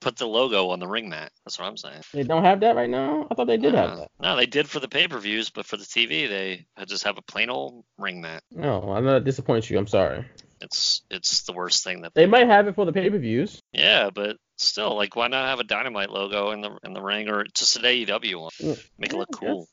put 0.00 0.16
the 0.18 0.26
logo 0.26 0.68
on 0.68 0.78
the 0.78 0.86
ring 0.86 1.08
mat. 1.08 1.32
That's 1.44 1.58
what 1.58 1.66
I'm 1.66 1.76
saying. 1.76 2.02
They 2.12 2.22
don't 2.22 2.44
have 2.44 2.60
that 2.60 2.76
right 2.76 2.90
now. 2.90 3.26
I 3.28 3.34
thought 3.34 3.48
they 3.48 3.56
did 3.56 3.74
uh, 3.74 3.88
have 3.88 3.98
that. 3.98 4.10
No, 4.20 4.36
they 4.36 4.46
did 4.46 4.68
for 4.68 4.78
the 4.78 4.88
pay-per-views, 4.88 5.50
but 5.50 5.66
for 5.66 5.76
the 5.76 5.84
TV, 5.84 6.28
they 6.28 6.66
just 6.86 7.02
have 7.04 7.18
a 7.18 7.22
plain 7.22 7.50
old 7.50 7.84
ring 7.98 8.20
mat. 8.20 8.44
No, 8.52 8.92
I'm 8.92 9.04
not 9.04 9.24
disappoint 9.24 9.68
you. 9.68 9.78
I'm 9.78 9.88
sorry. 9.88 10.24
It's 10.60 11.02
it's 11.10 11.42
the 11.42 11.52
worst 11.52 11.82
thing 11.82 12.02
that 12.02 12.14
they, 12.14 12.22
they 12.22 12.30
might 12.30 12.46
have 12.46 12.68
it 12.68 12.76
for 12.76 12.84
the 12.84 12.92
pay-per-views. 12.92 13.60
Yeah, 13.72 14.10
but 14.14 14.36
still, 14.56 14.96
like, 14.96 15.16
why 15.16 15.28
not 15.28 15.46
have 15.46 15.60
a 15.60 15.64
Dynamite 15.64 16.10
logo 16.10 16.50
in 16.50 16.60
the 16.60 16.76
in 16.84 16.92
the 16.92 17.02
ring 17.02 17.28
or 17.28 17.44
just 17.54 17.76
an 17.76 17.82
AEW 17.82 18.40
one? 18.40 18.76
Make 18.98 19.12
it 19.12 19.16
look 19.16 19.32
cool. 19.32 19.68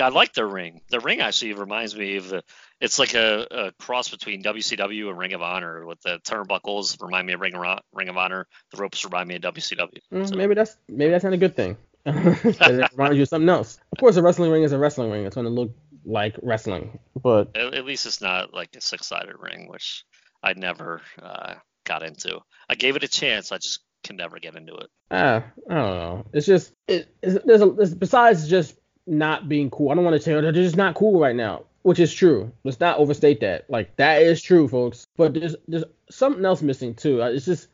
I 0.00 0.08
like 0.08 0.34
their 0.34 0.46
ring. 0.46 0.80
The 0.90 1.00
ring 1.00 1.20
actually 1.20 1.52
reminds 1.52 1.96
me 1.96 2.16
of 2.16 2.28
the. 2.28 2.42
It's 2.80 2.98
like 2.98 3.14
a, 3.14 3.46
a, 3.50 3.72
cross 3.82 4.08
between 4.08 4.42
WCW 4.42 5.08
and 5.08 5.16
Ring 5.16 5.32
of 5.32 5.42
Honor. 5.42 5.86
With 5.86 6.00
the 6.02 6.18
turnbuckles 6.18 7.00
remind 7.00 7.26
me 7.26 7.34
of 7.34 7.40
Ring 7.40 7.54
of, 7.54 7.80
Ring 7.92 8.08
of 8.08 8.16
Honor. 8.16 8.46
The 8.72 8.78
ropes 8.78 9.04
remind 9.04 9.28
me 9.28 9.36
of 9.36 9.42
WCW. 9.42 9.98
Mm, 10.12 10.28
so. 10.28 10.36
Maybe 10.36 10.54
that's 10.54 10.76
maybe 10.88 11.10
that's 11.12 11.24
not 11.24 11.32
a 11.32 11.38
good 11.38 11.56
thing. 11.56 11.76
it 12.06 12.90
reminds 12.92 13.16
you 13.16 13.22
of 13.22 13.28
something 13.28 13.48
else. 13.48 13.78
Of 13.92 13.98
course, 13.98 14.16
a 14.16 14.22
wrestling 14.22 14.50
ring 14.50 14.64
is 14.64 14.72
a 14.72 14.78
wrestling 14.78 15.10
ring. 15.10 15.24
It's 15.24 15.36
going 15.36 15.46
to 15.46 15.50
look 15.50 15.70
like 16.04 16.36
wrestling, 16.42 16.98
but 17.22 17.56
at, 17.56 17.74
at 17.74 17.84
least 17.86 18.04
it's 18.04 18.20
not 18.20 18.52
like 18.52 18.76
a 18.76 18.80
six-sided 18.80 19.36
ring, 19.38 19.68
which 19.68 20.04
I 20.42 20.52
never 20.52 21.00
uh, 21.22 21.54
got 21.84 22.02
into. 22.02 22.40
I 22.68 22.74
gave 22.74 22.96
it 22.96 23.04
a 23.04 23.08
chance. 23.08 23.52
I 23.52 23.56
just 23.56 23.80
can 24.04 24.16
never 24.16 24.38
get 24.38 24.54
into 24.54 24.74
it. 24.74 24.90
Uh, 25.10 25.40
I 25.68 25.74
don't 25.74 25.96
know. 25.96 26.26
It's 26.32 26.46
just 26.46 26.72
it, 26.86 27.08
it's, 27.22 27.44
there's 27.44 27.62
a 27.62 27.96
besides 27.96 28.48
just 28.48 28.76
not 29.06 29.48
being 29.48 29.70
cool. 29.70 29.90
I 29.90 29.94
don't 29.94 30.04
want 30.04 30.16
to 30.16 30.22
say 30.22 30.32
they're 30.32 30.52
just 30.52 30.76
not 30.76 30.94
cool 30.94 31.18
right 31.18 31.34
now, 31.34 31.64
which 31.82 31.98
is 31.98 32.12
true. 32.12 32.52
Let's 32.62 32.80
not 32.80 32.98
overstate 32.98 33.40
that. 33.40 33.68
Like 33.68 33.96
that 33.96 34.22
is 34.22 34.40
true, 34.42 34.68
folks. 34.68 35.06
But 35.16 35.34
there's 35.34 35.56
there's 35.66 35.84
something 36.10 36.44
else 36.44 36.62
missing 36.62 36.94
too. 36.94 37.22
Uh, 37.22 37.30
it's 37.30 37.46
just 37.46 37.68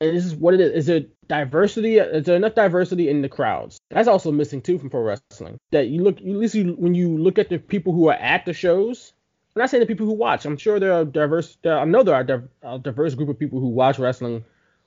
and 0.00 0.16
this 0.16 0.24
is 0.24 0.34
what 0.34 0.54
it 0.54 0.60
is. 0.60 0.72
Is 0.72 0.86
there 0.86 1.04
diversity? 1.28 1.98
Is 1.98 2.24
there 2.24 2.36
enough 2.36 2.54
diversity 2.54 3.08
in 3.08 3.22
the 3.22 3.28
crowds? 3.28 3.78
That's 3.90 4.08
also 4.08 4.32
missing 4.32 4.60
too 4.60 4.78
from 4.78 4.90
pro 4.90 5.02
wrestling. 5.02 5.58
That 5.70 5.88
you 5.88 6.02
look, 6.02 6.18
at 6.18 6.26
least 6.26 6.54
you, 6.54 6.74
when 6.78 6.94
you 6.94 7.16
look 7.16 7.38
at 7.38 7.48
the 7.48 7.58
people 7.58 7.92
who 7.92 8.08
are 8.08 8.14
at 8.14 8.44
the 8.44 8.52
shows. 8.52 9.12
I'm 9.56 9.60
not 9.60 9.70
saying 9.70 9.82
the 9.82 9.86
people 9.86 10.06
who 10.06 10.14
watch. 10.14 10.46
I'm 10.46 10.56
sure 10.56 10.80
there 10.80 10.92
are 10.92 11.04
diverse. 11.04 11.56
There, 11.62 11.78
I 11.78 11.84
know 11.84 12.02
there 12.02 12.16
are 12.16 12.48
a 12.64 12.78
diverse 12.80 13.14
group 13.14 13.28
of 13.28 13.38
people 13.38 13.60
who 13.60 13.68
watch 13.68 14.00
wrestling 14.00 14.44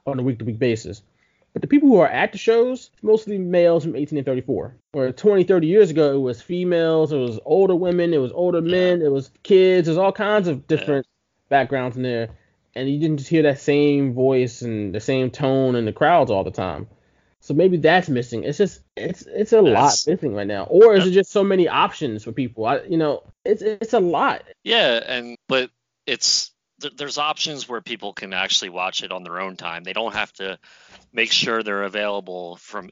on 0.08 0.20
a 0.20 0.24
week-to-week 0.24 0.60
basis. 0.60 1.02
But 1.54 1.62
the 1.62 1.68
people 1.68 1.90
who 1.90 2.00
are 2.00 2.08
at 2.08 2.32
the 2.32 2.38
shows, 2.38 2.92
mostly 3.02 3.38
males 3.38 3.84
from 3.84 3.96
18 3.96 4.18
and 4.18 4.26
34. 4.26 4.76
Where 4.92 5.12
20, 5.12 5.44
30 5.44 5.68
years 5.68 5.90
ago, 5.90 6.16
it 6.16 6.20
was 6.20 6.42
females, 6.42 7.12
it 7.12 7.18
was 7.18 7.40
older 7.46 7.76
women, 7.76 8.14
it 8.14 8.20
was 8.20 8.32
older 8.32 8.62
men, 8.62 9.02
it 9.02 9.12
was 9.12 9.32
kids, 9.44 9.88
there's 9.88 9.98
all 9.98 10.12
kinds 10.12 10.48
of 10.48 10.68
different 10.68 11.08
backgrounds 11.50 11.98
in 11.98 12.04
there. 12.04 12.30
And 12.76 12.90
you 12.90 13.00
didn't 13.00 13.18
just 13.18 13.30
hear 13.30 13.44
that 13.44 13.60
same 13.60 14.14
voice 14.14 14.62
and 14.62 14.94
the 14.94 15.00
same 15.00 15.32
tone 15.32 15.76
in 15.76 15.86
the 15.86 15.94
crowds 15.94 16.30
all 16.30 16.44
the 16.44 16.52
time. 16.52 16.88
So 17.40 17.54
maybe 17.54 17.78
that's 17.78 18.10
missing. 18.10 18.44
It's 18.44 18.58
just 18.58 18.82
it's 18.96 19.22
it's 19.22 19.54
a 19.54 19.62
lot 19.62 19.94
missing 20.06 20.34
right 20.34 20.46
now. 20.46 20.64
Or 20.66 20.96
is 20.96 21.08
it 21.08 21.12
just 21.12 21.32
so 21.32 21.44
many 21.44 21.68
options 21.68 22.24
for 22.24 22.32
people? 22.32 22.66
I 22.66 22.82
you 22.82 22.98
know, 22.98 23.24
it's 23.46 23.62
it's 23.62 23.94
a 23.94 24.00
lot. 24.00 24.44
Yeah, 24.64 25.02
and 25.08 25.38
but 25.48 25.70
it's 26.06 26.52
there's 26.80 27.18
options 27.18 27.68
where 27.68 27.82
people 27.82 28.14
can 28.14 28.34
actually 28.34 28.70
watch 28.70 29.04
it 29.04 29.12
on 29.12 29.24
their 29.24 29.40
own 29.40 29.56
time. 29.56 29.84
They 29.84 29.94
don't 29.94 30.14
have 30.14 30.32
to 30.34 30.60
make 31.12 31.32
sure 31.32 31.64
they're 31.64 31.84
available 31.84 32.58
from 32.58 32.90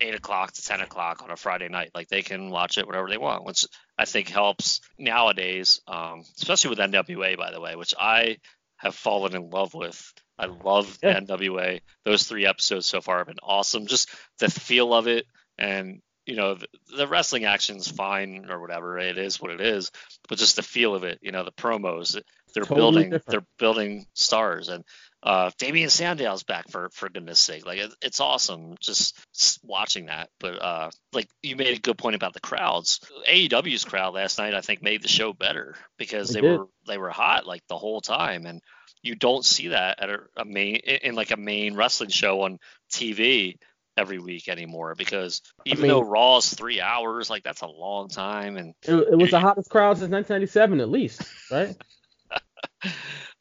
eight 0.00 0.14
o'clock 0.14 0.52
to 0.52 0.62
ten 0.62 0.80
o'clock 0.80 1.22
on 1.22 1.30
a 1.30 1.36
Friday 1.36 1.68
night. 1.68 1.90
Like 1.94 2.08
they 2.08 2.22
can 2.22 2.50
watch 2.50 2.78
it 2.78 2.86
whenever 2.86 3.08
they 3.08 3.18
want, 3.18 3.44
which 3.44 3.66
I 3.98 4.04
think 4.04 4.28
helps 4.28 4.80
nowadays, 4.98 5.80
um, 5.86 6.24
especially 6.36 6.70
with 6.70 6.78
NWA, 6.78 7.36
by 7.36 7.50
the 7.50 7.60
way, 7.60 7.76
which 7.76 7.94
I 7.98 8.38
have 8.76 8.94
fallen 8.94 9.34
in 9.34 9.50
love 9.50 9.74
with. 9.74 10.12
I 10.38 10.46
love 10.46 10.98
yeah. 11.02 11.20
NWA. 11.20 11.80
Those 12.04 12.24
three 12.24 12.46
episodes 12.46 12.86
so 12.86 13.00
far 13.00 13.18
have 13.18 13.28
been 13.28 13.36
awesome. 13.42 13.86
Just 13.86 14.10
the 14.38 14.50
feel 14.50 14.92
of 14.92 15.06
it, 15.06 15.26
and 15.58 16.02
you 16.26 16.36
know 16.36 16.54
the, 16.54 16.66
the 16.96 17.06
wrestling 17.06 17.44
action's 17.44 17.88
fine 17.88 18.46
or 18.50 18.60
whatever. 18.60 18.98
It 18.98 19.18
is 19.18 19.40
what 19.40 19.52
it 19.52 19.60
is, 19.60 19.92
but 20.28 20.38
just 20.38 20.56
the 20.56 20.62
feel 20.62 20.94
of 20.94 21.04
it. 21.04 21.18
You 21.22 21.32
know 21.32 21.44
the 21.44 21.52
promos. 21.52 22.20
They're 22.54 22.64
totally 22.64 22.80
building. 22.80 23.10
Different. 23.10 23.26
They're 23.26 23.46
building 23.58 24.06
stars, 24.14 24.68
and 24.68 24.84
uh, 25.22 25.50
Damien 25.58 25.90
Sandow's 25.90 26.42
back 26.42 26.68
for 26.68 26.90
for 26.90 27.08
goodness 27.08 27.40
sake. 27.40 27.66
Like 27.66 27.78
it, 27.78 27.94
it's 28.02 28.20
awesome 28.20 28.76
just 28.80 29.16
watching 29.62 30.06
that. 30.06 30.28
But 30.38 30.62
uh, 30.62 30.90
like 31.12 31.28
you 31.42 31.56
made 31.56 31.76
a 31.76 31.80
good 31.80 31.98
point 31.98 32.16
about 32.16 32.34
the 32.34 32.40
crowds. 32.40 33.00
AEW's 33.28 33.84
crowd 33.84 34.14
last 34.14 34.38
night 34.38 34.54
I 34.54 34.60
think 34.60 34.82
made 34.82 35.02
the 35.02 35.08
show 35.08 35.32
better 35.32 35.76
because 35.98 36.28
they, 36.28 36.40
they 36.40 36.48
were 36.48 36.66
they 36.86 36.98
were 36.98 37.10
hot 37.10 37.46
like 37.46 37.62
the 37.68 37.78
whole 37.78 38.00
time, 38.00 38.46
and 38.46 38.60
you 39.02 39.14
don't 39.14 39.44
see 39.44 39.68
that 39.68 40.02
at 40.02 40.10
a, 40.10 40.20
a 40.36 40.44
main 40.44 40.76
in 40.76 41.14
like 41.14 41.30
a 41.30 41.36
main 41.36 41.74
wrestling 41.74 42.10
show 42.10 42.42
on 42.42 42.58
TV 42.92 43.56
every 43.96 44.18
week 44.18 44.48
anymore 44.48 44.94
because 44.94 45.40
even 45.64 45.78
I 45.78 45.82
mean, 45.82 45.90
though 45.90 46.02
Raw's 46.02 46.52
three 46.52 46.80
hours, 46.80 47.30
like 47.30 47.44
that's 47.44 47.62
a 47.62 47.66
long 47.66 48.08
time, 48.08 48.56
and 48.56 48.74
it, 48.82 48.94
it 48.94 49.16
was 49.16 49.30
the 49.30 49.40
hottest 49.40 49.70
crowd 49.70 49.98
since 49.98 50.10
1997 50.10 50.80
at 50.80 50.88
least, 50.88 51.22
right? 51.50 51.76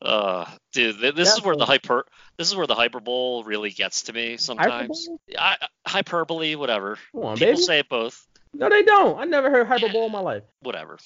Uh, 0.02 0.46
dude, 0.74 1.00
this 1.16 1.34
is 1.34 1.42
where 1.44 1.56
the 1.56 1.66
hyper 1.66 2.04
this 2.38 2.50
is 2.50 2.56
where 2.58 2.68
the 2.68 2.76
hyperbole 2.76 3.44
really 3.46 3.70
gets 3.70 4.04
to 4.04 4.14
me 4.14 4.36
sometimes. 4.36 5.08
I, 5.38 5.56
hyperbole, 5.88 6.56
whatever. 6.56 6.98
On, 7.14 7.38
People 7.38 7.54
baby. 7.54 7.58
say 7.58 7.80
it 7.80 7.88
both. 7.88 8.28
No, 8.54 8.70
they 8.70 8.84
don't. 8.84 9.18
I 9.18 9.24
never 9.24 9.50
heard 9.50 9.68
hyperbole 9.68 10.08
in 10.08 10.12
my 10.12 10.20
life. 10.20 10.44
Whatever. 10.60 10.98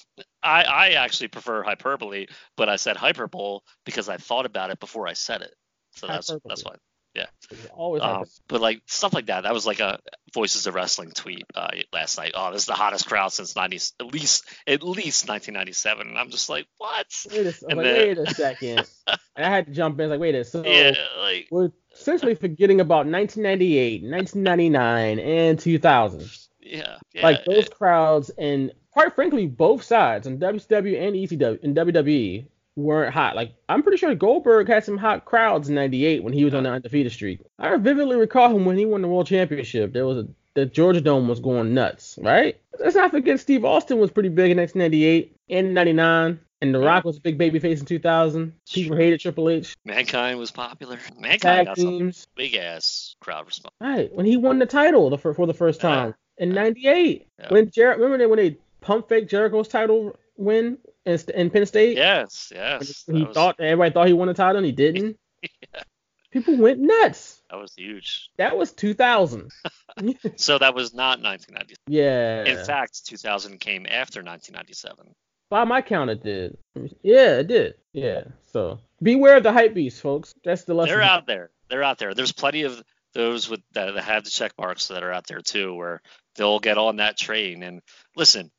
I, 0.42 0.64
I 0.64 0.88
actually 0.90 1.28
prefer 1.28 1.62
hyperbole, 1.62 2.26
but 2.56 2.68
I 2.68 2.76
said 2.76 2.96
hyperbole 2.96 3.60
because 3.86 4.08
I 4.08 4.16
thought 4.16 4.46
about 4.46 4.70
it 4.70 4.80
before 4.80 5.06
I 5.06 5.12
said 5.12 5.42
it. 5.42 5.54
So 5.94 6.06
that's 6.06 6.28
hyperbole. 6.28 6.48
that's 6.48 6.64
why. 6.64 6.74
Yeah. 7.18 7.58
Always. 7.74 8.02
Um, 8.02 8.24
but 8.46 8.60
like 8.60 8.82
stuff 8.86 9.14
like 9.14 9.26
that. 9.26 9.42
That 9.42 9.54
was 9.54 9.66
like 9.66 9.80
a 9.80 9.98
Voices 10.34 10.66
of 10.66 10.74
Wrestling 10.74 11.12
tweet 11.12 11.46
uh, 11.54 11.68
last 11.92 12.18
night. 12.18 12.32
Oh, 12.34 12.52
this 12.52 12.62
is 12.62 12.66
the 12.66 12.74
hottest 12.74 13.06
crowd 13.06 13.32
since 13.32 13.56
90 13.56 13.76
at 14.00 14.06
least 14.06 14.44
at 14.66 14.82
least 14.82 15.28
1997. 15.28 16.08
And 16.08 16.18
I'm 16.18 16.30
just 16.30 16.48
like, 16.48 16.66
what? 16.76 17.06
Wait 17.30 17.40
a, 17.40 17.44
like, 17.44 17.58
then, 17.60 17.76
wait 17.78 18.18
a 18.18 18.34
second. 18.34 18.78
and 19.06 19.46
I 19.46 19.48
had 19.48 19.66
to 19.66 19.72
jump 19.72 19.98
in. 19.98 20.04
It's 20.04 20.10
like, 20.10 20.20
wait 20.20 20.34
a 20.34 20.44
so 20.44 20.64
yeah, 20.64 20.92
like, 21.18 21.48
we're 21.50 21.70
essentially 21.94 22.34
forgetting 22.34 22.80
about 22.80 23.06
1998, 23.06 24.02
1999, 24.02 25.18
and 25.18 25.58
2000. 25.58 26.30
Yeah, 26.60 26.96
yeah. 27.14 27.22
Like 27.22 27.44
those 27.44 27.66
it, 27.66 27.74
crowds 27.74 28.30
and 28.30 28.72
quite 28.90 29.14
frankly, 29.14 29.46
both 29.46 29.82
sides 29.82 30.26
on 30.26 30.38
WCW 30.38 31.00
and 31.00 31.16
ECW 31.16 31.62
and 31.62 31.76
WWE 31.76 32.46
weren't 32.78 33.12
hot. 33.12 33.36
Like 33.36 33.54
I'm 33.68 33.82
pretty 33.82 33.98
sure 33.98 34.14
Goldberg 34.14 34.68
had 34.68 34.84
some 34.84 34.96
hot 34.96 35.24
crowds 35.24 35.68
in 35.68 35.74
'98 35.74 36.22
when 36.22 36.32
he 36.32 36.44
was 36.44 36.54
on 36.54 36.62
the 36.62 36.70
undefeated 36.70 37.12
streak. 37.12 37.40
I 37.58 37.76
vividly 37.76 38.16
recall 38.16 38.54
him 38.54 38.64
when 38.64 38.78
he 38.78 38.86
won 38.86 39.02
the 39.02 39.08
World 39.08 39.26
Championship. 39.26 39.92
There 39.92 40.06
was 40.06 40.18
a 40.18 40.28
the 40.54 40.66
Georgia 40.66 41.00
Dome 41.00 41.28
was 41.28 41.38
going 41.38 41.72
nuts, 41.72 42.18
right? 42.20 42.60
Let's 42.80 42.96
not 42.96 43.12
forget 43.12 43.38
Steve 43.38 43.64
Austin 43.64 43.98
was 43.98 44.10
pretty 44.10 44.28
big 44.28 44.50
in 44.50 44.56
1998 44.56 45.36
and 45.50 45.72
99. 45.72 46.40
And 46.60 46.74
The 46.74 46.80
Rock 46.80 47.04
was 47.04 47.18
a 47.18 47.20
big 47.20 47.38
baby 47.38 47.60
face 47.60 47.78
in 47.78 47.86
2000. 47.86 48.52
People 48.68 48.96
hated 48.96 49.20
Triple 49.20 49.48
H. 49.48 49.76
Mankind 49.84 50.36
was 50.36 50.50
popular. 50.50 50.98
Mankind 51.16 51.40
Tag 51.40 51.66
got 51.66 51.76
teams. 51.76 52.26
big 52.34 52.56
ass 52.56 53.14
crowd 53.20 53.46
response. 53.46 53.74
Right 53.80 54.12
when 54.12 54.26
he 54.26 54.36
won 54.36 54.58
the 54.58 54.66
title 54.66 55.16
for, 55.16 55.32
for 55.32 55.46
the 55.46 55.54
first 55.54 55.80
time 55.80 56.14
yeah. 56.36 56.42
in 56.42 56.54
'98. 56.54 57.28
Yeah. 57.38 57.46
When 57.50 57.70
Jer- 57.70 57.96
remember 57.96 58.28
when 58.28 58.38
they 58.38 58.58
pump 58.80 59.08
fake 59.08 59.28
Jericho's 59.28 59.68
title 59.68 60.16
win 60.38 60.78
in, 61.04 61.18
in 61.34 61.50
Penn 61.50 61.66
State? 61.66 61.96
Yes, 61.96 62.52
yes. 62.54 63.04
He 63.06 63.24
was... 63.24 63.34
thought 63.34 63.60
everybody 63.60 63.92
thought 63.92 64.06
he 64.06 64.12
won 64.12 64.28
the 64.28 64.34
title 64.34 64.56
and 64.56 64.66
he 64.66 64.72
didn't. 64.72 65.18
yeah. 65.42 65.82
People 66.30 66.58
went 66.58 66.78
nuts. 66.78 67.42
That 67.50 67.56
was 67.56 67.72
huge. 67.74 68.30
That 68.36 68.56
was 68.56 68.72
2000. 68.72 69.50
so 70.36 70.58
that 70.58 70.74
was 70.74 70.92
not 70.92 71.22
1997. 71.22 71.76
Yeah. 71.88 72.44
In 72.44 72.64
fact, 72.66 73.06
2000 73.06 73.58
came 73.58 73.86
after 73.86 74.20
1997. 74.20 75.14
By 75.50 75.64
my 75.64 75.80
count, 75.80 76.10
it 76.10 76.22
did. 76.22 76.58
Yeah, 77.02 77.38
it 77.38 77.46
did. 77.46 77.74
Yeah. 77.94 78.24
So 78.52 78.80
beware 79.00 79.38
of 79.38 79.42
the 79.42 79.52
hype 79.52 79.72
beasts, 79.72 80.00
folks. 80.00 80.34
That's 80.44 80.64
the 80.64 80.74
lesson. 80.74 80.94
They're 80.94 81.02
out 81.02 81.26
there. 81.26 81.50
They're 81.70 81.82
out 81.82 81.98
there. 81.98 82.12
There's 82.12 82.32
plenty 82.32 82.62
of 82.62 82.82
those 83.14 83.48
with 83.48 83.60
that, 83.72 83.94
that 83.94 84.04
have 84.04 84.24
the 84.24 84.30
check 84.30 84.52
marks 84.58 84.88
that 84.88 85.02
are 85.02 85.12
out 85.12 85.26
there 85.26 85.40
too, 85.40 85.74
where 85.74 86.02
they'll 86.36 86.60
get 86.60 86.76
on 86.76 86.96
that 86.96 87.16
train. 87.16 87.62
And 87.62 87.80
listen, 88.14 88.50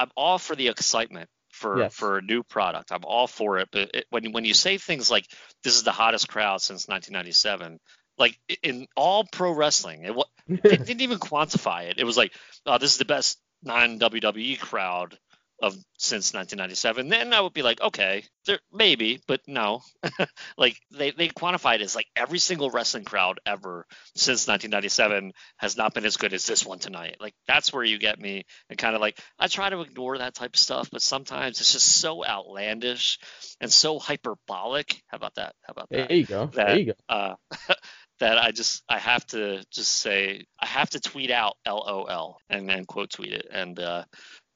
I'm 0.00 0.10
all 0.16 0.38
for 0.38 0.56
the 0.56 0.68
excitement 0.68 1.28
for 1.52 1.78
Yes. 1.78 1.94
for 1.94 2.18
a 2.18 2.22
new 2.22 2.42
product. 2.42 2.90
I'm 2.90 3.04
all 3.04 3.26
for 3.26 3.58
it. 3.58 3.68
But 3.70 3.90
it, 3.94 4.06
when 4.10 4.32
when 4.32 4.44
you 4.46 4.54
say 4.54 4.78
things 4.78 5.10
like 5.10 5.26
this 5.62 5.76
is 5.76 5.82
the 5.82 5.92
hottest 5.92 6.28
crowd 6.28 6.62
since 6.62 6.88
1997, 6.88 7.78
like 8.16 8.38
in 8.62 8.86
all 8.96 9.24
pro 9.30 9.52
wrestling, 9.52 10.04
it 10.04 10.16
they 10.48 10.76
didn't 10.76 11.02
even 11.02 11.18
quantify 11.18 11.84
it. 11.90 11.98
It 11.98 12.04
was 12.04 12.16
like, 12.16 12.32
oh, 12.64 12.78
this 12.78 12.92
is 12.92 12.98
the 12.98 13.04
best 13.04 13.38
non 13.62 13.98
WWE 13.98 14.58
crowd 14.58 15.18
of 15.62 15.74
since 15.98 16.32
1997. 16.32 17.08
Then 17.08 17.32
I 17.32 17.40
would 17.40 17.52
be 17.52 17.62
like, 17.62 17.80
okay, 17.80 18.24
there 18.46 18.58
maybe, 18.72 19.20
but 19.26 19.40
no. 19.46 19.82
like 20.56 20.76
they 20.90 21.10
they 21.10 21.28
quantify 21.28 21.74
it 21.74 21.82
as 21.82 21.94
like 21.94 22.06
every 22.16 22.38
single 22.38 22.70
wrestling 22.70 23.04
crowd 23.04 23.40
ever 23.44 23.86
since 24.14 24.48
1997 24.48 25.32
has 25.58 25.76
not 25.76 25.94
been 25.94 26.04
as 26.04 26.16
good 26.16 26.32
as 26.32 26.46
this 26.46 26.64
one 26.64 26.78
tonight. 26.78 27.16
Like 27.20 27.34
that's 27.46 27.72
where 27.72 27.84
you 27.84 27.98
get 27.98 28.18
me, 28.18 28.44
and 28.68 28.78
kind 28.78 28.94
of 28.94 29.00
like 29.00 29.18
I 29.38 29.48
try 29.48 29.68
to 29.68 29.80
ignore 29.80 30.18
that 30.18 30.34
type 30.34 30.54
of 30.54 30.60
stuff, 30.60 30.88
but 30.90 31.02
sometimes 31.02 31.60
it's 31.60 31.72
just 31.72 31.86
so 31.86 32.24
outlandish 32.24 33.18
and 33.60 33.72
so 33.72 33.98
hyperbolic. 33.98 35.02
How 35.08 35.16
about 35.16 35.34
that? 35.34 35.54
How 35.62 35.72
about 35.72 35.88
that? 35.90 36.08
There 36.08 36.16
you 36.16 36.26
go. 36.26 36.46
that 36.46 36.66
There 36.66 36.78
you 36.78 36.84
go. 36.86 36.92
uh, 37.08 37.34
that 38.20 38.38
I 38.38 38.52
just 38.52 38.82
I 38.88 38.98
have 38.98 39.26
to 39.28 39.64
just 39.70 39.92
say 39.92 40.44
I 40.60 40.66
have 40.66 40.90
to 40.90 41.00
tweet 41.00 41.30
out 41.30 41.56
LOL 41.66 42.38
and 42.48 42.68
then 42.68 42.84
quote 42.84 43.10
tweet 43.10 43.32
it 43.32 43.46
and 43.50 43.78
uh, 43.78 44.04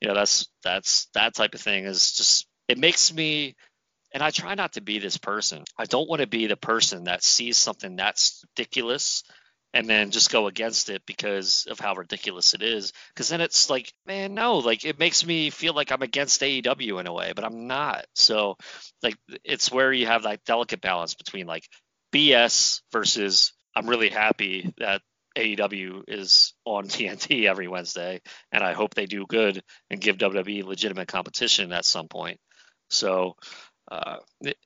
you 0.04 0.08
know 0.08 0.14
that's 0.14 0.46
that's 0.62 1.08
that 1.14 1.34
type 1.34 1.54
of 1.54 1.62
thing 1.62 1.86
is 1.86 2.12
just 2.12 2.46
it 2.68 2.76
makes 2.76 3.10
me 3.10 3.54
and 4.12 4.22
I 4.22 4.30
try 4.30 4.54
not 4.54 4.74
to 4.74 4.82
be 4.82 4.98
this 4.98 5.16
person. 5.16 5.64
I 5.78 5.86
don't 5.86 6.08
want 6.08 6.20
to 6.20 6.26
be 6.26 6.46
the 6.46 6.58
person 6.58 7.04
that 7.04 7.24
sees 7.24 7.56
something 7.56 7.96
that's 7.96 8.44
ridiculous 8.50 9.24
and 9.72 9.88
then 9.88 10.10
just 10.10 10.30
go 10.30 10.46
against 10.46 10.90
it 10.90 11.02
because 11.06 11.66
of 11.70 11.80
how 11.80 11.94
ridiculous 11.94 12.52
it 12.52 12.62
is. 12.62 12.92
Because 13.14 13.30
then 13.30 13.40
it's 13.40 13.70
like, 13.70 13.94
man, 14.04 14.34
no, 14.34 14.58
like 14.58 14.84
it 14.84 14.98
makes 14.98 15.24
me 15.26 15.48
feel 15.48 15.72
like 15.72 15.90
I'm 15.90 16.02
against 16.02 16.42
AEW 16.42 17.00
in 17.00 17.06
a 17.06 17.12
way, 17.12 17.32
but 17.34 17.44
I'm 17.44 17.66
not. 17.66 18.04
So, 18.14 18.56
like, 19.02 19.16
it's 19.42 19.72
where 19.72 19.90
you 19.90 20.06
have 20.06 20.24
that 20.24 20.44
delicate 20.44 20.82
balance 20.82 21.14
between 21.14 21.46
like 21.46 21.64
BS 22.12 22.82
versus 22.92 23.54
I'm 23.74 23.88
really 23.88 24.10
happy 24.10 24.74
that 24.78 25.00
AEW 25.36 26.04
is 26.08 26.54
on 26.64 26.84
TNT 26.88 27.44
every 27.44 27.68
Wednesday, 27.68 28.20
and 28.52 28.62
I 28.62 28.72
hope 28.72 28.94
they 28.94 29.06
do 29.06 29.26
good 29.26 29.62
and 29.90 30.00
give 30.00 30.18
WWE 30.18 30.64
legitimate 30.64 31.08
competition 31.08 31.72
at 31.72 31.84
some 31.84 32.08
point. 32.08 32.40
So, 32.90 33.36
uh, 33.90 34.16
it, 34.40 34.56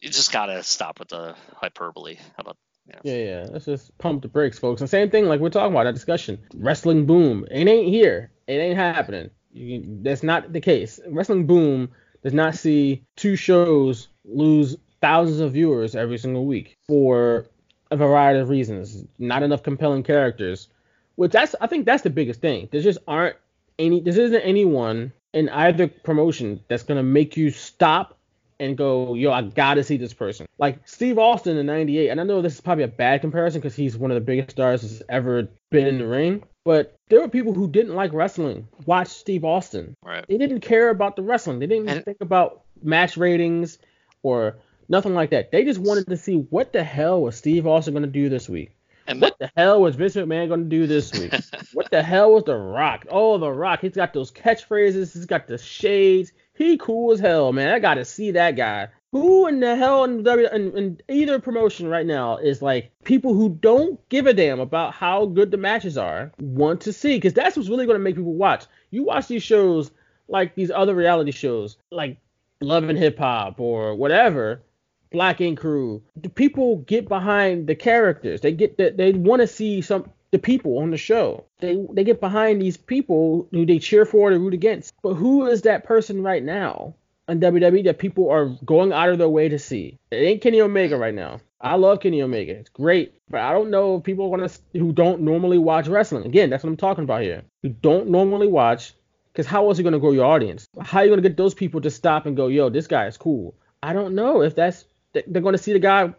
you 0.00 0.10
just 0.10 0.32
gotta 0.32 0.62
stop 0.62 0.98
with 0.98 1.08
the 1.08 1.34
hyperbole. 1.54 2.16
How 2.16 2.40
about 2.40 2.56
yeah. 2.88 3.00
Yeah, 3.02 3.16
yeah. 3.16 3.46
Let's 3.50 3.64
just 3.64 3.96
pump 3.98 4.22
the 4.22 4.28
brakes, 4.28 4.58
folks. 4.58 4.80
And 4.80 4.88
same 4.88 5.10
thing, 5.10 5.26
like 5.26 5.40
we're 5.40 5.50
talking 5.50 5.72
about 5.72 5.84
that 5.84 5.94
discussion. 5.94 6.38
Wrestling 6.54 7.06
boom. 7.06 7.44
It 7.50 7.66
ain't 7.66 7.88
here. 7.88 8.30
It 8.46 8.54
ain't 8.54 8.76
happening. 8.76 9.30
You, 9.52 9.82
that's 10.02 10.22
not 10.22 10.52
the 10.52 10.60
case. 10.60 11.00
Wrestling 11.08 11.46
boom 11.46 11.90
does 12.22 12.34
not 12.34 12.54
see 12.54 13.04
two 13.16 13.36
shows 13.36 14.08
lose 14.24 14.76
thousands 15.00 15.40
of 15.40 15.52
viewers 15.52 15.94
every 15.94 16.18
single 16.18 16.46
week 16.46 16.76
for 16.86 17.46
a 17.90 17.96
variety 17.96 18.40
of 18.40 18.48
reasons. 18.48 19.04
Not 19.18 19.42
enough 19.42 19.62
compelling 19.62 20.02
characters. 20.02 20.68
Which 21.16 21.32
that's 21.32 21.54
I 21.60 21.66
think 21.66 21.86
that's 21.86 22.02
the 22.02 22.10
biggest 22.10 22.40
thing. 22.40 22.68
There 22.70 22.80
just 22.82 22.98
aren't 23.08 23.36
any. 23.78 24.00
There 24.00 24.18
isn't 24.20 24.40
anyone 24.42 25.12
in 25.32 25.48
either 25.48 25.88
promotion 25.88 26.60
that's 26.68 26.82
gonna 26.82 27.02
make 27.02 27.36
you 27.36 27.50
stop 27.50 28.18
and 28.58 28.76
go, 28.76 29.14
yo, 29.14 29.32
I 29.32 29.42
gotta 29.42 29.82
see 29.84 29.96
this 29.98 30.14
person. 30.14 30.46
Like 30.58 30.86
Steve 30.86 31.18
Austin 31.18 31.56
in 31.58 31.66
'98, 31.66 32.08
and 32.10 32.20
I 32.20 32.24
know 32.24 32.42
this 32.42 32.54
is 32.54 32.60
probably 32.60 32.84
a 32.84 32.88
bad 32.88 33.20
comparison 33.22 33.60
because 33.60 33.74
he's 33.76 33.96
one 33.96 34.10
of 34.10 34.14
the 34.14 34.20
biggest 34.20 34.50
stars 34.52 34.82
that's 34.82 35.02
ever 35.08 35.48
been 35.70 35.86
in 35.86 35.98
the 35.98 36.06
ring. 36.06 36.42
But 36.64 36.96
there 37.08 37.20
were 37.20 37.28
people 37.28 37.52
who 37.54 37.68
didn't 37.68 37.94
like 37.94 38.12
wrestling 38.12 38.66
watch 38.86 39.08
Steve 39.08 39.44
Austin. 39.44 39.94
Right. 40.02 40.24
They 40.28 40.36
didn't 40.36 40.60
care 40.60 40.90
about 40.90 41.16
the 41.16 41.22
wrestling. 41.22 41.60
They 41.60 41.66
didn't 41.66 41.88
And- 41.88 42.04
think 42.04 42.18
about 42.20 42.62
match 42.82 43.16
ratings 43.16 43.78
or 44.22 44.56
nothing 44.88 45.14
like 45.14 45.30
that. 45.30 45.50
They 45.50 45.64
just 45.64 45.80
wanted 45.80 46.08
to 46.08 46.16
see 46.16 46.34
what 46.34 46.72
the 46.72 46.84
hell 46.84 47.22
was 47.22 47.36
Steve 47.36 47.66
Austin 47.66 47.94
gonna 47.94 48.06
do 48.06 48.28
this 48.28 48.48
week. 48.48 48.72
And 49.08 49.20
What 49.20 49.38
the 49.38 49.50
hell 49.56 49.82
was 49.82 49.96
Vince 49.96 50.16
McMahon 50.16 50.48
gonna 50.48 50.64
do 50.64 50.86
this 50.86 51.12
week? 51.12 51.32
what 51.72 51.90
the 51.90 52.02
hell 52.02 52.32
was 52.32 52.44
The 52.44 52.56
Rock? 52.56 53.06
Oh, 53.08 53.38
The 53.38 53.50
Rock. 53.50 53.80
He's 53.80 53.94
got 53.94 54.12
those 54.12 54.32
catchphrases. 54.32 55.12
He's 55.12 55.26
got 55.26 55.46
the 55.46 55.58
shades. 55.58 56.32
He 56.54 56.76
cool 56.76 57.12
as 57.12 57.20
hell, 57.20 57.52
man. 57.52 57.72
I 57.72 57.78
gotta 57.78 58.04
see 58.04 58.32
that 58.32 58.56
guy. 58.56 58.88
Who 59.12 59.46
in 59.46 59.60
the 59.60 59.76
hell 59.76 60.04
in, 60.04 60.24
w, 60.24 60.48
in, 60.52 60.76
in 60.76 61.00
either 61.08 61.38
promotion 61.38 61.88
right 61.88 62.04
now 62.04 62.36
is 62.38 62.60
like 62.60 62.90
people 63.04 63.34
who 63.34 63.48
don't 63.48 64.06
give 64.08 64.26
a 64.26 64.34
damn 64.34 64.60
about 64.60 64.92
how 64.92 65.26
good 65.26 65.50
the 65.50 65.56
matches 65.56 65.96
are 65.96 66.32
want 66.38 66.80
to 66.82 66.92
see? 66.92 67.16
Because 67.16 67.32
that's 67.32 67.56
what's 67.56 67.68
really 67.68 67.86
gonna 67.86 67.98
make 67.98 68.16
people 68.16 68.34
watch. 68.34 68.66
You 68.90 69.04
watch 69.04 69.28
these 69.28 69.42
shows 69.42 69.90
like 70.28 70.54
these 70.54 70.70
other 70.70 70.94
reality 70.94 71.30
shows, 71.30 71.76
like 71.90 72.18
Love 72.60 72.88
and 72.88 72.98
Hip 72.98 73.18
Hop 73.18 73.60
or 73.60 73.94
whatever, 73.94 74.62
Black 75.10 75.40
Ink 75.40 75.58
Crew. 75.60 76.02
The 76.16 76.28
people 76.28 76.78
get 76.78 77.08
behind 77.08 77.66
the 77.66 77.74
characters. 77.74 78.40
They 78.40 78.52
get 78.52 78.78
that 78.78 78.96
they 78.96 79.12
want 79.12 79.40
to 79.40 79.46
see 79.46 79.80
some 79.80 80.10
the 80.30 80.38
people 80.38 80.78
on 80.78 80.90
the 80.90 80.96
show. 80.96 81.44
They 81.60 81.84
they 81.92 82.04
get 82.04 82.20
behind 82.20 82.60
these 82.60 82.76
people 82.76 83.48
who 83.50 83.66
they 83.66 83.78
cheer 83.78 84.04
for 84.04 84.30
or 84.30 84.38
root 84.38 84.54
against. 84.54 84.94
But 85.02 85.14
who 85.14 85.46
is 85.46 85.62
that 85.62 85.84
person 85.84 86.22
right 86.22 86.42
now 86.42 86.94
on 87.28 87.40
WWE 87.40 87.84
that 87.84 87.98
people 87.98 88.30
are 88.30 88.46
going 88.64 88.92
out 88.92 89.08
of 89.08 89.18
their 89.18 89.28
way 89.28 89.48
to 89.48 89.58
see? 89.58 89.98
It 90.10 90.16
ain't 90.16 90.42
Kenny 90.42 90.60
Omega 90.60 90.96
right 90.96 91.14
now. 91.14 91.40
I 91.60 91.76
love 91.76 92.00
Kenny 92.00 92.22
Omega. 92.22 92.52
It's 92.52 92.68
great, 92.68 93.14
but 93.30 93.40
I 93.40 93.52
don't 93.52 93.70
know 93.70 93.96
if 93.96 94.04
people 94.04 94.30
want 94.30 94.48
to 94.48 94.78
who 94.78 94.92
don't 94.92 95.22
normally 95.22 95.58
watch 95.58 95.88
wrestling. 95.88 96.26
Again, 96.26 96.50
that's 96.50 96.62
what 96.62 96.70
I'm 96.70 96.76
talking 96.76 97.04
about 97.04 97.22
here. 97.22 97.42
Who 97.62 97.70
don't 97.70 98.10
normally 98.10 98.48
watch 98.48 98.92
because 99.32 99.46
how 99.46 99.68
else 99.68 99.76
are 99.76 99.80
you 99.80 99.84
going 99.84 99.92
to 99.92 99.98
grow 99.98 100.12
your 100.12 100.24
audience? 100.24 100.66
How 100.80 101.00
are 101.00 101.04
you 101.04 101.10
going 101.10 101.22
to 101.22 101.28
get 101.28 101.36
those 101.36 101.52
people 101.52 101.82
to 101.82 101.90
stop 101.90 102.24
and 102.24 102.36
go, 102.36 102.46
yo, 102.46 102.70
this 102.70 102.86
guy 102.86 103.06
is 103.06 103.18
cool? 103.18 103.54
I 103.82 103.92
don't 103.92 104.14
know 104.14 104.42
if 104.42 104.54
that's 104.54 104.86
they're 105.26 105.42
going 105.42 105.54
to 105.54 105.62
see 105.62 105.72
the 105.72 105.78
guy 105.78 106.12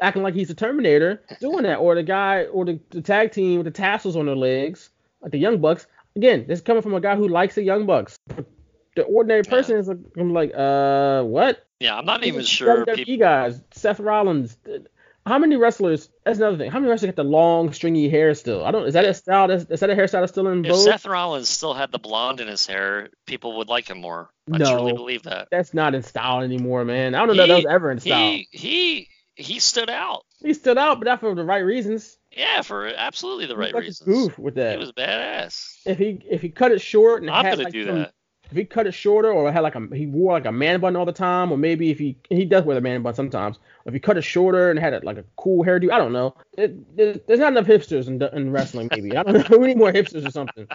acting 0.00 0.22
like 0.22 0.34
he's 0.34 0.50
a 0.50 0.54
Terminator 0.54 1.22
doing 1.40 1.62
that, 1.64 1.76
or 1.76 1.94
the 1.94 2.02
guy 2.02 2.44
or 2.44 2.64
the, 2.64 2.80
the 2.90 3.00
tag 3.00 3.32
team 3.32 3.58
with 3.58 3.64
the 3.64 3.70
tassels 3.70 4.16
on 4.16 4.26
their 4.26 4.36
legs, 4.36 4.90
like 5.20 5.32
the 5.32 5.38
Young 5.38 5.58
Bucks. 5.58 5.86
Again, 6.16 6.44
this 6.46 6.58
is 6.58 6.64
coming 6.64 6.82
from 6.82 6.94
a 6.94 7.00
guy 7.00 7.16
who 7.16 7.28
likes 7.28 7.54
the 7.54 7.62
Young 7.62 7.86
Bucks. 7.86 8.18
The 8.94 9.02
ordinary 9.04 9.42
person 9.42 9.78
is 9.78 9.88
like, 9.88 9.98
I'm 10.18 10.34
like, 10.34 10.52
uh, 10.54 11.22
what? 11.22 11.66
yeah, 11.80 11.96
I'm 11.96 12.04
not 12.04 12.24
even 12.24 12.44
sure. 12.44 12.84
WWE 12.84 12.94
People, 12.94 13.16
guys, 13.16 13.62
Seth 13.72 14.00
Rollins. 14.00 14.56
How 15.24 15.38
many 15.38 15.56
wrestlers? 15.56 16.08
That's 16.24 16.38
another 16.38 16.56
thing. 16.58 16.70
How 16.70 16.80
many 16.80 16.90
wrestlers 16.90 17.08
get 17.08 17.16
the 17.16 17.22
long, 17.24 17.72
stringy 17.72 18.08
hair 18.08 18.34
still? 18.34 18.64
I 18.64 18.70
don't. 18.72 18.86
Is 18.86 18.94
that 18.94 19.04
a 19.04 19.14
style? 19.14 19.46
That's, 19.48 19.64
is 19.70 19.80
that 19.80 19.90
a 19.90 19.94
hairstyle 19.94 20.20
that's 20.20 20.32
still 20.32 20.48
in 20.48 20.62
vogue? 20.64 20.72
if? 20.72 20.78
Seth 20.78 21.06
Rollins 21.06 21.48
still 21.48 21.74
had 21.74 21.92
the 21.92 21.98
blonde 22.00 22.40
in 22.40 22.48
his 22.48 22.66
hair, 22.66 23.08
people 23.26 23.58
would 23.58 23.68
like 23.68 23.88
him 23.88 24.00
more. 24.00 24.30
I 24.52 24.58
No. 24.58 24.72
truly 24.76 24.92
believe 24.92 25.22
that. 25.24 25.48
That's 25.50 25.72
not 25.74 25.94
in 25.94 26.02
style 26.02 26.40
anymore, 26.40 26.84
man. 26.84 27.14
I 27.14 27.24
don't 27.24 27.36
know 27.36 27.44
if 27.44 27.48
that 27.48 27.54
was 27.56 27.66
ever 27.66 27.90
in 27.92 28.00
style. 28.00 28.32
He 28.32 28.48
he 28.50 29.08
he 29.36 29.58
stood 29.60 29.88
out. 29.90 30.24
He 30.40 30.54
stood 30.54 30.76
out, 30.76 30.98
but 30.98 31.04
not 31.06 31.20
for 31.20 31.34
the 31.36 31.44
right 31.44 31.64
reasons. 31.64 32.18
Yeah, 32.32 32.62
for 32.62 32.88
absolutely 32.88 33.46
the 33.46 33.56
right 33.56 33.72
was 33.72 33.74
like 33.74 33.84
a 33.84 33.86
reasons. 33.86 34.06
goof 34.28 34.38
with 34.38 34.56
that. 34.56 34.72
He 34.72 34.78
was 34.78 34.92
badass. 34.92 35.76
if 35.86 35.98
he 35.98 36.20
if 36.28 36.40
he 36.42 36.48
cut 36.48 36.72
it 36.72 36.80
short 36.80 37.22
and 37.22 37.30
I'm 37.30 37.44
had 37.44 37.52
gonna 37.52 37.64
like 37.64 37.72
do 37.72 37.86
some- 37.86 37.98
that. 37.98 38.12
If 38.52 38.56
he 38.56 38.64
cut 38.64 38.86
it 38.86 38.92
shorter 38.92 39.32
or 39.32 39.50
had 39.50 39.60
like 39.60 39.74
a 39.74 39.88
he 39.92 40.06
wore 40.06 40.32
like 40.32 40.44
a 40.46 40.52
man 40.52 40.78
bun 40.78 40.94
all 40.94 41.04
the 41.04 41.12
time 41.12 41.50
or 41.50 41.56
maybe 41.58 41.90
if 41.90 41.98
he 41.98 42.16
he 42.30 42.44
does 42.44 42.64
wear 42.64 42.74
the 42.76 42.80
man 42.80 43.02
bun 43.02 43.14
sometimes 43.14 43.58
if 43.86 43.92
he 43.94 43.98
cut 43.98 44.16
it 44.16 44.22
shorter 44.22 44.70
and 44.70 44.78
had 44.78 44.94
a, 44.94 45.00
like 45.04 45.16
a 45.18 45.24
cool 45.36 45.64
hairdo 45.64 45.90
I 45.90 45.98
don't 45.98 46.12
know. 46.12 46.36
It, 46.56 46.96
there- 46.96 47.18
there's 47.26 47.40
not 47.40 47.52
enough 47.52 47.66
hipsters 47.66 48.06
in, 48.06 48.22
in 48.38 48.52
wrestling 48.52 48.88
maybe. 48.92 49.16
I 49.16 49.24
don't 49.24 49.50
know. 49.50 49.58
We 49.62 49.66
need 49.68 49.78
more 49.78 49.92
hipsters 49.92 50.24
or 50.26 50.30
something. 50.30 50.68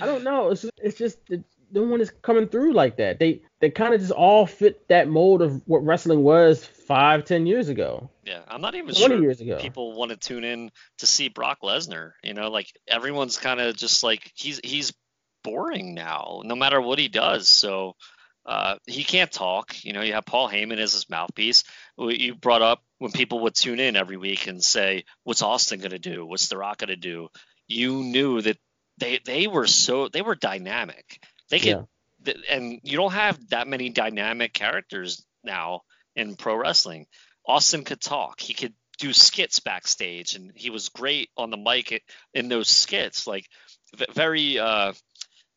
I 0.00 0.06
don't 0.06 0.22
know. 0.24 0.50
It's 0.50 0.62
just, 0.62 0.72
it's 0.82 0.96
just 0.98 1.26
that 1.26 1.42
no 1.72 1.82
one 1.82 2.00
is 2.00 2.10
coming 2.22 2.46
through 2.46 2.72
like 2.74 2.96
that. 2.98 3.18
They 3.18 3.42
they 3.60 3.68
kind 3.70 3.92
of 3.94 4.00
just 4.00 4.12
all 4.12 4.46
fit 4.46 4.86
that 4.88 5.08
mold 5.08 5.42
of 5.42 5.60
what 5.66 5.84
wrestling 5.84 6.22
was 6.22 6.64
five 6.64 7.24
ten 7.24 7.46
years 7.46 7.68
ago. 7.68 8.08
Yeah, 8.24 8.42
I'm 8.46 8.60
not 8.60 8.74
even 8.76 8.94
20 8.94 9.14
sure 9.16 9.22
years 9.22 9.40
ago. 9.40 9.58
people 9.60 9.92
want 9.94 10.10
to 10.12 10.16
tune 10.16 10.44
in 10.44 10.70
to 10.98 11.06
see 11.06 11.28
Brock 11.28 11.58
Lesnar. 11.62 12.12
You 12.22 12.34
know, 12.34 12.48
like 12.50 12.68
everyone's 12.86 13.36
kind 13.38 13.60
of 13.60 13.74
just 13.76 14.04
like 14.04 14.30
he's 14.36 14.60
he's 14.62 14.92
boring 15.44 15.94
now, 15.94 16.42
no 16.44 16.56
matter 16.56 16.80
what 16.80 16.98
he 16.98 17.08
does. 17.08 17.46
So 17.48 17.94
uh, 18.44 18.76
he 18.86 19.04
can't 19.04 19.30
talk. 19.30 19.84
You 19.84 19.92
know, 19.92 20.02
you 20.02 20.14
have 20.14 20.26
Paul 20.26 20.48
Heyman 20.48 20.78
as 20.78 20.92
his 20.92 21.08
mouthpiece. 21.08 21.62
You 21.96 22.34
brought 22.34 22.62
up 22.62 22.82
when 22.98 23.12
people 23.12 23.40
would 23.40 23.54
tune 23.54 23.78
in 23.78 23.94
every 23.96 24.16
week 24.16 24.48
and 24.48 24.62
say, 24.62 25.04
"What's 25.22 25.42
Austin 25.42 25.80
gonna 25.80 25.98
do? 25.98 26.26
What's 26.26 26.48
The 26.48 26.58
Rock 26.58 26.78
gonna 26.78 26.96
do?" 26.96 27.28
You 27.68 28.02
knew 28.02 28.40
that 28.42 28.58
they 28.98 29.20
they 29.24 29.46
were 29.46 29.66
so 29.66 30.08
they 30.08 30.22
were 30.22 30.34
dynamic. 30.34 31.20
They 31.50 31.58
could, 31.58 31.86
Yeah. 32.26 32.34
and 32.50 32.80
you 32.82 32.96
don't 32.96 33.12
have 33.12 33.48
that 33.50 33.68
many 33.68 33.90
dynamic 33.90 34.52
characters 34.52 35.24
now 35.42 35.82
in 36.16 36.36
pro 36.36 36.56
wrestling. 36.56 37.06
Austin 37.46 37.84
could 37.84 38.00
talk. 38.00 38.40
He 38.40 38.54
could 38.54 38.74
do 38.98 39.12
skits 39.12 39.60
backstage, 39.60 40.34
and 40.34 40.52
he 40.54 40.70
was 40.70 40.88
great 40.90 41.28
on 41.36 41.50
the 41.50 41.56
mic 41.56 42.02
in 42.32 42.48
those 42.48 42.68
skits. 42.68 43.26
Like 43.26 43.46
very, 44.12 44.58
uh, 44.58 44.92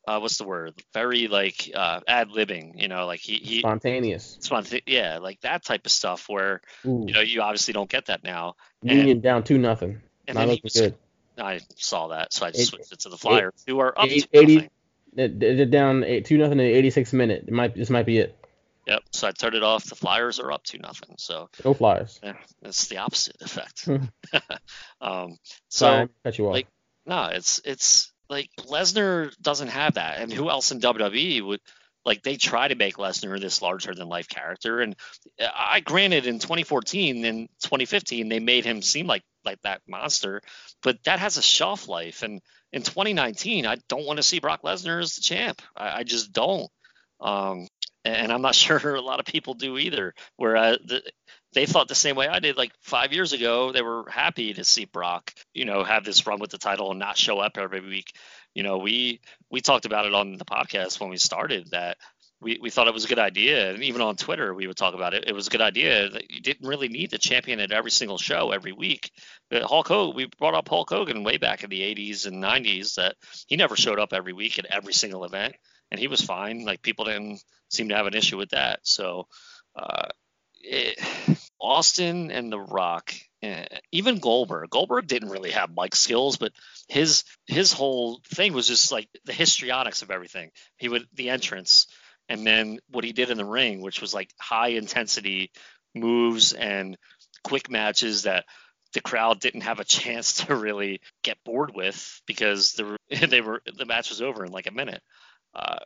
uh, 0.07 0.19
what's 0.19 0.37
the 0.37 0.45
word? 0.45 0.81
Very 0.93 1.27
like 1.27 1.69
uh, 1.75 1.99
ad 2.07 2.29
libbing. 2.29 2.81
You 2.81 2.87
know, 2.87 3.05
like 3.05 3.19
he, 3.19 3.35
he 3.35 3.59
spontaneous. 3.59 4.37
Spontaneous. 4.39 4.83
Yeah, 4.87 5.19
like 5.19 5.41
that 5.41 5.65
type 5.65 5.85
of 5.85 5.91
stuff 5.91 6.29
where 6.29 6.61
Ooh. 6.85 7.03
you 7.05 7.13
know 7.13 7.19
you 7.19 7.41
obviously 7.41 7.73
don't 7.73 7.89
get 7.89 8.05
that 8.05 8.23
now. 8.23 8.55
Union 8.81 9.09
and, 9.09 9.21
down 9.21 9.43
two 9.43 9.57
nothing. 9.57 10.01
And 10.27 10.37
Not 10.37 10.47
looking 10.47 10.71
good. 10.73 10.95
I 11.37 11.59
saw 11.75 12.07
that, 12.07 12.33
so 12.33 12.45
I 12.45 12.51
just 12.51 12.69
switched 12.69 12.91
it 12.91 12.99
to 13.01 13.09
the 13.09 13.17
Flyers, 13.17 13.53
eight, 13.55 13.71
who 13.71 13.79
are 13.79 13.97
up 13.97 14.07
eight, 14.07 14.27
80, 14.33 14.69
they're 15.13 15.65
down 15.65 16.03
eight, 16.03 16.25
two 16.25 16.37
nothing 16.37 16.59
in 16.59 16.65
the 16.65 16.89
86th 16.89 17.13
minute. 17.13 17.45
It 17.47 17.53
might 17.53 17.75
this 17.75 17.89
might 17.89 18.05
be 18.05 18.17
it. 18.17 18.35
Yep. 18.87 19.03
So 19.11 19.27
I 19.27 19.31
turned 19.31 19.55
it 19.55 19.63
off. 19.63 19.85
The 19.85 19.95
Flyers 19.95 20.39
are 20.39 20.51
up 20.51 20.63
to 20.65 20.79
nothing. 20.79 21.15
So 21.17 21.49
no 21.65 21.73
Flyers. 21.73 22.19
Yeah, 22.23 22.33
it's 22.61 22.87
the 22.87 22.97
opposite 22.97 23.35
effect. 23.41 23.87
um, 25.01 25.37
so 25.67 25.85
Sorry, 25.85 26.09
cut 26.23 26.37
you 26.37 26.47
off. 26.47 26.53
like 26.53 26.67
no, 27.05 27.25
it's 27.25 27.61
it's 27.65 28.11
like 28.29 28.49
Lesnar 28.61 29.35
doesn't 29.41 29.69
have 29.69 29.95
that, 29.95 30.19
and 30.19 30.31
who 30.31 30.49
else 30.49 30.71
in 30.71 30.79
WWE 30.79 31.45
would? 31.45 31.61
Like 32.05 32.23
they 32.23 32.37
try 32.37 32.69
to 32.69 32.75
make 32.75 32.95
Lesnar 32.95 33.39
this 33.39 33.61
larger 33.61 33.93
than 33.93 34.07
life 34.07 34.29
character, 34.29 34.79
and 34.79 34.95
I 35.39 35.81
granted 35.81 36.25
in 36.25 36.39
2014 36.39 37.25
and 37.25 37.49
2015 37.63 38.29
they 38.29 38.39
made 38.39 38.63
him 38.63 38.81
seem 38.81 39.07
like 39.07 39.23
like 39.47 39.61
that 39.63 39.81
monster, 39.87 40.41
but 40.83 41.03
that 41.05 41.19
has 41.19 41.37
a 41.37 41.41
shelf 41.41 41.87
life. 41.87 42.21
And 42.21 42.41
in 42.71 42.83
2019, 42.83 43.65
I 43.65 43.77
don't 43.87 44.05
want 44.05 44.17
to 44.17 44.23
see 44.23 44.39
Brock 44.39 44.61
Lesnar 44.63 45.01
as 45.01 45.15
the 45.15 45.21
champ. 45.21 45.61
I, 45.75 45.99
I 45.99 46.03
just 46.03 46.31
don't. 46.31 46.69
Um, 47.19 47.67
and 48.05 48.31
I'm 48.31 48.41
not 48.41 48.55
sure 48.63 48.95
a 48.95 49.01
lot 49.01 49.19
of 49.19 49.25
people 49.25 49.55
do 49.55 49.77
either. 49.77 50.13
Whereas 50.35 50.77
the, 50.85 51.01
they 51.57 51.65
thought 51.65 51.87
the 51.87 51.95
same 51.95 52.15
way 52.15 52.27
I 52.27 52.39
did. 52.39 52.55
Like 52.55 52.71
five 52.81 53.13
years 53.13 53.33
ago, 53.33 53.71
they 53.71 53.81
were 53.81 54.05
happy 54.07 54.53
to 54.53 54.63
see 54.63 54.85
Brock, 54.85 55.33
you 55.55 55.65
know, 55.65 55.83
have 55.83 56.05
this 56.05 56.27
run 56.27 56.39
with 56.39 56.51
the 56.51 56.59
title 56.59 56.91
and 56.91 56.99
not 56.99 57.17
show 57.17 57.39
up 57.39 57.57
every 57.57 57.81
week. 57.81 58.13
You 58.53 58.61
know, 58.61 58.77
we 58.77 59.21
we 59.49 59.61
talked 59.61 59.85
about 59.85 60.05
it 60.05 60.13
on 60.13 60.37
the 60.37 60.45
podcast 60.45 60.99
when 60.99 61.09
we 61.09 61.17
started 61.17 61.71
that 61.71 61.97
we, 62.39 62.59
we 62.61 62.69
thought 62.69 62.87
it 62.87 62.93
was 62.93 63.05
a 63.05 63.07
good 63.07 63.17
idea, 63.17 63.71
and 63.71 63.81
even 63.81 64.01
on 64.01 64.15
Twitter 64.15 64.53
we 64.53 64.67
would 64.67 64.77
talk 64.77 64.93
about 64.93 65.15
it. 65.15 65.23
It 65.25 65.33
was 65.33 65.47
a 65.47 65.49
good 65.49 65.61
idea 65.61 66.09
that 66.09 66.29
you 66.29 66.41
didn't 66.41 66.67
really 66.67 66.89
need 66.89 67.09
the 67.09 67.17
champion 67.17 67.59
at 67.59 67.71
every 67.71 67.89
single 67.89 68.19
show 68.19 68.51
every 68.51 68.71
week. 68.71 69.09
But 69.49 69.63
Hulk 69.63 69.87
Hogan, 69.87 70.15
we 70.15 70.29
brought 70.37 70.53
up 70.53 70.69
Hulk 70.69 70.91
Hogan 70.91 71.23
way 71.23 71.37
back 71.37 71.63
in 71.63 71.71
the 71.71 71.81
80s 71.81 72.27
and 72.27 72.43
90s 72.43 72.93
that 72.95 73.15
he 73.47 73.55
never 73.55 73.75
showed 73.75 73.99
up 73.99 74.13
every 74.13 74.33
week 74.33 74.59
at 74.59 74.65
every 74.65 74.93
single 74.93 75.23
event, 75.23 75.55
and 75.89 75.99
he 75.99 76.07
was 76.07 76.21
fine. 76.21 76.65
Like 76.65 76.83
people 76.83 77.05
didn't 77.05 77.43
seem 77.69 77.89
to 77.89 77.95
have 77.95 78.05
an 78.05 78.13
issue 78.13 78.37
with 78.37 78.49
that. 78.51 78.81
So 78.83 79.27
uh, 79.75 80.09
it, 80.61 80.99
Austin 81.59 82.31
and 82.31 82.51
The 82.51 82.59
Rock, 82.59 83.13
eh, 83.41 83.65
even 83.91 84.19
Goldberg. 84.19 84.69
Goldberg 84.69 85.07
didn't 85.07 85.29
really 85.29 85.51
have 85.51 85.75
mic 85.75 85.95
skills, 85.95 86.37
but 86.37 86.53
his 86.87 87.23
his 87.45 87.73
whole 87.73 88.21
thing 88.33 88.53
was 88.53 88.67
just 88.67 88.91
like 88.91 89.09
the 89.25 89.33
histrionics 89.33 90.01
of 90.01 90.11
everything. 90.11 90.51
He 90.77 90.89
would 90.89 91.07
the 91.13 91.29
entrance 91.29 91.87
and 92.29 92.45
then 92.45 92.79
what 92.89 93.03
he 93.03 93.13
did 93.13 93.29
in 93.29 93.37
the 93.37 93.45
ring, 93.45 93.81
which 93.81 94.01
was 94.01 94.13
like 94.13 94.33
high 94.39 94.69
intensity 94.69 95.51
moves 95.95 96.53
and 96.53 96.97
quick 97.43 97.69
matches 97.69 98.23
that 98.23 98.45
the 98.93 99.01
crowd 99.01 99.39
didn't 99.39 99.61
have 99.61 99.79
a 99.79 99.85
chance 99.85 100.33
to 100.45 100.55
really 100.55 101.01
get 101.23 101.43
bored 101.43 101.71
with 101.73 102.21
because 102.25 102.73
the 102.73 102.97
they 103.27 103.41
were 103.41 103.61
the 103.77 103.85
match 103.85 104.09
was 104.09 104.21
over 104.21 104.45
in 104.45 104.51
like 104.51 104.67
a 104.67 104.73
minute. 104.73 105.01
Uh, 105.53 105.79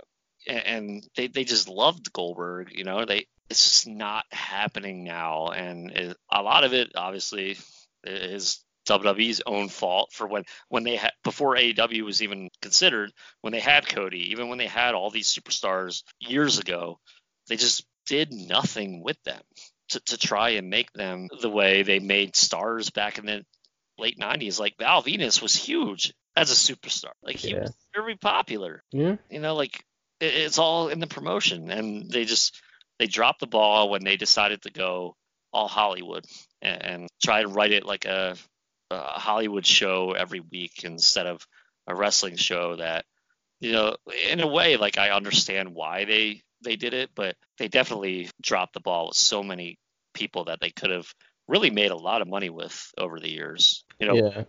and 0.48 1.08
they, 1.16 1.28
they 1.28 1.44
just 1.44 1.68
loved 1.68 2.12
Goldberg, 2.14 2.72
you 2.72 2.84
know, 2.84 3.06
they 3.06 3.28
it's 3.50 3.64
just 3.64 3.88
not 3.88 4.26
happening 4.32 5.04
now, 5.04 5.48
and 5.48 5.92
it, 5.92 6.18
a 6.32 6.42
lot 6.42 6.64
of 6.64 6.74
it 6.74 6.92
obviously 6.96 7.58
is 8.04 8.64
WWE's 8.88 9.42
own 9.46 9.70
fault 9.70 10.12
for 10.14 10.28
when 10.28 10.44
when 10.70 10.84
they 10.84 10.96
had 10.96 11.12
before 11.24 11.56
AEW 11.56 12.04
was 12.04 12.24
even 12.24 12.50
considered 12.62 13.12
when 13.42 13.54
they 13.54 13.60
had 13.60 13.88
Cody, 13.88 14.32
even 14.32 14.50
when 14.50 14.58
they 14.58 14.68
had 14.68 14.96
all 14.96 15.10
these 15.10 15.34
superstars 15.34 16.04
years 16.20 16.60
ago, 16.60 17.00
they 17.48 17.58
just 17.58 17.86
did 18.06 18.34
nothing 18.34 19.04
with 19.04 19.22
them 19.24 19.42
to, 19.90 20.00
to 20.00 20.18
try 20.18 20.52
and 20.52 20.70
make 20.70 20.92
them 20.94 21.28
the 21.42 21.50
way 21.50 21.84
they 21.84 22.00
made 22.00 22.36
stars 22.36 22.90
back 22.90 23.18
in 23.18 23.26
the 23.26 23.44
late 23.98 24.18
90s. 24.18 24.60
Like 24.60 24.76
Val 24.80 25.04
Venis 25.04 25.42
was 25.42 25.56
huge 25.56 26.14
as 26.36 26.52
a 26.52 26.74
superstar. 26.74 27.12
Like 27.22 27.36
he 27.36 27.52
yeah. 27.52 27.62
was 27.62 27.76
very 27.94 28.16
popular. 28.16 28.84
Yeah. 28.92 29.18
You 29.30 29.40
know, 29.40 29.56
like 29.56 29.84
it's 30.22 30.60
all 30.60 30.88
in 30.88 31.00
the 31.00 31.08
promotion, 31.08 31.70
and 31.72 32.10
they 32.10 32.26
just 32.26 32.62
they 33.00 33.08
dropped 33.08 33.40
the 33.40 33.48
ball 33.48 33.90
when 33.90 34.04
they 34.04 34.18
decided 34.18 34.62
to 34.62 34.72
go 34.72 35.16
all 35.52 35.68
Hollywood 35.68 36.26
and, 36.62 36.86
and 36.86 37.10
try 37.24 37.42
to 37.42 37.48
write 37.48 37.72
it 37.72 37.86
like 37.86 38.06
a 38.06 38.38
a 38.92 39.20
Hollywood 39.20 39.66
show 39.66 40.12
every 40.12 40.42
week 40.42 40.84
instead 40.84 41.26
of 41.26 41.46
a 41.88 41.96
wrestling 41.96 42.36
show 42.36 42.76
that 42.76 43.06
you 43.60 43.72
know 43.72 43.96
in 44.30 44.42
a 44.42 44.48
way 44.48 44.78
like 44.78 44.98
I 44.98 45.12
understand 45.12 45.74
why 45.74 46.06
they 46.06 46.42
they 46.64 46.76
did 46.76 46.94
it 46.94 47.10
but 47.16 47.36
they 47.58 47.68
definitely 47.68 48.30
dropped 48.42 48.74
the 48.74 48.82
ball 48.82 49.08
with 49.08 49.18
so 49.18 49.42
many 49.42 49.80
people 50.14 50.46
that 50.46 50.60
they 50.60 50.72
could 50.72 50.92
have 50.92 51.08
really 51.48 51.70
made 51.70 51.92
a 51.92 51.96
lot 51.96 52.22
of 52.22 52.28
money 52.28 52.50
with 52.50 52.92
over 52.98 53.20
the 53.20 53.32
years 53.32 53.86
you 54.00 54.08
know 54.08 54.16
yeah. 54.16 54.44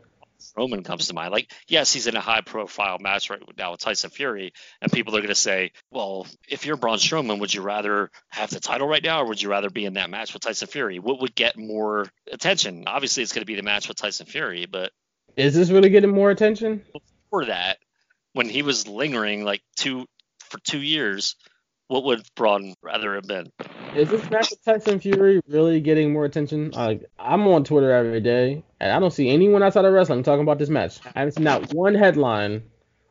Roman 0.57 0.83
comes 0.83 1.09
to 1.09 1.15
mind. 1.15 1.33
Like, 1.33 1.51
yes, 1.69 1.93
he's 1.93 2.07
in 2.07 2.17
a 2.17 2.21
high 2.21 2.41
profile 2.41 2.99
match 3.01 3.31
right 3.31 3.41
now 3.57 3.73
with 3.73 3.81
Tyson 3.81 4.11
Fury, 4.11 4.53
and 4.81 4.93
people 4.93 5.17
are 5.17 5.21
going 5.21 5.29
to 5.29 5.35
say, 5.35 5.73
well, 5.91 6.27
if 6.49 6.67
you're 6.67 6.77
Braun 6.77 6.99
Strowman, 6.99 7.41
would 7.41 7.53
you 7.53 7.63
rather 7.63 8.11
have 8.29 8.51
the 8.51 8.61
title 8.61 8.89
right 8.89 9.03
now, 9.03 9.23
or 9.23 9.29
would 9.29 9.43
you 9.43 9.51
rather 9.51 9.71
be 9.71 9.85
in 9.85 9.95
that 9.95 10.11
match 10.11 10.33
with 10.33 10.43
Tyson 10.43 10.69
Fury? 10.69 10.99
What 10.99 11.21
would 11.21 11.35
get 11.35 11.57
more 11.57 12.07
attention? 12.31 12.85
Obviously, 12.87 13.23
it's 13.23 13.33
going 13.33 13.43
to 13.43 13.47
be 13.47 13.57
the 13.57 13.63
match 13.63 13.89
with 13.89 13.97
Tyson 13.97 14.27
Fury, 14.27 14.67
but 14.67 14.93
is 15.37 15.55
this 15.55 15.71
really 15.71 15.91
getting 15.91 16.11
more 16.11 16.31
attention? 16.31 16.85
Before 16.93 17.47
that, 17.47 17.79
when 18.35 18.49
he 18.49 18.63
was 18.63 18.87
lingering 18.87 19.45
like 19.45 19.63
two 19.77 20.07
for 20.51 20.59
two 20.61 20.81
years, 20.81 21.37
what 21.89 22.05
would 22.05 22.23
Braun 22.35 22.75
rather 22.83 23.15
have 23.15 23.25
been? 23.25 23.51
Is 23.95 24.11
this 24.11 24.29
match 24.31 24.51
with 24.51 24.65
Tyson 24.65 25.01
Fury 25.01 25.41
really 25.47 25.81
getting 25.81 26.13
more 26.13 26.25
attention? 26.25 26.71
Like 26.71 27.05
I'm 27.19 27.47
on 27.49 27.65
Twitter 27.65 27.93
every 27.93 28.21
day, 28.21 28.63
and 28.83 28.91
I 28.91 28.99
don't 28.99 29.13
see 29.13 29.29
anyone 29.31 29.63
outside 29.63 29.85
of 29.85 29.93
wrestling 29.93 30.25
talking 30.25 30.43
about 30.43 30.59
this 30.59 30.69
match. 30.69 30.99
I 31.15 31.21
haven't 31.21 31.35
seen 31.35 31.45
not 31.45 31.73
one 31.73 31.95
headline 31.95 32.65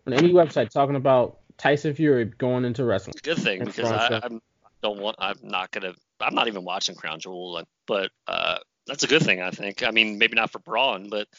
on 0.05 0.13
any 0.13 0.34
website 0.34 0.69
talking 0.69 0.97
about 0.97 1.39
Tyson 1.57 1.93
Fury 1.95 2.26
going 2.26 2.65
into 2.65 2.84
wrestling. 2.84 3.15
Good 3.24 3.38
thing 3.38 3.63
because 3.63 3.89
I, 3.89 4.19
I'm 4.22 4.41
don't 4.84 4.99
want. 4.99 5.15
I'm 5.19 5.38
not 5.41 5.72
gonna. 5.72 5.93
I'm 6.19 6.36
not 6.36 6.47
even 6.47 6.65
watching 6.65 6.95
Crown 6.95 7.22
Jewel, 7.22 7.63
but 7.88 8.11
uh, 8.28 8.57
that's 8.86 9.03
a 9.03 9.07
good 9.07 9.24
thing. 9.24 9.41
I 9.41 9.51
think. 9.51 9.82
I 9.82 9.91
mean, 9.91 10.17
maybe 10.17 10.36
not 10.36 10.51
for 10.51 10.59
Braun, 10.59 11.09
but 11.09 11.30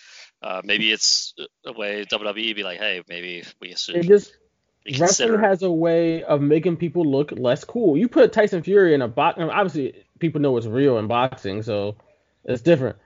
uh, 0.40 0.62
maybe 0.64 0.90
it's 0.90 1.34
a 1.66 1.72
way 1.74 2.06
WWE 2.06 2.56
be 2.56 2.62
like, 2.62 2.78
hey, 2.78 3.02
maybe 3.08 3.44
we 3.60 3.74
should. 3.74 3.96
It 3.96 4.06
just 4.06 4.34
Wrestling 4.98 5.40
has 5.40 5.62
a 5.62 5.70
way 5.70 6.22
of 6.22 6.40
making 6.40 6.78
people 6.78 7.04
look 7.04 7.32
less 7.32 7.64
cool. 7.64 7.98
You 7.98 8.08
put 8.08 8.32
Tyson 8.32 8.62
Fury 8.62 8.94
in 8.94 9.02
a 9.02 9.08
box, 9.08 9.38
obviously 9.38 10.04
people 10.18 10.40
know 10.40 10.56
it's 10.56 10.66
real 10.66 10.98
in 10.98 11.06
boxing, 11.06 11.62
so 11.62 11.96
it's 12.44 12.62
different. 12.62 12.96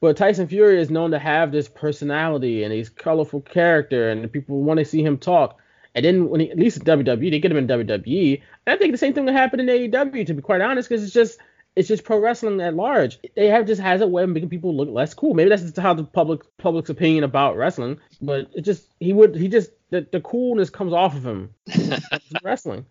But 0.00 0.16
Tyson 0.16 0.46
Fury 0.48 0.80
is 0.80 0.90
known 0.90 1.10
to 1.12 1.18
have 1.18 1.52
this 1.52 1.68
personality 1.68 2.64
and 2.64 2.72
he's 2.72 2.88
colorful 2.88 3.40
character, 3.40 4.10
and 4.10 4.30
people 4.32 4.62
want 4.62 4.78
to 4.78 4.84
see 4.84 5.02
him 5.02 5.18
talk. 5.18 5.58
And 5.94 6.04
then 6.04 6.28
when 6.28 6.40
he, 6.40 6.50
at 6.50 6.58
least 6.58 6.76
in 6.76 6.84
WWE, 6.84 7.30
they 7.30 7.40
get 7.40 7.50
him 7.50 7.56
in 7.56 7.66
WWE. 7.66 8.42
And 8.66 8.74
I 8.74 8.76
think 8.76 8.92
the 8.92 8.98
same 8.98 9.14
thing 9.14 9.24
would 9.24 9.34
happen 9.34 9.60
in 9.60 9.66
AEW, 9.66 10.26
to 10.26 10.34
be 10.34 10.42
quite 10.42 10.60
honest, 10.60 10.88
because 10.88 11.02
it's 11.02 11.14
just 11.14 11.38
it's 11.76 11.88
just 11.88 12.04
pro 12.04 12.18
wrestling 12.18 12.60
at 12.60 12.74
large. 12.74 13.18
They 13.36 13.48
have 13.48 13.66
just 13.66 13.80
has 13.82 14.00
a 14.00 14.06
way 14.06 14.22
of 14.22 14.30
making 14.30 14.48
people 14.48 14.74
look 14.74 14.88
less 14.88 15.14
cool. 15.14 15.34
Maybe 15.34 15.50
that's 15.50 15.62
just 15.62 15.76
how 15.76 15.94
the 15.94 16.04
public 16.04 16.40
public's 16.56 16.90
opinion 16.90 17.24
about 17.24 17.56
wrestling. 17.56 17.98
But 18.20 18.50
it 18.54 18.62
just 18.62 18.88
he 18.98 19.12
would 19.12 19.34
he 19.36 19.48
just 19.48 19.70
the, 19.90 20.06
the 20.10 20.20
coolness 20.20 20.70
comes 20.70 20.92
off 20.92 21.14
of 21.14 21.24
him 21.24 21.54
wrestling. 22.42 22.86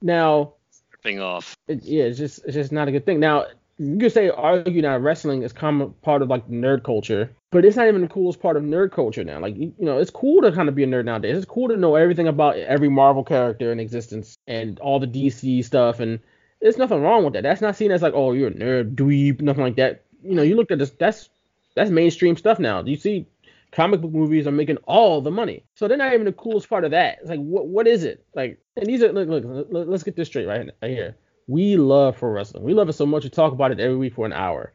Now 0.00 0.54
stripping 0.70 1.20
off. 1.20 1.56
It, 1.68 1.82
yeah, 1.82 2.04
it's 2.04 2.18
just 2.18 2.44
it's 2.44 2.54
just 2.54 2.72
not 2.72 2.88
a 2.88 2.92
good 2.92 3.04
thing. 3.04 3.20
Now 3.20 3.46
you 3.80 3.96
could 3.98 4.12
say 4.12 4.28
argue 4.28 4.82
now 4.82 4.98
wrestling 4.98 5.42
is 5.42 5.54
common 5.54 5.94
part 6.02 6.20
of 6.20 6.28
like 6.28 6.46
nerd 6.48 6.84
culture, 6.84 7.34
but 7.50 7.64
it's 7.64 7.76
not 7.76 7.88
even 7.88 8.02
the 8.02 8.08
coolest 8.08 8.40
part 8.40 8.58
of 8.58 8.62
nerd 8.62 8.92
culture 8.92 9.24
now. 9.24 9.40
Like 9.40 9.56
you, 9.56 9.72
know, 9.78 9.98
it's 9.98 10.10
cool 10.10 10.42
to 10.42 10.52
kind 10.52 10.68
of 10.68 10.74
be 10.74 10.84
a 10.84 10.86
nerd 10.86 11.06
nowadays. 11.06 11.38
It's 11.38 11.46
cool 11.46 11.68
to 11.68 11.76
know 11.78 11.96
everything 11.96 12.28
about 12.28 12.56
every 12.56 12.90
Marvel 12.90 13.24
character 13.24 13.72
in 13.72 13.80
existence 13.80 14.36
and 14.46 14.78
all 14.80 15.00
the 15.00 15.06
DC 15.06 15.64
stuff 15.64 15.98
and 15.98 16.20
there's 16.60 16.76
nothing 16.76 17.00
wrong 17.00 17.24
with 17.24 17.32
that. 17.32 17.42
That's 17.42 17.62
not 17.62 17.74
seen 17.74 17.90
as 17.90 18.02
like, 18.02 18.12
oh, 18.14 18.32
you're 18.32 18.48
a 18.48 18.52
nerd, 18.52 18.94
dweeb, 18.94 19.40
nothing 19.40 19.62
like 19.62 19.76
that. 19.76 20.04
You 20.22 20.34
know, 20.34 20.42
you 20.42 20.56
look 20.56 20.70
at 20.70 20.78
this, 20.78 20.90
that's 20.90 21.30
that's 21.74 21.90
mainstream 21.90 22.36
stuff 22.36 22.58
now. 22.58 22.82
Do 22.82 22.90
you 22.90 22.98
see, 22.98 23.26
comic 23.72 24.02
book 24.02 24.12
movies 24.12 24.46
are 24.46 24.52
making 24.52 24.76
all 24.78 25.22
the 25.22 25.30
money, 25.30 25.64
so 25.74 25.88
they're 25.88 25.96
not 25.96 26.12
even 26.12 26.26
the 26.26 26.32
coolest 26.32 26.68
part 26.68 26.84
of 26.84 26.90
that. 26.90 27.18
It's 27.20 27.30
like, 27.30 27.40
what 27.40 27.66
what 27.66 27.86
is 27.86 28.04
it? 28.04 28.26
Like, 28.34 28.60
and 28.76 28.86
these 28.86 29.02
are 29.02 29.10
look, 29.10 29.28
look, 29.28 29.68
let's 29.70 30.02
get 30.02 30.16
this 30.16 30.28
straight 30.28 30.46
right 30.46 30.70
here. 30.82 31.16
We 31.50 31.76
love 31.76 32.18
pro 32.18 32.30
wrestling. 32.30 32.62
We 32.64 32.74
love 32.74 32.88
it 32.88 32.94
so 32.94 33.06
much 33.06 33.24
we 33.24 33.30
talk 33.30 33.52
about 33.52 33.72
it 33.72 33.80
every 33.80 33.96
week 33.96 34.14
for 34.14 34.26
an 34.26 34.32
hour, 34.32 34.72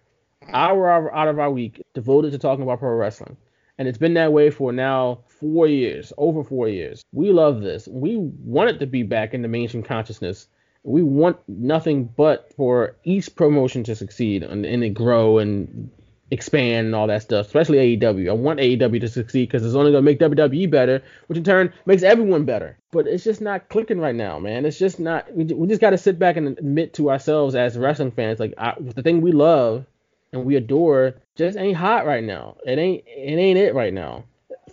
hour 0.53 1.15
out 1.15 1.29
of 1.29 1.39
our 1.39 1.51
week 1.51 1.81
devoted 1.93 2.33
to 2.33 2.37
talking 2.37 2.63
about 2.63 2.79
pro 2.79 2.89
wrestling. 2.95 3.37
And 3.77 3.87
it's 3.87 3.97
been 3.97 4.15
that 4.15 4.33
way 4.33 4.49
for 4.49 4.73
now 4.73 5.21
four 5.27 5.67
years, 5.67 6.11
over 6.17 6.43
four 6.43 6.67
years. 6.69 7.03
We 7.13 7.31
love 7.31 7.61
this. 7.61 7.87
We 7.87 8.17
want 8.17 8.71
it 8.71 8.79
to 8.79 8.87
be 8.87 9.03
back 9.03 9.33
in 9.33 9.41
the 9.41 9.47
mainstream 9.47 9.83
consciousness 9.83 10.47
We 10.83 11.01
want 11.01 11.37
nothing 11.47 12.05
but 12.05 12.53
for 12.55 12.97
each 13.03 13.35
promotion 13.35 13.83
to 13.85 13.95
succeed 13.95 14.43
and, 14.43 14.65
and 14.65 14.95
grow 14.95 15.39
and 15.39 15.89
expand 16.31 16.87
and 16.87 16.95
all 16.95 17.07
that 17.07 17.21
stuff, 17.21 17.45
especially 17.45 17.97
AEW. 17.97 18.29
I 18.29 18.33
want 18.33 18.59
AEW 18.59 18.99
to 19.01 19.07
succeed 19.07 19.47
because 19.47 19.65
it's 19.65 19.75
only 19.75 19.91
gonna 19.91 20.01
make 20.01 20.19
WWE 20.19 20.69
better, 20.69 21.03
which 21.27 21.37
in 21.37 21.43
turn 21.43 21.73
makes 21.85 22.03
everyone 22.03 22.45
better. 22.45 22.77
But 22.91 23.07
it's 23.07 23.23
just 23.23 23.41
not 23.41 23.69
clicking 23.69 23.99
right 23.99 24.15
now, 24.15 24.39
man. 24.39 24.65
It's 24.65 24.79
just 24.79 24.99
not. 24.99 25.31
We, 25.33 25.45
we 25.45 25.67
just 25.67 25.81
got 25.81 25.91
to 25.91 25.97
sit 25.97 26.17
back 26.17 26.37
and 26.37 26.47
admit 26.57 26.93
to 26.95 27.11
ourselves 27.11 27.55
as 27.55 27.77
wrestling 27.77 28.11
fans, 28.11 28.39
like 28.39 28.53
I, 28.57 28.73
the 28.79 29.03
thing 29.03 29.21
we 29.21 29.31
love 29.31 29.85
and 30.31 30.45
we 30.45 30.55
adore, 30.55 31.15
just 31.35 31.57
ain't 31.57 31.77
hot 31.77 32.05
right 32.05 32.23
now. 32.23 32.57
It 32.65 32.79
ain't. 32.79 33.03
It 33.07 33.37
ain't 33.37 33.59
it 33.59 33.75
right 33.75 33.93
now. 33.93 34.23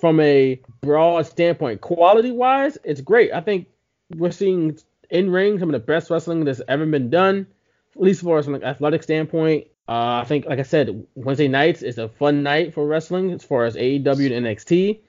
From 0.01 0.21
a 0.21 0.61
broad 0.81 1.27
standpoint, 1.27 1.81
quality 1.81 2.33
wise, 2.33 2.79
it's 2.83 3.01
great. 3.01 3.33
I 3.33 3.41
think 3.41 3.69
we're 4.17 4.31
seeing 4.31 4.79
in 5.11 5.31
ring 5.31 5.59
some 5.59 5.69
of 5.69 5.73
the 5.73 5.87
best 5.87 6.11
wrestling 6.11 6.45
that's 6.45 6.63
ever 6.67 6.87
been 6.87 7.11
done, 7.11 7.47
at 7.95 8.03
least 8.03 8.23
for 8.23 8.39
us 8.39 8.47
from 8.47 8.55
an 8.55 8.65
athletic 8.65 9.03
standpoint 9.03 9.67
uh, 9.93 10.23
I 10.23 10.25
think, 10.25 10.47
like 10.47 10.59
I 10.59 10.63
said, 10.63 11.07
Wednesday 11.15 11.49
nights 11.49 11.83
is 11.83 11.99
a 11.99 12.09
fun 12.09 12.43
night 12.43 12.73
for 12.73 12.87
wrestling 12.87 13.31
as 13.31 13.45
far 13.45 13.67
as 13.67 13.77
AEW 13.77 14.35
and 14.35 14.47
NXT. 14.47 15.01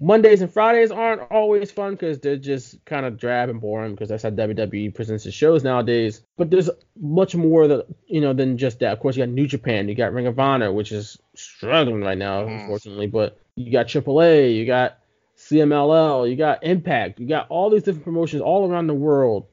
Mondays 0.00 0.42
and 0.42 0.52
Fridays 0.52 0.90
aren't 0.90 1.30
always 1.30 1.70
fun 1.70 1.92
because 1.92 2.18
they're 2.18 2.36
just 2.36 2.84
kind 2.84 3.06
of 3.06 3.16
drab 3.16 3.48
and 3.48 3.60
boring 3.60 3.92
because 3.92 4.08
that's 4.08 4.24
how 4.24 4.30
WWE 4.30 4.92
presents 4.92 5.24
its 5.24 5.36
shows 5.36 5.62
nowadays. 5.62 6.20
But 6.36 6.50
there's 6.50 6.68
much 7.00 7.36
more 7.36 7.68
that 7.68 7.86
you 8.08 8.20
know 8.20 8.32
than 8.32 8.58
just 8.58 8.80
that. 8.80 8.92
Of 8.92 8.98
course, 8.98 9.16
you 9.16 9.24
got 9.24 9.32
New 9.32 9.46
Japan, 9.46 9.88
you 9.88 9.94
got 9.94 10.12
Ring 10.12 10.26
of 10.26 10.36
Honor, 10.36 10.72
which 10.72 10.90
is 10.90 11.16
struggling 11.36 12.00
right 12.00 12.18
now, 12.18 12.42
mm. 12.42 12.60
unfortunately. 12.60 13.06
But 13.06 13.38
you 13.54 13.70
got 13.70 13.86
AAA, 13.86 14.56
you 14.56 14.66
got 14.66 14.98
CMLL, 15.38 16.28
you 16.28 16.34
got 16.34 16.64
Impact, 16.64 17.20
you 17.20 17.28
got 17.28 17.46
all 17.50 17.70
these 17.70 17.84
different 17.84 18.04
promotions 18.04 18.42
all 18.42 18.68
around 18.68 18.88
the 18.88 18.94
world. 18.94 19.46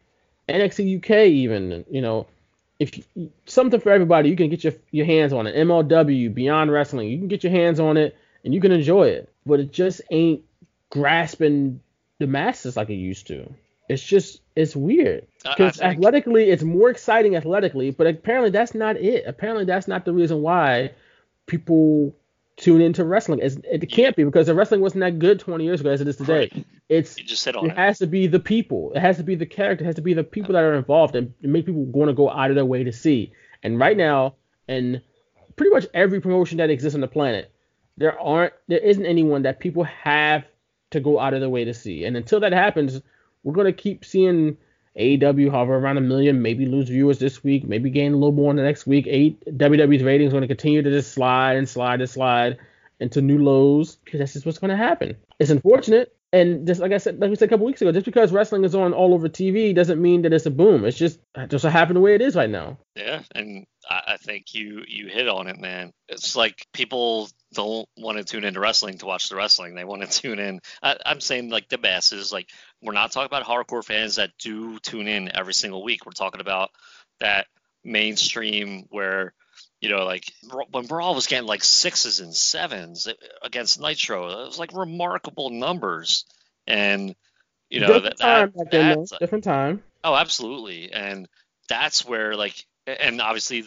NXT 0.49 0.97
UK 0.97 1.27
even, 1.27 1.85
you 1.87 2.01
know, 2.01 2.25
if 2.81 2.97
you, 2.97 3.31
something 3.45 3.79
for 3.79 3.91
everybody, 3.91 4.29
you 4.29 4.35
can 4.35 4.49
get 4.49 4.63
your 4.63 4.73
your 4.89 5.05
hands 5.05 5.33
on 5.33 5.45
it. 5.45 5.55
MLW, 5.55 6.33
Beyond 6.33 6.71
Wrestling, 6.71 7.09
you 7.09 7.19
can 7.19 7.27
get 7.27 7.43
your 7.43 7.51
hands 7.51 7.79
on 7.79 7.95
it 7.95 8.17
and 8.43 8.55
you 8.55 8.59
can 8.59 8.71
enjoy 8.71 9.07
it. 9.07 9.31
But 9.45 9.59
it 9.59 9.71
just 9.71 10.01
ain't 10.09 10.41
grasping 10.89 11.79
the 12.17 12.25
masses 12.25 12.75
like 12.75 12.89
it 12.89 12.95
used 12.95 13.27
to. 13.27 13.53
It's 13.87 14.01
just 14.01 14.41
it's 14.55 14.75
weird 14.75 15.27
because 15.43 15.79
athletically 15.79 16.49
it's 16.49 16.63
more 16.63 16.89
exciting 16.89 17.35
athletically, 17.35 17.91
but 17.91 18.07
apparently 18.07 18.49
that's 18.49 18.73
not 18.73 18.97
it. 18.97 19.25
Apparently 19.27 19.65
that's 19.65 19.87
not 19.87 20.03
the 20.03 20.13
reason 20.13 20.41
why 20.41 20.91
people 21.45 22.15
tune 22.61 22.79
into 22.79 23.03
wrestling. 23.03 23.39
It's, 23.41 23.57
it 23.69 23.89
can't 23.89 24.15
be 24.15 24.23
because 24.23 24.45
the 24.45 24.53
wrestling 24.53 24.81
wasn't 24.81 25.01
that 25.01 25.17
good 25.19 25.39
20 25.39 25.63
years 25.63 25.81
ago 25.81 25.89
as 25.89 25.99
it 25.99 26.07
is 26.07 26.15
today. 26.15 26.49
Right. 26.53 26.65
It's 26.87 27.17
you 27.17 27.23
just 27.23 27.43
hit 27.43 27.55
on 27.55 27.65
it, 27.65 27.71
it. 27.71 27.77
has 27.77 27.97
to 27.99 28.07
be 28.07 28.27
the 28.27 28.39
people. 28.39 28.91
It 28.95 28.99
has 28.99 29.17
to 29.17 29.23
be 29.23 29.35
the 29.35 29.47
character. 29.47 29.83
It 29.83 29.87
has 29.87 29.95
to 29.95 30.01
be 30.01 30.13
the 30.13 30.23
people 30.23 30.53
that 30.53 30.63
are 30.63 30.75
involved 30.75 31.15
and 31.15 31.33
make 31.41 31.65
people 31.65 31.83
want 31.83 32.09
to 32.09 32.13
go 32.13 32.29
out 32.29 32.51
of 32.51 32.55
their 32.55 32.65
way 32.65 32.83
to 32.83 32.93
see. 32.93 33.33
And 33.63 33.79
right 33.79 33.97
now, 33.97 34.35
and 34.67 35.01
pretty 35.55 35.71
much 35.71 35.87
every 35.93 36.21
promotion 36.21 36.59
that 36.59 36.69
exists 36.69 36.93
on 36.95 37.01
the 37.01 37.07
planet, 37.07 37.51
there 37.97 38.19
aren't 38.19 38.53
there 38.67 38.79
isn't 38.79 39.05
anyone 39.05 39.41
that 39.43 39.59
people 39.59 39.83
have 39.83 40.45
to 40.91 40.99
go 40.99 41.19
out 41.19 41.33
of 41.33 41.39
their 41.39 41.49
way 41.49 41.65
to 41.65 41.73
see. 41.73 42.05
And 42.05 42.15
until 42.15 42.41
that 42.41 42.53
happens, 42.53 43.01
we're 43.43 43.53
gonna 43.53 43.73
keep 43.73 44.05
seeing 44.05 44.57
AEW 44.97 45.49
hover 45.49 45.75
around 45.75 45.97
a 45.97 46.01
million, 46.01 46.41
maybe 46.41 46.65
lose 46.65 46.89
viewers 46.89 47.19
this 47.19 47.43
week, 47.43 47.65
maybe 47.65 47.89
gain 47.89 48.13
a 48.13 48.15
little 48.15 48.33
more 48.33 48.51
in 48.51 48.57
the 48.57 48.63
next 48.63 48.85
week. 48.85 49.05
Eight 49.07 49.43
WWE's 49.45 50.03
ratings 50.03 50.33
going 50.33 50.41
to 50.41 50.47
continue 50.47 50.81
to 50.81 50.89
just 50.89 51.13
slide 51.13 51.55
and 51.55 51.67
slide 51.67 52.01
and 52.01 52.09
slide 52.09 52.57
into 52.99 53.21
new 53.21 53.37
lows 53.37 53.95
because 53.95 54.19
that's 54.19 54.33
just 54.33 54.45
what's 54.45 54.59
going 54.59 54.69
to 54.69 54.77
happen. 54.77 55.15
It's 55.39 55.49
unfortunate, 55.49 56.13
and 56.33 56.67
just 56.67 56.79
like 56.81 56.91
I 56.91 56.97
said, 56.97 57.19
like 57.19 57.29
we 57.29 57.35
said 57.35 57.47
a 57.47 57.49
couple 57.49 57.65
weeks 57.65 57.81
ago, 57.81 57.91
just 57.91 58.05
because 58.05 58.31
wrestling 58.31 58.63
is 58.63 58.75
on 58.75 58.93
all 58.93 59.13
over 59.13 59.27
TV 59.27 59.73
doesn't 59.73 60.01
mean 60.01 60.21
that 60.21 60.33
it's 60.33 60.45
a 60.45 60.51
boom. 60.51 60.85
It's 60.85 60.97
just 60.97 61.19
just 61.47 61.65
happened 61.65 61.97
the 61.97 62.01
way 62.01 62.15
it 62.15 62.21
is 62.21 62.35
right 62.35 62.49
now. 62.49 62.77
Yeah, 62.95 63.23
and 63.33 63.65
I, 63.89 64.17
think 64.17 64.53
you 64.53 64.83
you 64.87 65.07
hit 65.07 65.27
on 65.27 65.47
it, 65.47 65.59
man. 65.59 65.91
It's 66.07 66.35
like 66.35 66.65
people 66.73 67.29
don't 67.53 67.87
want 67.97 68.17
to 68.17 68.23
tune 68.23 68.43
into 68.43 68.59
wrestling 68.59 68.97
to 68.99 69.05
watch 69.05 69.29
the 69.29 69.35
wrestling. 69.35 69.75
They 69.75 69.83
want 69.83 70.01
to 70.03 70.07
tune 70.21 70.39
in. 70.39 70.61
I, 70.81 70.97
am 71.05 71.21
saying 71.21 71.49
like 71.49 71.69
the 71.69 71.77
masses. 71.77 72.31
Like 72.31 72.49
we're 72.81 72.93
not 72.93 73.11
talking 73.11 73.25
about 73.25 73.45
hardcore 73.45 73.83
fans 73.83 74.15
that 74.15 74.31
do 74.39 74.79
tune 74.79 75.07
in 75.07 75.35
every 75.35 75.53
single 75.53 75.83
week. 75.83 76.05
We're 76.05 76.11
talking 76.11 76.41
about 76.41 76.71
that 77.19 77.47
mainstream 77.83 78.85
where 78.89 79.33
you 79.81 79.89
know, 79.89 80.05
like 80.05 80.31
when 80.69 80.85
Raw 80.85 81.13
was 81.13 81.25
getting 81.25 81.47
like 81.47 81.63
sixes 81.63 82.19
and 82.19 82.35
sevens 82.35 83.07
against 83.41 83.81
Nitro, 83.81 84.29
it 84.29 84.45
was 84.45 84.59
like 84.59 84.73
remarkable 84.73 85.49
numbers. 85.49 86.25
And 86.67 87.15
you 87.69 87.79
know 87.79 87.87
different 87.87 88.17
that, 88.19 88.23
time 88.23 88.53
that 88.55 88.71
that's, 88.71 89.11
uh, 89.13 89.17
different 89.17 89.43
time. 89.43 89.83
Oh, 90.03 90.15
absolutely. 90.15 90.91
And 90.93 91.27
that's 91.67 92.05
where 92.05 92.35
like, 92.35 92.53
and 92.85 93.21
obviously 93.21 93.65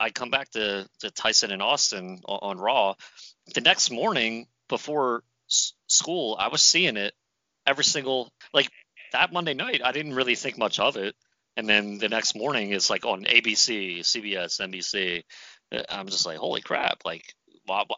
I 0.00 0.10
come 0.10 0.30
back 0.30 0.50
to, 0.50 0.88
to 1.00 1.10
Tyson 1.10 1.50
and 1.50 1.62
Austin 1.62 2.20
on, 2.26 2.38
on 2.42 2.58
Raw. 2.58 2.94
The 3.54 3.60
next 3.60 3.90
morning 3.90 4.46
before 4.68 5.22
s- 5.50 5.74
school, 5.86 6.36
I 6.38 6.48
was 6.48 6.62
seeing 6.62 6.96
it 6.96 7.14
every 7.66 7.84
single 7.84 8.32
like 8.52 8.70
that 9.12 9.32
Monday 9.32 9.54
night. 9.54 9.82
I 9.84 9.92
didn't 9.92 10.14
really 10.14 10.34
think 10.34 10.58
much 10.58 10.78
of 10.80 10.96
it 10.96 11.14
and 11.56 11.68
then 11.68 11.98
the 11.98 12.08
next 12.08 12.34
morning 12.34 12.72
it's 12.72 12.90
like 12.90 13.04
on 13.04 13.24
ABC, 13.24 14.00
CBS, 14.00 14.60
NBC. 14.60 15.22
Uh, 15.72 15.82
I'm 15.88 16.08
just 16.08 16.26
like, 16.26 16.38
holy 16.38 16.60
crap! 16.60 16.98
Like, 17.04 17.34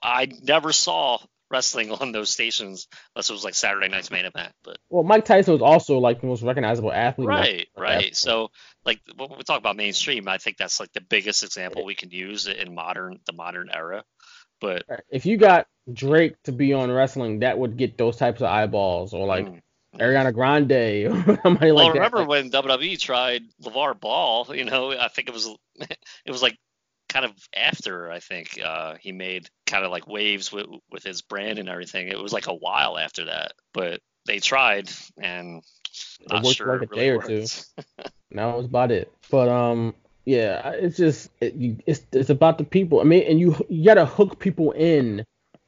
I 0.02 0.28
never 0.42 0.72
saw 0.72 1.18
wrestling 1.50 1.92
on 1.92 2.12
those 2.12 2.30
stations 2.30 2.88
unless 3.14 3.30
it 3.30 3.32
was 3.32 3.44
like 3.44 3.54
Saturday 3.54 3.88
night's 3.88 4.10
main 4.10 4.24
event. 4.24 4.52
But 4.64 4.78
well, 4.90 5.04
Mike 5.04 5.24
Tyson 5.24 5.52
was 5.52 5.62
also 5.62 5.98
like 5.98 6.20
the 6.20 6.26
most 6.26 6.42
recognizable 6.42 6.92
athlete. 6.92 7.28
Right, 7.28 7.68
right. 7.76 7.96
Athlete. 7.96 8.16
So 8.16 8.48
like 8.84 9.00
when 9.16 9.30
we 9.30 9.42
talk 9.42 9.58
about 9.58 9.76
mainstream, 9.76 10.28
I 10.28 10.38
think 10.38 10.56
that's 10.56 10.80
like 10.80 10.92
the 10.92 11.00
biggest 11.00 11.44
example 11.44 11.84
we 11.84 11.94
can 11.94 12.10
use 12.10 12.46
in 12.46 12.74
modern 12.74 13.20
the 13.26 13.32
modern 13.32 13.68
era. 13.72 14.04
But 14.60 14.84
if 15.10 15.26
you 15.26 15.36
got 15.36 15.66
Drake 15.92 16.42
to 16.44 16.52
be 16.52 16.72
on 16.72 16.90
wrestling, 16.90 17.40
that 17.40 17.58
would 17.58 17.76
get 17.76 17.98
those 17.98 18.16
types 18.16 18.40
of 18.40 18.46
eyeballs, 18.46 19.12
or 19.12 19.26
like 19.26 19.46
mm. 19.46 19.60
Ariana 19.98 20.32
Grande 20.32 20.72
or 20.72 21.40
somebody 21.42 21.72
well, 21.72 21.86
like 21.86 21.94
that. 21.94 22.12
remember 22.12 22.24
when 22.24 22.50
WWE 22.50 22.98
tried 22.98 23.42
LeVar 23.62 24.00
Ball? 24.00 24.46
You 24.54 24.64
know, 24.64 24.92
I 24.92 25.08
think 25.08 25.28
it 25.28 25.34
was 25.34 25.46
it 25.76 26.30
was 26.30 26.42
like 26.42 26.58
kind 27.08 27.24
of 27.24 27.32
after 27.54 28.10
I 28.10 28.20
think 28.20 28.60
uh, 28.62 28.96
he 29.00 29.12
made 29.12 29.48
kind 29.66 29.84
of 29.84 29.90
like 29.90 30.06
waves 30.06 30.52
with 30.52 30.66
with 30.90 31.02
his 31.02 31.22
brand 31.22 31.58
and 31.58 31.68
everything. 31.68 32.08
It 32.08 32.18
was 32.18 32.32
like 32.32 32.46
a 32.46 32.54
while 32.54 32.98
after 32.98 33.26
that, 33.26 33.52
but 33.72 34.00
they 34.26 34.38
tried 34.38 34.90
and 35.18 35.62
it 36.20 36.42
worked 36.42 36.56
sure 36.56 36.78
like 36.78 36.90
a 36.90 36.94
day 36.94 37.10
or 37.10 37.22
two. 37.22 37.46
that 38.32 38.56
was 38.56 38.66
about 38.66 38.90
it. 38.90 39.12
But 39.30 39.48
um, 39.48 39.94
yeah, 40.24 40.70
it's 40.70 40.96
just 40.96 41.30
it, 41.40 41.54
you, 41.54 41.78
it's 41.86 42.02
it's 42.12 42.30
about 42.30 42.58
the 42.58 42.64
people. 42.64 43.00
I 43.00 43.04
mean, 43.04 43.24
and 43.26 43.40
you 43.40 43.56
you 43.68 43.84
gotta 43.84 44.06
hook 44.06 44.38
people 44.38 44.72
in 44.72 45.24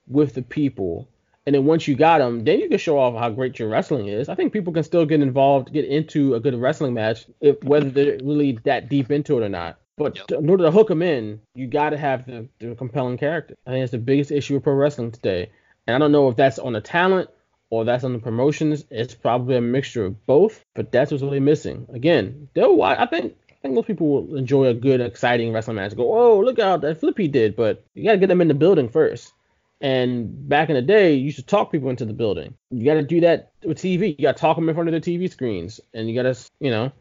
with 0.07 0.35
the 0.35 0.43
people 0.43 1.09
and 1.49 1.55
then 1.55 1.65
once 1.65 1.89
you 1.89 1.97
got 1.97 2.19
them, 2.19 2.45
then 2.45 2.61
you 2.61 2.69
can 2.69 2.77
show 2.77 2.99
off 2.99 3.19
how 3.19 3.31
great 3.31 3.59
your 3.59 3.71
wrestling 3.71 4.09
is. 4.09 4.29
I 4.29 4.35
think 4.35 4.53
people 4.53 4.71
can 4.71 4.83
still 4.83 5.07
get 5.07 5.23
involved, 5.23 5.73
get 5.73 5.87
into 5.87 6.35
a 6.35 6.41
good 6.41 6.55
wrestling 6.55 6.93
match, 6.93 7.25
if 7.41 7.65
whether 7.65 7.89
they're 7.89 8.19
really 8.23 8.59
that 8.65 8.91
deep 8.91 9.11
into 9.11 9.39
it 9.39 9.47
or 9.47 9.49
not. 9.49 9.79
But 9.99 10.17
yep. 10.17 10.41
in 10.41 10.49
order 10.49 10.65
to 10.65 10.71
hook 10.71 10.89
them 10.89 11.03
in, 11.03 11.41
you 11.55 11.67
got 11.67 11.91
to 11.91 11.99
have 11.99 12.27
the, 12.27 12.49
the 12.61 12.75
compelling 12.75 13.19
character. 13.19 13.55
I 13.67 13.71
think 13.71 13.83
it's 13.83 13.93
the 13.93 13.99
biggest 13.99 14.31
issue 14.31 14.55
with 14.55 14.63
pro 14.63 14.75
wrestling 14.75 15.11
today. 15.11 15.51
And 15.87 15.97
I 15.97 15.99
don't 15.99 16.13
know 16.13 16.29
if 16.29 16.37
that's 16.37 16.59
on 16.59 16.73
the 16.73 16.81
talent 16.81 17.31
or 17.71 17.85
that's 17.85 18.05
on 18.05 18.13
the 18.13 18.19
promotions. 18.19 18.85
It's 18.91 19.15
probably 19.15 19.57
a 19.57 19.61
mixture 19.61 20.05
of 20.05 20.27
both, 20.27 20.65
but 20.75 20.93
that's 20.93 21.11
what's 21.11 21.23
really 21.23 21.41
missing. 21.41 21.87
Again, 21.93 22.49
they'll 22.55 22.81
I 22.83 23.07
think 23.07 23.37
I 23.51 23.55
think 23.63 23.75
most 23.75 23.87
people 23.87 24.09
will 24.09 24.37
enjoy 24.37 24.67
a 24.67 24.75
good, 24.75 25.01
exciting 25.01 25.53
wrestling 25.53 25.77
match. 25.77 25.97
Go, 25.97 26.17
oh, 26.17 26.41
look 26.41 26.61
how 26.61 26.77
that 26.77 27.01
flip 27.01 27.19
he 27.19 27.27
did, 27.27 27.57
but 27.57 27.85
you 27.95 28.05
got 28.05 28.13
to 28.13 28.19
get 28.19 28.29
them 28.29 28.41
in 28.41 28.49
the 28.49 28.55
building 28.55 28.89
first. 28.89 29.33
And 29.81 30.49
back 30.49 30.69
in 30.69 30.75
the 30.75 30.83
day, 30.83 31.15
you 31.15 31.31
should 31.31 31.47
talk 31.47 31.71
people 31.71 31.91
into 31.91 32.05
the 32.05 32.13
building. 32.13 32.55
You 32.71 32.85
got 32.85 32.95
to 32.95 33.03
do 33.03 33.21
that 33.21 33.53
with 33.65 33.79
TV. 33.79 34.17
You 34.19 34.23
got 34.23 34.37
to 34.37 34.41
talk 34.41 34.57
them 34.57 34.69
in 34.69 34.75
front 34.75 34.89
of 34.89 35.01
the 35.01 35.01
TV 35.01 35.31
screens, 35.31 35.81
and 35.95 36.09
you 36.09 36.21
got 36.21 36.35
to, 36.35 36.51
you 36.61 36.71
know, 36.71 36.93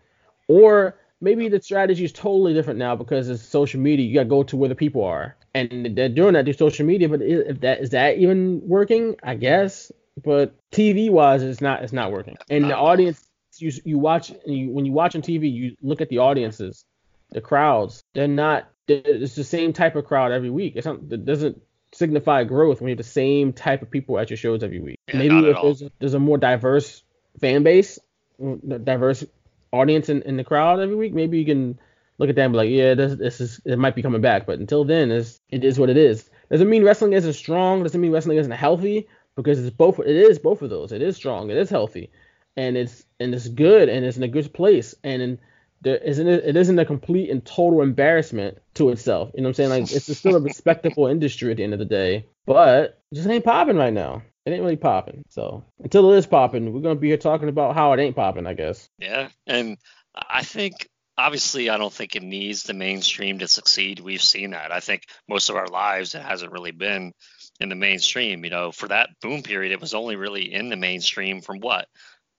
or 0.47 0.95
maybe 1.21 1.49
the 1.49 1.61
strategy 1.61 2.05
is 2.05 2.11
totally 2.11 2.53
different 2.53 2.79
now 2.79 2.95
because 2.95 3.29
it's 3.29 3.43
social 3.43 3.79
media. 3.79 4.05
You 4.05 4.13
got 4.13 4.23
to 4.23 4.29
go 4.29 4.43
to 4.43 4.57
where 4.57 4.69
the 4.69 4.75
people 4.75 5.03
are, 5.03 5.35
and 5.53 5.95
they're 5.95 6.09
doing 6.09 6.33
that 6.33 6.45
through 6.45 6.53
social 6.53 6.85
media. 6.85 7.09
But 7.09 7.21
if 7.21 7.61
that 7.61 7.79
is 7.81 7.91
that 7.91 8.17
even 8.17 8.61
working? 8.67 9.15
I 9.23 9.35
guess. 9.35 9.91
But 10.23 10.55
TV 10.71 11.09
wise, 11.11 11.43
it's 11.43 11.61
not. 11.61 11.83
It's 11.83 11.93
not 11.93 12.11
working. 12.11 12.37
And 12.49 12.65
the 12.65 12.77
audience, 12.77 13.27
you 13.57 13.71
you 13.85 13.99
watch 13.99 14.31
you, 14.45 14.71
when 14.71 14.85
you 14.85 14.91
watch 14.91 15.15
on 15.15 15.21
TV, 15.21 15.51
you 15.51 15.75
look 15.81 16.01
at 16.01 16.09
the 16.09 16.19
audiences, 16.19 16.85
the 17.31 17.41
crowds. 17.41 18.03
They're 18.13 18.27
not. 18.27 18.69
It's 18.87 19.35
the 19.35 19.43
same 19.43 19.73
type 19.73 19.95
of 19.95 20.05
crowd 20.05 20.31
every 20.31 20.49
week. 20.49 20.73
It's 20.77 20.85
not, 20.85 20.99
it 21.11 21.25
doesn't 21.25 21.61
signify 21.93 22.43
growth 22.45 22.79
when 22.79 22.87
you 22.87 22.93
have 22.93 22.97
the 22.97 23.03
same 23.03 23.53
type 23.53 23.81
of 23.81 23.91
people 23.91 24.17
at 24.17 24.29
your 24.29 24.37
shows 24.37 24.63
every 24.63 24.79
week. 24.79 24.99
Yeah, 25.09 25.17
Maybe 25.17 25.49
if 25.49 25.57
there's 25.61 25.81
a, 25.81 25.91
there's 25.99 26.13
a 26.13 26.19
more 26.19 26.37
diverse 26.37 27.03
fan 27.39 27.63
base, 27.63 27.99
mm, 28.41 28.83
diverse 28.85 29.25
audience 29.71 30.09
in, 30.09 30.21
in 30.23 30.37
the 30.37 30.43
crowd 30.43 30.79
every 30.79 30.95
week, 30.95 31.13
maybe 31.13 31.39
you 31.39 31.45
can 31.45 31.79
look 32.17 32.29
at 32.29 32.35
that 32.35 32.45
and 32.45 32.53
be 32.53 32.57
like, 32.57 32.69
yeah, 32.69 32.93
this, 32.93 33.15
this 33.15 33.41
is 33.41 33.61
it 33.65 33.77
might 33.77 33.95
be 33.95 34.01
coming 34.01 34.21
back. 34.21 34.45
But 34.45 34.59
until 34.59 34.83
then, 34.83 35.11
it's, 35.11 35.39
it 35.49 35.63
is 35.63 35.79
what 35.79 35.89
it 35.89 35.97
is. 35.97 36.29
Doesn't 36.49 36.69
mean 36.69 36.83
wrestling 36.83 37.13
isn't 37.13 37.33
strong. 37.33 37.83
Doesn't 37.83 37.99
mean 37.99 38.11
wrestling 38.11 38.37
isn't 38.37 38.51
healthy 38.51 39.07
because 39.35 39.59
it's 39.59 39.75
both. 39.75 39.99
It 39.99 40.07
is 40.07 40.39
both 40.39 40.61
of 40.61 40.69
those. 40.69 40.91
It 40.91 41.01
is 41.01 41.15
strong. 41.15 41.49
It 41.49 41.57
is 41.57 41.69
healthy, 41.69 42.11
and 42.55 42.77
it's 42.77 43.03
and 43.19 43.33
it's 43.33 43.47
good 43.47 43.89
and 43.89 44.05
it's 44.05 44.17
in 44.17 44.23
a 44.23 44.27
good 44.27 44.53
place. 44.53 44.95
And 45.03 45.37
there 45.81 45.97
isn't 45.97 46.27
it 46.27 46.55
isn't 46.55 46.79
a 46.79 46.85
complete 46.85 47.29
and 47.29 47.45
total 47.45 47.81
embarrassment 47.81 48.57
to 48.75 48.89
itself. 48.89 49.31
You 49.33 49.41
know 49.41 49.49
what 49.49 49.59
I'm 49.59 49.69
saying? 49.69 49.69
Like 49.69 49.91
it's 49.91 50.17
still 50.17 50.35
a 50.35 50.41
respectable 50.41 51.07
industry 51.07 51.51
at 51.51 51.57
the 51.57 51.63
end 51.63 51.73
of 51.73 51.79
the 51.79 51.85
day, 51.85 52.25
but 52.45 53.01
just 53.13 53.27
ain't 53.27 53.45
popping 53.45 53.77
right 53.77 53.93
now. 53.93 54.23
It 54.47 54.51
ain't 54.51 54.63
really 54.63 54.77
popping. 54.77 55.25
So 55.27 55.65
until 55.83 56.13
it 56.13 56.17
is 56.19 56.25
popping, 56.25 56.71
we're 56.71 56.79
gonna 56.79 56.95
be 56.95 57.09
here 57.09 57.17
talking 57.17 57.49
about 57.49 57.75
how 57.75 57.91
it 57.91 57.99
ain't 57.99 58.15
popping, 58.15 58.47
I 58.47 58.53
guess. 58.53 58.87
Yeah, 58.97 59.27
and 59.45 59.77
I 60.15 60.43
think 60.43 60.87
obviously 61.17 61.69
I 61.69 61.75
don't 61.75 61.91
think 61.91 62.15
it 62.15 62.23
needs 62.23 62.63
the 62.63 62.73
mainstream 62.73 63.39
to 63.39 63.47
succeed. 63.49 63.99
We've 63.99 64.21
seen 64.21 64.51
that. 64.51 64.71
I 64.71 64.79
think 64.79 65.03
most 65.27 65.49
of 65.49 65.57
our 65.57 65.67
lives 65.67 66.15
it 66.15 66.21
hasn't 66.21 66.53
really 66.53 66.71
been 66.71 67.11
in 67.59 67.67
the 67.67 67.75
mainstream. 67.75 68.45
You 68.45 68.49
know, 68.49 68.71
for 68.71 68.87
that 68.87 69.09
boom 69.21 69.43
period, 69.43 69.73
it 69.73 69.81
was 69.81 69.93
only 69.93 70.15
really 70.15 70.53
in 70.53 70.69
the 70.69 70.77
mainstream 70.77 71.41
from 71.41 71.59
what 71.59 71.89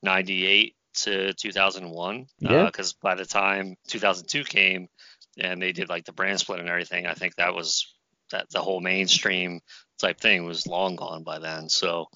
98 0.03 0.75
to 1.01 1.35
2001. 1.35 2.27
Yeah. 2.39 2.65
Because 2.65 2.93
uh, 2.93 2.97
by 3.03 3.17
the 3.17 3.27
time 3.27 3.77
2002 3.89 4.45
came 4.45 4.89
and 5.37 5.61
they 5.61 5.73
did 5.73 5.91
like 5.91 6.07
the 6.07 6.13
brand 6.15 6.41
split 6.41 6.61
and 6.61 6.71
everything, 6.71 7.05
I 7.07 7.13
think 7.13 7.35
that 7.35 7.55
was 7.55 7.95
that 8.31 8.49
the 8.49 8.63
whole 8.63 8.81
mainstream 8.81 9.61
type 9.99 10.21
thing 10.21 10.45
was 10.45 10.67
long 10.67 10.97
gone 10.97 11.23
by 11.25 11.39
then. 11.39 11.69
So, 11.69 12.07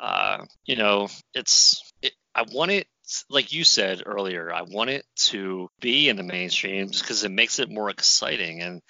uh, 0.00 0.44
you 0.64 0.76
know, 0.76 1.08
it's 1.34 1.92
it, 2.02 2.12
I 2.34 2.44
want 2.52 2.70
it 2.70 2.86
like 3.28 3.52
you 3.52 3.64
said 3.64 4.02
earlier. 4.06 4.52
I 4.52 4.62
want 4.62 4.90
it 4.90 5.04
to 5.16 5.68
be 5.80 6.08
in 6.08 6.16
the 6.16 6.22
mainstream 6.22 6.88
because 6.88 7.24
it 7.24 7.30
makes 7.30 7.58
it 7.58 7.70
more 7.70 7.90
exciting 7.90 8.62
and. 8.62 8.80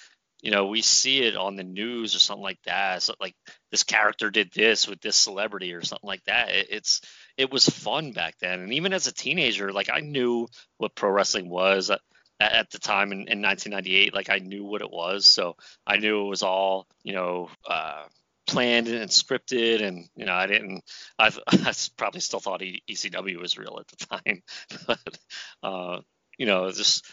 You 0.42 0.50
know, 0.50 0.66
we 0.66 0.82
see 0.82 1.22
it 1.22 1.36
on 1.36 1.56
the 1.56 1.64
news 1.64 2.14
or 2.14 2.18
something 2.18 2.42
like 2.42 2.60
that. 2.66 3.02
So, 3.02 3.14
like 3.18 3.34
this 3.70 3.82
character 3.82 4.30
did 4.30 4.52
this 4.52 4.86
with 4.86 5.00
this 5.00 5.16
celebrity 5.16 5.72
or 5.72 5.82
something 5.82 6.06
like 6.06 6.22
that. 6.24 6.50
It, 6.50 6.66
it's 6.68 7.00
it 7.38 7.50
was 7.50 7.66
fun 7.66 8.12
back 8.12 8.34
then. 8.42 8.60
And 8.60 8.74
even 8.74 8.92
as 8.92 9.06
a 9.06 9.14
teenager, 9.14 9.72
like 9.72 9.88
I 9.90 10.00
knew 10.00 10.46
what 10.76 10.94
pro 10.94 11.08
wrestling 11.08 11.48
was 11.48 11.90
at, 11.90 12.00
at 12.40 12.70
the 12.70 12.78
time 12.78 13.12
in, 13.12 13.20
in 13.28 13.42
1998. 13.42 14.14
Like 14.14 14.30
I 14.30 14.38
knew 14.38 14.64
what 14.64 14.82
it 14.82 14.90
was, 14.90 15.26
so 15.26 15.56
I 15.86 15.96
knew 15.96 16.26
it 16.26 16.28
was 16.28 16.42
all 16.42 16.86
you 17.02 17.14
know 17.14 17.48
uh, 17.68 18.04
planned 18.46 18.88
and 18.88 19.10
scripted. 19.10 19.82
And 19.82 20.08
you 20.16 20.26
know, 20.26 20.34
I 20.34 20.46
didn't. 20.46 20.82
I've, 21.18 21.38
I 21.46 21.72
probably 21.96 22.20
still 22.20 22.40
thought 22.40 22.60
ECW 22.60 23.40
was 23.40 23.58
real 23.58 23.78
at 23.80 23.88
the 23.88 24.06
time, 24.06 24.42
but 24.86 25.18
uh, 25.62 26.00
you 26.38 26.46
know, 26.46 26.70
just 26.70 27.06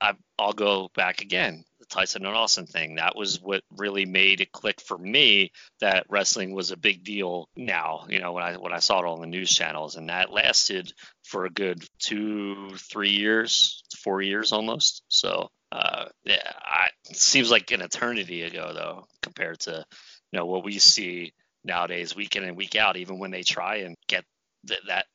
I, 0.00 0.14
I'll 0.38 0.52
go 0.52 0.90
back 0.94 1.22
again. 1.22 1.64
The 1.80 1.86
Tyson 1.86 2.26
and 2.26 2.34
Austin 2.34 2.66
thing. 2.66 2.96
That 2.96 3.16
was 3.16 3.40
what 3.40 3.62
really 3.76 4.04
made 4.04 4.40
it 4.40 4.52
click 4.52 4.80
for 4.80 4.98
me 4.98 5.52
that 5.80 6.06
wrestling 6.08 6.54
was 6.54 6.70
a 6.70 6.76
big 6.76 7.04
deal 7.04 7.48
now. 7.56 8.06
You 8.08 8.18
know, 8.20 8.32
when 8.32 8.44
I 8.44 8.56
when 8.56 8.72
I 8.72 8.80
saw 8.80 9.00
it 9.00 9.06
on 9.06 9.20
the 9.20 9.26
news 9.26 9.50
channels, 9.50 9.96
and 9.96 10.08
that 10.08 10.32
lasted 10.32 10.92
for 11.24 11.44
a 11.44 11.50
good 11.50 11.82
two, 11.98 12.70
three 12.90 13.10
years, 13.10 13.82
four 14.02 14.20
years 14.22 14.52
almost. 14.52 15.02
So 15.08 15.48
uh, 15.70 16.06
yeah, 16.24 16.52
I, 16.62 16.88
it 17.10 17.16
seems 17.16 17.50
like 17.50 17.70
an 17.70 17.82
eternity 17.82 18.42
ago 18.42 18.72
though, 18.74 19.06
compared 19.22 19.60
to 19.60 19.84
you 20.32 20.38
know 20.38 20.46
what 20.46 20.64
we 20.64 20.78
see 20.78 21.32
nowadays, 21.64 22.16
week 22.16 22.36
in 22.36 22.44
and 22.44 22.56
week 22.56 22.76
out. 22.76 22.96
Even 22.96 23.18
when 23.18 23.30
they 23.30 23.42
try 23.42 23.76
and 23.76 23.96
get 24.06 24.24
th- 24.66 24.80
that 24.88 25.06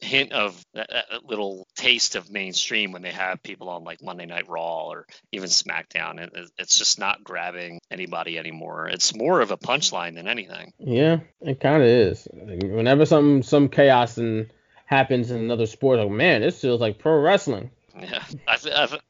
hint 0.00 0.32
of 0.32 0.64
that 0.72 0.88
little 1.24 1.66
taste 1.76 2.16
of 2.16 2.30
mainstream 2.30 2.92
when 2.92 3.02
they 3.02 3.10
have 3.12 3.42
people 3.42 3.68
on 3.68 3.84
like 3.84 4.02
Monday 4.02 4.26
Night 4.26 4.48
Raw 4.48 4.86
or 4.86 5.06
even 5.32 5.48
SmackDown. 5.48 6.18
It, 6.18 6.50
it's 6.58 6.78
just 6.78 6.98
not 6.98 7.22
grabbing 7.22 7.80
anybody 7.90 8.38
anymore. 8.38 8.88
It's 8.88 9.14
more 9.14 9.40
of 9.40 9.50
a 9.50 9.58
punchline 9.58 10.14
than 10.14 10.26
anything. 10.26 10.72
Yeah, 10.78 11.20
it 11.40 11.60
kind 11.60 11.82
of 11.82 11.88
is. 11.88 12.26
Whenever 12.32 13.06
some 13.06 13.42
some 13.42 13.68
chaos 13.68 14.18
and 14.18 14.50
happens 14.86 15.30
in 15.30 15.38
another 15.38 15.66
sport, 15.66 15.98
like 15.98 16.10
man, 16.10 16.40
this 16.40 16.60
feels 16.60 16.80
like 16.80 16.98
pro 16.98 17.20
wrestling. 17.20 17.70
Yeah, 17.98 18.24
I, 18.48 18.58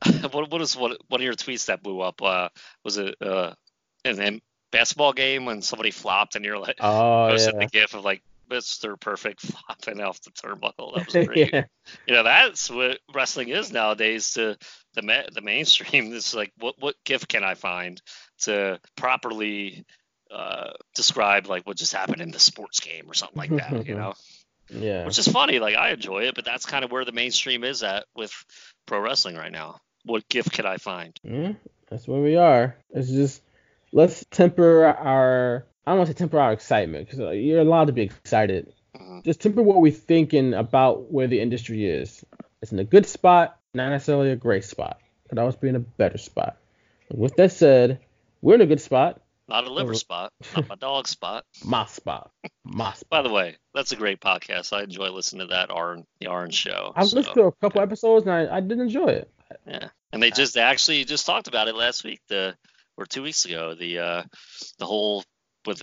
I, 0.02 0.26
what 0.32 0.50
what 0.50 0.60
is 0.60 0.76
what 0.76 0.98
one 1.08 1.20
of 1.20 1.24
your 1.24 1.34
tweets 1.34 1.66
that 1.66 1.82
blew 1.82 2.00
up? 2.00 2.20
Uh, 2.20 2.48
was 2.84 2.96
it 2.96 3.14
uh, 3.22 3.54
in 4.04 4.40
basketball 4.70 5.12
game 5.12 5.44
when 5.44 5.62
somebody 5.62 5.90
flopped 5.90 6.36
and 6.36 6.44
you're 6.44 6.58
like 6.58 6.76
oh, 6.80 7.28
posted 7.30 7.54
yeah. 7.54 7.60
the 7.60 7.66
gif 7.66 7.94
of 7.94 8.04
like 8.04 8.22
Mr. 8.50 8.98
Perfect 8.98 9.40
flopping 9.40 10.00
off 10.00 10.20
the 10.22 10.30
turnbuckle. 10.30 10.94
That 10.94 11.06
was 11.06 11.26
great. 11.26 11.52
yeah. 11.52 11.64
You 12.06 12.14
know, 12.14 12.24
that's 12.24 12.68
what 12.68 12.98
wrestling 13.14 13.48
is 13.48 13.72
nowadays 13.72 14.32
to 14.34 14.58
the 14.94 15.02
ma- 15.02 15.30
the 15.32 15.40
mainstream. 15.40 16.12
It's 16.12 16.34
like, 16.34 16.52
what 16.58 16.74
what 16.78 16.96
gif 17.04 17.26
can 17.28 17.44
I 17.44 17.54
find 17.54 18.00
to 18.40 18.80
properly 18.96 19.84
uh, 20.30 20.70
describe 20.94 21.46
like 21.46 21.66
what 21.66 21.76
just 21.76 21.94
happened 21.94 22.20
in 22.20 22.30
the 22.30 22.40
sports 22.40 22.80
game 22.80 23.04
or 23.08 23.14
something 23.14 23.38
like 23.38 23.50
that? 23.50 23.86
you 23.86 23.94
know. 23.94 24.14
Yeah. 24.68 25.04
Which 25.04 25.18
is 25.18 25.26
funny. 25.26 25.58
Like 25.58 25.76
I 25.76 25.90
enjoy 25.90 26.24
it, 26.24 26.34
but 26.34 26.44
that's 26.44 26.66
kind 26.66 26.84
of 26.84 26.92
where 26.92 27.04
the 27.04 27.12
mainstream 27.12 27.64
is 27.64 27.82
at 27.82 28.04
with 28.14 28.32
pro 28.86 29.00
wrestling 29.00 29.36
right 29.36 29.52
now. 29.52 29.80
What 30.04 30.28
gif 30.28 30.50
can 30.50 30.64
I 30.64 30.78
find? 30.78 31.18
Yeah, 31.22 31.52
that's 31.88 32.08
where 32.08 32.20
we 32.20 32.36
are. 32.36 32.76
It's 32.90 33.10
just 33.10 33.42
let's 33.92 34.24
temper 34.30 34.84
our 34.86 35.66
I 35.86 35.92
don't 35.92 35.98
want 35.98 36.08
to 36.08 36.14
say 36.14 36.18
temper 36.18 36.38
our 36.38 36.52
excitement 36.52 37.06
because 37.06 37.20
uh, 37.20 37.30
you're 37.30 37.60
allowed 37.60 37.86
to 37.86 37.92
be 37.92 38.02
excited. 38.02 38.72
Mm-hmm. 38.96 39.20
Just 39.24 39.40
temper 39.40 39.62
what 39.62 39.80
we're 39.80 39.92
thinking 39.92 40.54
about 40.54 41.10
where 41.10 41.26
the 41.26 41.40
industry 41.40 41.86
is. 41.86 42.24
It's 42.62 42.72
in 42.72 42.78
a 42.78 42.84
good 42.84 43.06
spot, 43.06 43.58
not 43.74 43.90
necessarily 43.90 44.30
a 44.30 44.36
great 44.36 44.64
spot. 44.64 45.00
Could 45.28 45.38
always 45.38 45.56
be 45.56 45.68
in 45.68 45.76
a 45.76 45.80
better 45.80 46.18
spot. 46.18 46.58
And 47.08 47.18
with 47.18 47.36
that 47.36 47.52
said, 47.52 48.00
we're 48.42 48.56
in 48.56 48.60
a 48.60 48.66
good 48.66 48.80
spot. 48.80 49.20
Not 49.48 49.66
a 49.66 49.72
liver 49.72 49.94
spot, 49.94 50.32
not 50.54 50.68
my 50.68 50.76
dog 50.76 51.08
spot. 51.08 51.44
My 51.64 51.84
spot. 51.86 52.30
My 52.62 52.92
spot. 52.94 53.10
By 53.10 53.22
the 53.22 53.30
way, 53.30 53.56
that's 53.74 53.90
a 53.90 53.96
great 53.96 54.20
podcast. 54.20 54.72
I 54.72 54.84
enjoy 54.84 55.10
listening 55.10 55.48
to 55.48 55.54
that 55.54 55.72
Arn 55.72 56.06
the 56.20 56.28
Orange 56.28 56.54
Show. 56.54 56.92
I've 56.94 57.08
so. 57.08 57.16
listened 57.16 57.34
to 57.34 57.44
a 57.46 57.52
couple 57.52 57.80
episodes 57.80 58.26
and 58.26 58.32
I, 58.32 58.58
I 58.58 58.60
did 58.60 58.78
enjoy 58.78 59.08
it. 59.08 59.30
Yeah, 59.66 59.88
and 60.12 60.22
they 60.22 60.30
just 60.30 60.54
they 60.54 60.60
actually 60.60 61.04
just 61.04 61.26
talked 61.26 61.48
about 61.48 61.66
it 61.66 61.74
last 61.74 62.04
week, 62.04 62.20
the 62.28 62.54
or 63.00 63.06
two 63.06 63.22
weeks 63.22 63.44
ago. 63.44 63.74
The 63.74 63.98
uh 63.98 64.22
the 64.78 64.86
whole 64.86 65.24
with 65.66 65.82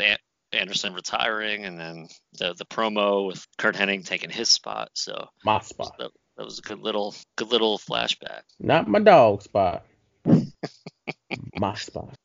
Anderson 0.53 0.93
retiring, 0.93 1.65
and 1.65 1.79
then 1.79 2.07
the 2.33 2.53
the 2.53 2.65
promo 2.65 3.27
with 3.27 3.45
Curt 3.57 3.75
Hennig 3.75 4.05
taking 4.05 4.29
his 4.29 4.49
spot. 4.49 4.89
So 4.93 5.27
my 5.43 5.59
spot. 5.61 5.95
That, 5.99 6.11
that 6.37 6.45
was 6.45 6.59
a 6.59 6.61
good 6.61 6.79
little 6.79 7.15
good 7.35 7.49
little 7.49 7.77
flashback. 7.77 8.41
Not 8.59 8.87
my 8.87 8.99
dog 8.99 9.41
spot. 9.41 9.85
my 11.55 11.73
spot. 11.75 12.15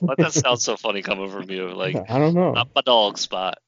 Why 0.00 0.14
that 0.18 0.32
sounds 0.32 0.62
so 0.62 0.76
funny 0.76 1.02
coming 1.02 1.30
from 1.30 1.50
you? 1.50 1.68
Like 1.68 1.96
I 2.08 2.18
don't 2.18 2.34
know. 2.34 2.52
Not 2.52 2.68
my 2.74 2.82
dog 2.82 3.18
spot. 3.18 3.58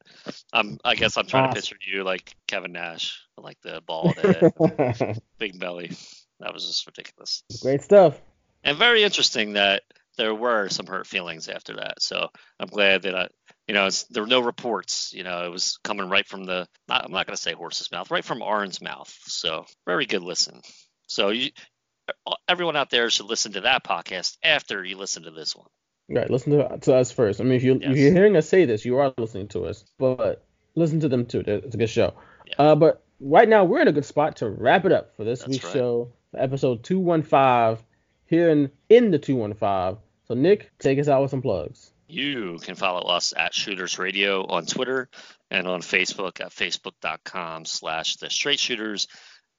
I'm. 0.53 0.79
I 0.85 0.95
guess 0.95 1.17
I'm 1.17 1.27
trying 1.27 1.49
to 1.49 1.55
picture 1.55 1.77
you 1.87 2.05
like 2.05 2.35
Kevin 2.47 2.73
Nash, 2.73 3.23
like 3.37 3.61
the 3.63 3.83
bald 3.87 4.17
head, 4.23 5.21
big 5.39 5.59
belly. 5.59 5.93
That 6.41 6.53
was 6.53 6.67
just 6.67 6.87
ridiculous. 6.87 7.43
Great 7.63 7.83
stuff. 7.83 8.21
And 8.63 8.79
very 8.79 9.03
interesting 9.03 9.55
that 9.55 9.83
there 10.17 10.35
were 10.35 10.69
some 10.69 10.87
hurt 10.87 11.07
feelings 11.07 11.49
after 11.49 11.77
that. 11.77 12.03
So 12.03 12.29
I'm 12.59 12.69
glad 12.69 13.03
that 13.03 13.15
I, 13.15 13.29
you 13.67 13.75
know, 13.75 13.89
there 14.11 14.23
were 14.23 14.29
no 14.29 14.41
reports. 14.41 15.13
You 15.15 15.25
know, 15.25 15.45
it 15.45 15.51
was 15.51 15.79
coming 15.83 16.09
right 16.09 16.27
from 16.27 16.45
the, 16.45 16.67
I'm 16.89 17.13
not 17.13 17.27
going 17.27 17.37
to 17.37 17.43
say 17.43 17.53
horse's 17.53 17.91
mouth, 17.91 18.11
right 18.11 18.25
from 18.25 18.43
Arn's 18.43 18.81
mouth. 18.81 19.13
So 19.27 19.67
very 19.87 20.07
good 20.07 20.23
listen. 20.23 20.61
So 21.07 21.31
you, 21.31 21.51
everyone 22.49 22.77
out 22.77 22.91
there 22.91 23.11
should 23.11 23.27
listen 23.27 23.53
to 23.53 23.63
that 23.63 23.85
podcast 23.85 24.37
after 24.43 24.85
you 24.85 24.97
listen 24.97 25.25
to 25.25 25.31
this 25.31 25.57
one. 25.57 25.67
Right, 26.09 26.31
listen 26.31 26.53
to, 26.53 26.79
to 26.79 26.97
us 26.97 27.11
first. 27.11 27.41
I 27.41 27.45
mean, 27.45 27.55
if 27.55 27.63
you 27.63 27.79
yes. 27.81 27.93
if 27.93 27.97
you're 27.97 28.13
hearing 28.13 28.37
us 28.37 28.49
say 28.49 28.67
this, 28.67 28.85
you 28.85 28.99
are 28.99 29.15
listening 29.17 29.49
to 29.49 29.65
us, 29.65 29.87
but 29.99 30.45
listen 30.75 31.01
to 31.01 31.09
them 31.09 31.25
too. 31.25 31.43
It's 31.47 31.75
a 31.75 31.79
good 31.79 31.89
show. 31.89 32.13
Yeah. 32.47 32.55
Uh, 32.59 32.75
but 32.75 33.03
right 33.21 33.49
now 33.49 33.65
we're 33.65 33.81
in 33.81 33.89
a 33.89 33.93
good 33.93 34.05
spot 34.05 34.37
to 34.37 34.51
wrap 34.51 34.85
it 34.85 34.93
up 34.93 35.17
for 35.17 35.25
this 35.25 35.41
That's 35.41 35.51
week's 35.51 35.65
right. 35.65 35.73
show, 35.73 36.13
episode 36.37 36.85
215 36.85 37.85
here 38.27 38.51
in, 38.51 38.71
in 38.89 39.11
the 39.11 39.19
215. 39.19 40.03
So, 40.27 40.35
Nick, 40.35 40.71
take 40.79 40.99
us 40.99 41.09
out 41.09 41.23
with 41.23 41.31
some 41.31 41.43
plugs. 41.43 41.93
You 42.07 42.59
can 42.63 42.75
follow 42.75 43.01
us 43.09 43.33
at 43.37 43.55
Shooters 43.55 43.99
Radio 43.99 44.47
on 44.47 44.67
Twitter 44.67 45.09
and 45.51 45.67
on 45.67 45.81
Facebook 45.81 46.41
at 46.41 46.51
facebook.com 46.51 47.65
slash 47.65 48.17
the 48.17 48.31
straight 48.31 48.61
shooters. 48.61 49.09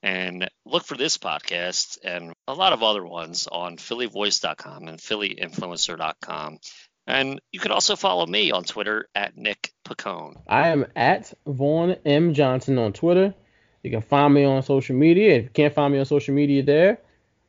And 0.02 0.48
look 0.64 0.84
for 0.84 0.96
this 0.96 1.18
podcast 1.18 1.98
and 2.04 2.32
a 2.46 2.54
lot 2.54 2.72
of 2.72 2.82
other 2.82 3.04
ones 3.04 3.48
on 3.50 3.76
phillyvoice.com 3.76 4.88
and 4.88 4.98
phillyinfluencer.com. 4.98 6.58
And 7.06 7.40
you 7.52 7.60
can 7.60 7.72
also 7.72 7.96
follow 7.96 8.26
me 8.26 8.50
on 8.50 8.64
Twitter 8.64 9.08
at 9.14 9.36
Nick 9.36 9.72
Piccone. 9.86 10.42
I 10.48 10.68
am 10.68 10.86
at 10.94 11.32
Vaughn 11.46 11.96
M. 12.04 12.34
Johnson 12.34 12.78
on 12.78 12.92
Twitter. 12.92 13.34
You 13.82 13.90
can 13.90 14.02
find 14.02 14.34
me 14.34 14.44
on 14.44 14.62
social 14.62 14.96
media. 14.96 15.36
If 15.36 15.44
you 15.44 15.50
can't 15.50 15.74
find 15.74 15.92
me 15.92 16.00
on 16.00 16.04
social 16.04 16.34
media 16.34 16.62
there, 16.62 16.98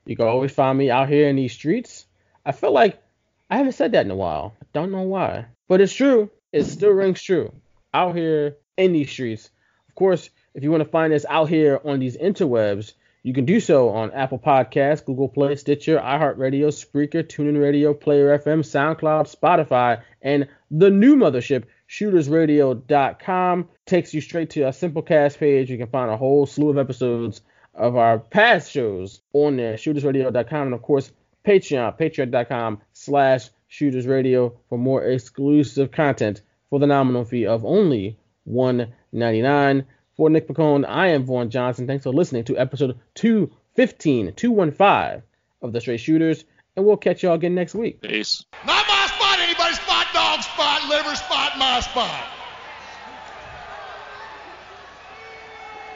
you 0.08 0.16
can 0.16 0.26
always 0.26 0.52
find 0.52 0.78
me 0.78 0.90
out 0.90 1.10
here 1.10 1.28
in 1.28 1.36
these 1.36 1.52
streets. 1.52 2.06
I 2.46 2.54
feel 2.54 2.72
like 2.72 3.02
I 3.50 3.58
haven't 3.58 3.74
said 3.74 3.92
that 3.92 4.06
in 4.06 4.12
a 4.12 4.16
while. 4.16 4.56
I 4.62 4.66
don't 4.74 4.92
know 4.92 5.02
why. 5.02 5.46
But 5.68 5.82
it's 5.82 5.94
true. 5.94 6.32
It 6.54 6.64
still 6.64 6.92
rings 6.92 7.22
true. 7.22 7.52
Out 7.94 8.16
here 8.16 8.56
in 8.78 8.94
these 8.94 9.12
streets. 9.12 9.50
Of 9.90 9.96
course, 9.96 10.30
if 10.54 10.64
you 10.64 10.72
want 10.72 10.84
to 10.84 10.90
find 10.90 11.12
us 11.12 11.26
out 11.30 11.50
here 11.50 11.82
on 11.84 12.00
these 12.00 12.18
interwebs, 12.18 12.94
you 13.24 13.34
can 13.34 13.44
do 13.44 13.60
so 13.60 13.90
on 13.90 14.14
Apple 14.14 14.40
Podcasts, 14.40 15.04
Google 15.04 15.28
Play, 15.28 15.58
Stitcher, 15.58 16.00
iHeartRadio, 16.00 16.68
Spreaker, 16.68 17.24
TuneIn 17.24 17.62
Radio, 17.62 17.94
Player 17.94 18.38
FM, 18.40 18.60
SoundCloud, 18.60 19.36
Spotify, 19.36 20.02
and 20.22 20.48
the 20.72 20.90
new 20.90 21.18
mothership, 21.18 21.66
shootersradio.com. 21.90 23.68
Takes 23.86 24.14
you 24.14 24.22
straight 24.22 24.52
to 24.52 24.62
a 24.62 24.70
Simplecast 24.70 25.38
page. 25.38 25.70
You 25.70 25.78
can 25.78 25.88
find 25.88 26.10
a 26.10 26.16
whole 26.16 26.46
slew 26.46 26.70
of 26.70 26.78
episodes 26.78 27.42
of 27.78 27.96
our 27.96 28.20
past 28.20 28.72
shows 28.72 29.22
on 29.34 29.58
there, 29.58 29.76
shootersradio.com, 29.76 30.68
and 30.68 30.74
of 30.74 30.82
course, 30.82 31.12
Patreon, 31.46 31.98
patreon.com 31.98 32.82
slash 32.94 33.50
shootersradio 33.72 34.54
for 34.68 34.78
more 34.78 35.04
exclusive 35.04 35.92
content 35.92 36.42
for 36.70 36.80
the 36.80 36.88
nominal 36.88 37.24
fee 37.24 37.46
of 37.46 37.64
only 37.66 38.18
$1.99. 38.50 39.86
For 40.16 40.30
Nick 40.32 40.48
Piccone, 40.48 40.84
I 40.88 41.10
am 41.10 41.26
Vaughn 41.26 41.50
Johnson. 41.52 41.86
Thanks 41.86 42.04
for 42.04 42.12
listening 42.12 42.44
to 42.46 42.58
episode 42.58 42.98
215, 43.16 44.34
215 44.34 45.24
of 45.62 45.74
The 45.74 45.80
Straight 45.80 46.00
Shooters, 46.00 46.44
and 46.76 46.86
we'll 46.86 46.98
catch 46.98 47.22
y'all 47.22 47.36
again 47.36 47.54
next 47.54 47.76
week. 47.76 48.02
Peace. 48.02 48.44
Not 48.66 48.88
my 48.88 49.08
spot, 49.08 49.40
anybody's 49.40 49.80
spot, 49.80 50.08
dog 50.14 50.42
spot, 50.42 50.90
liver 50.90 51.16
spot, 51.16 51.58
my 51.60 51.80
spot. 51.82 52.37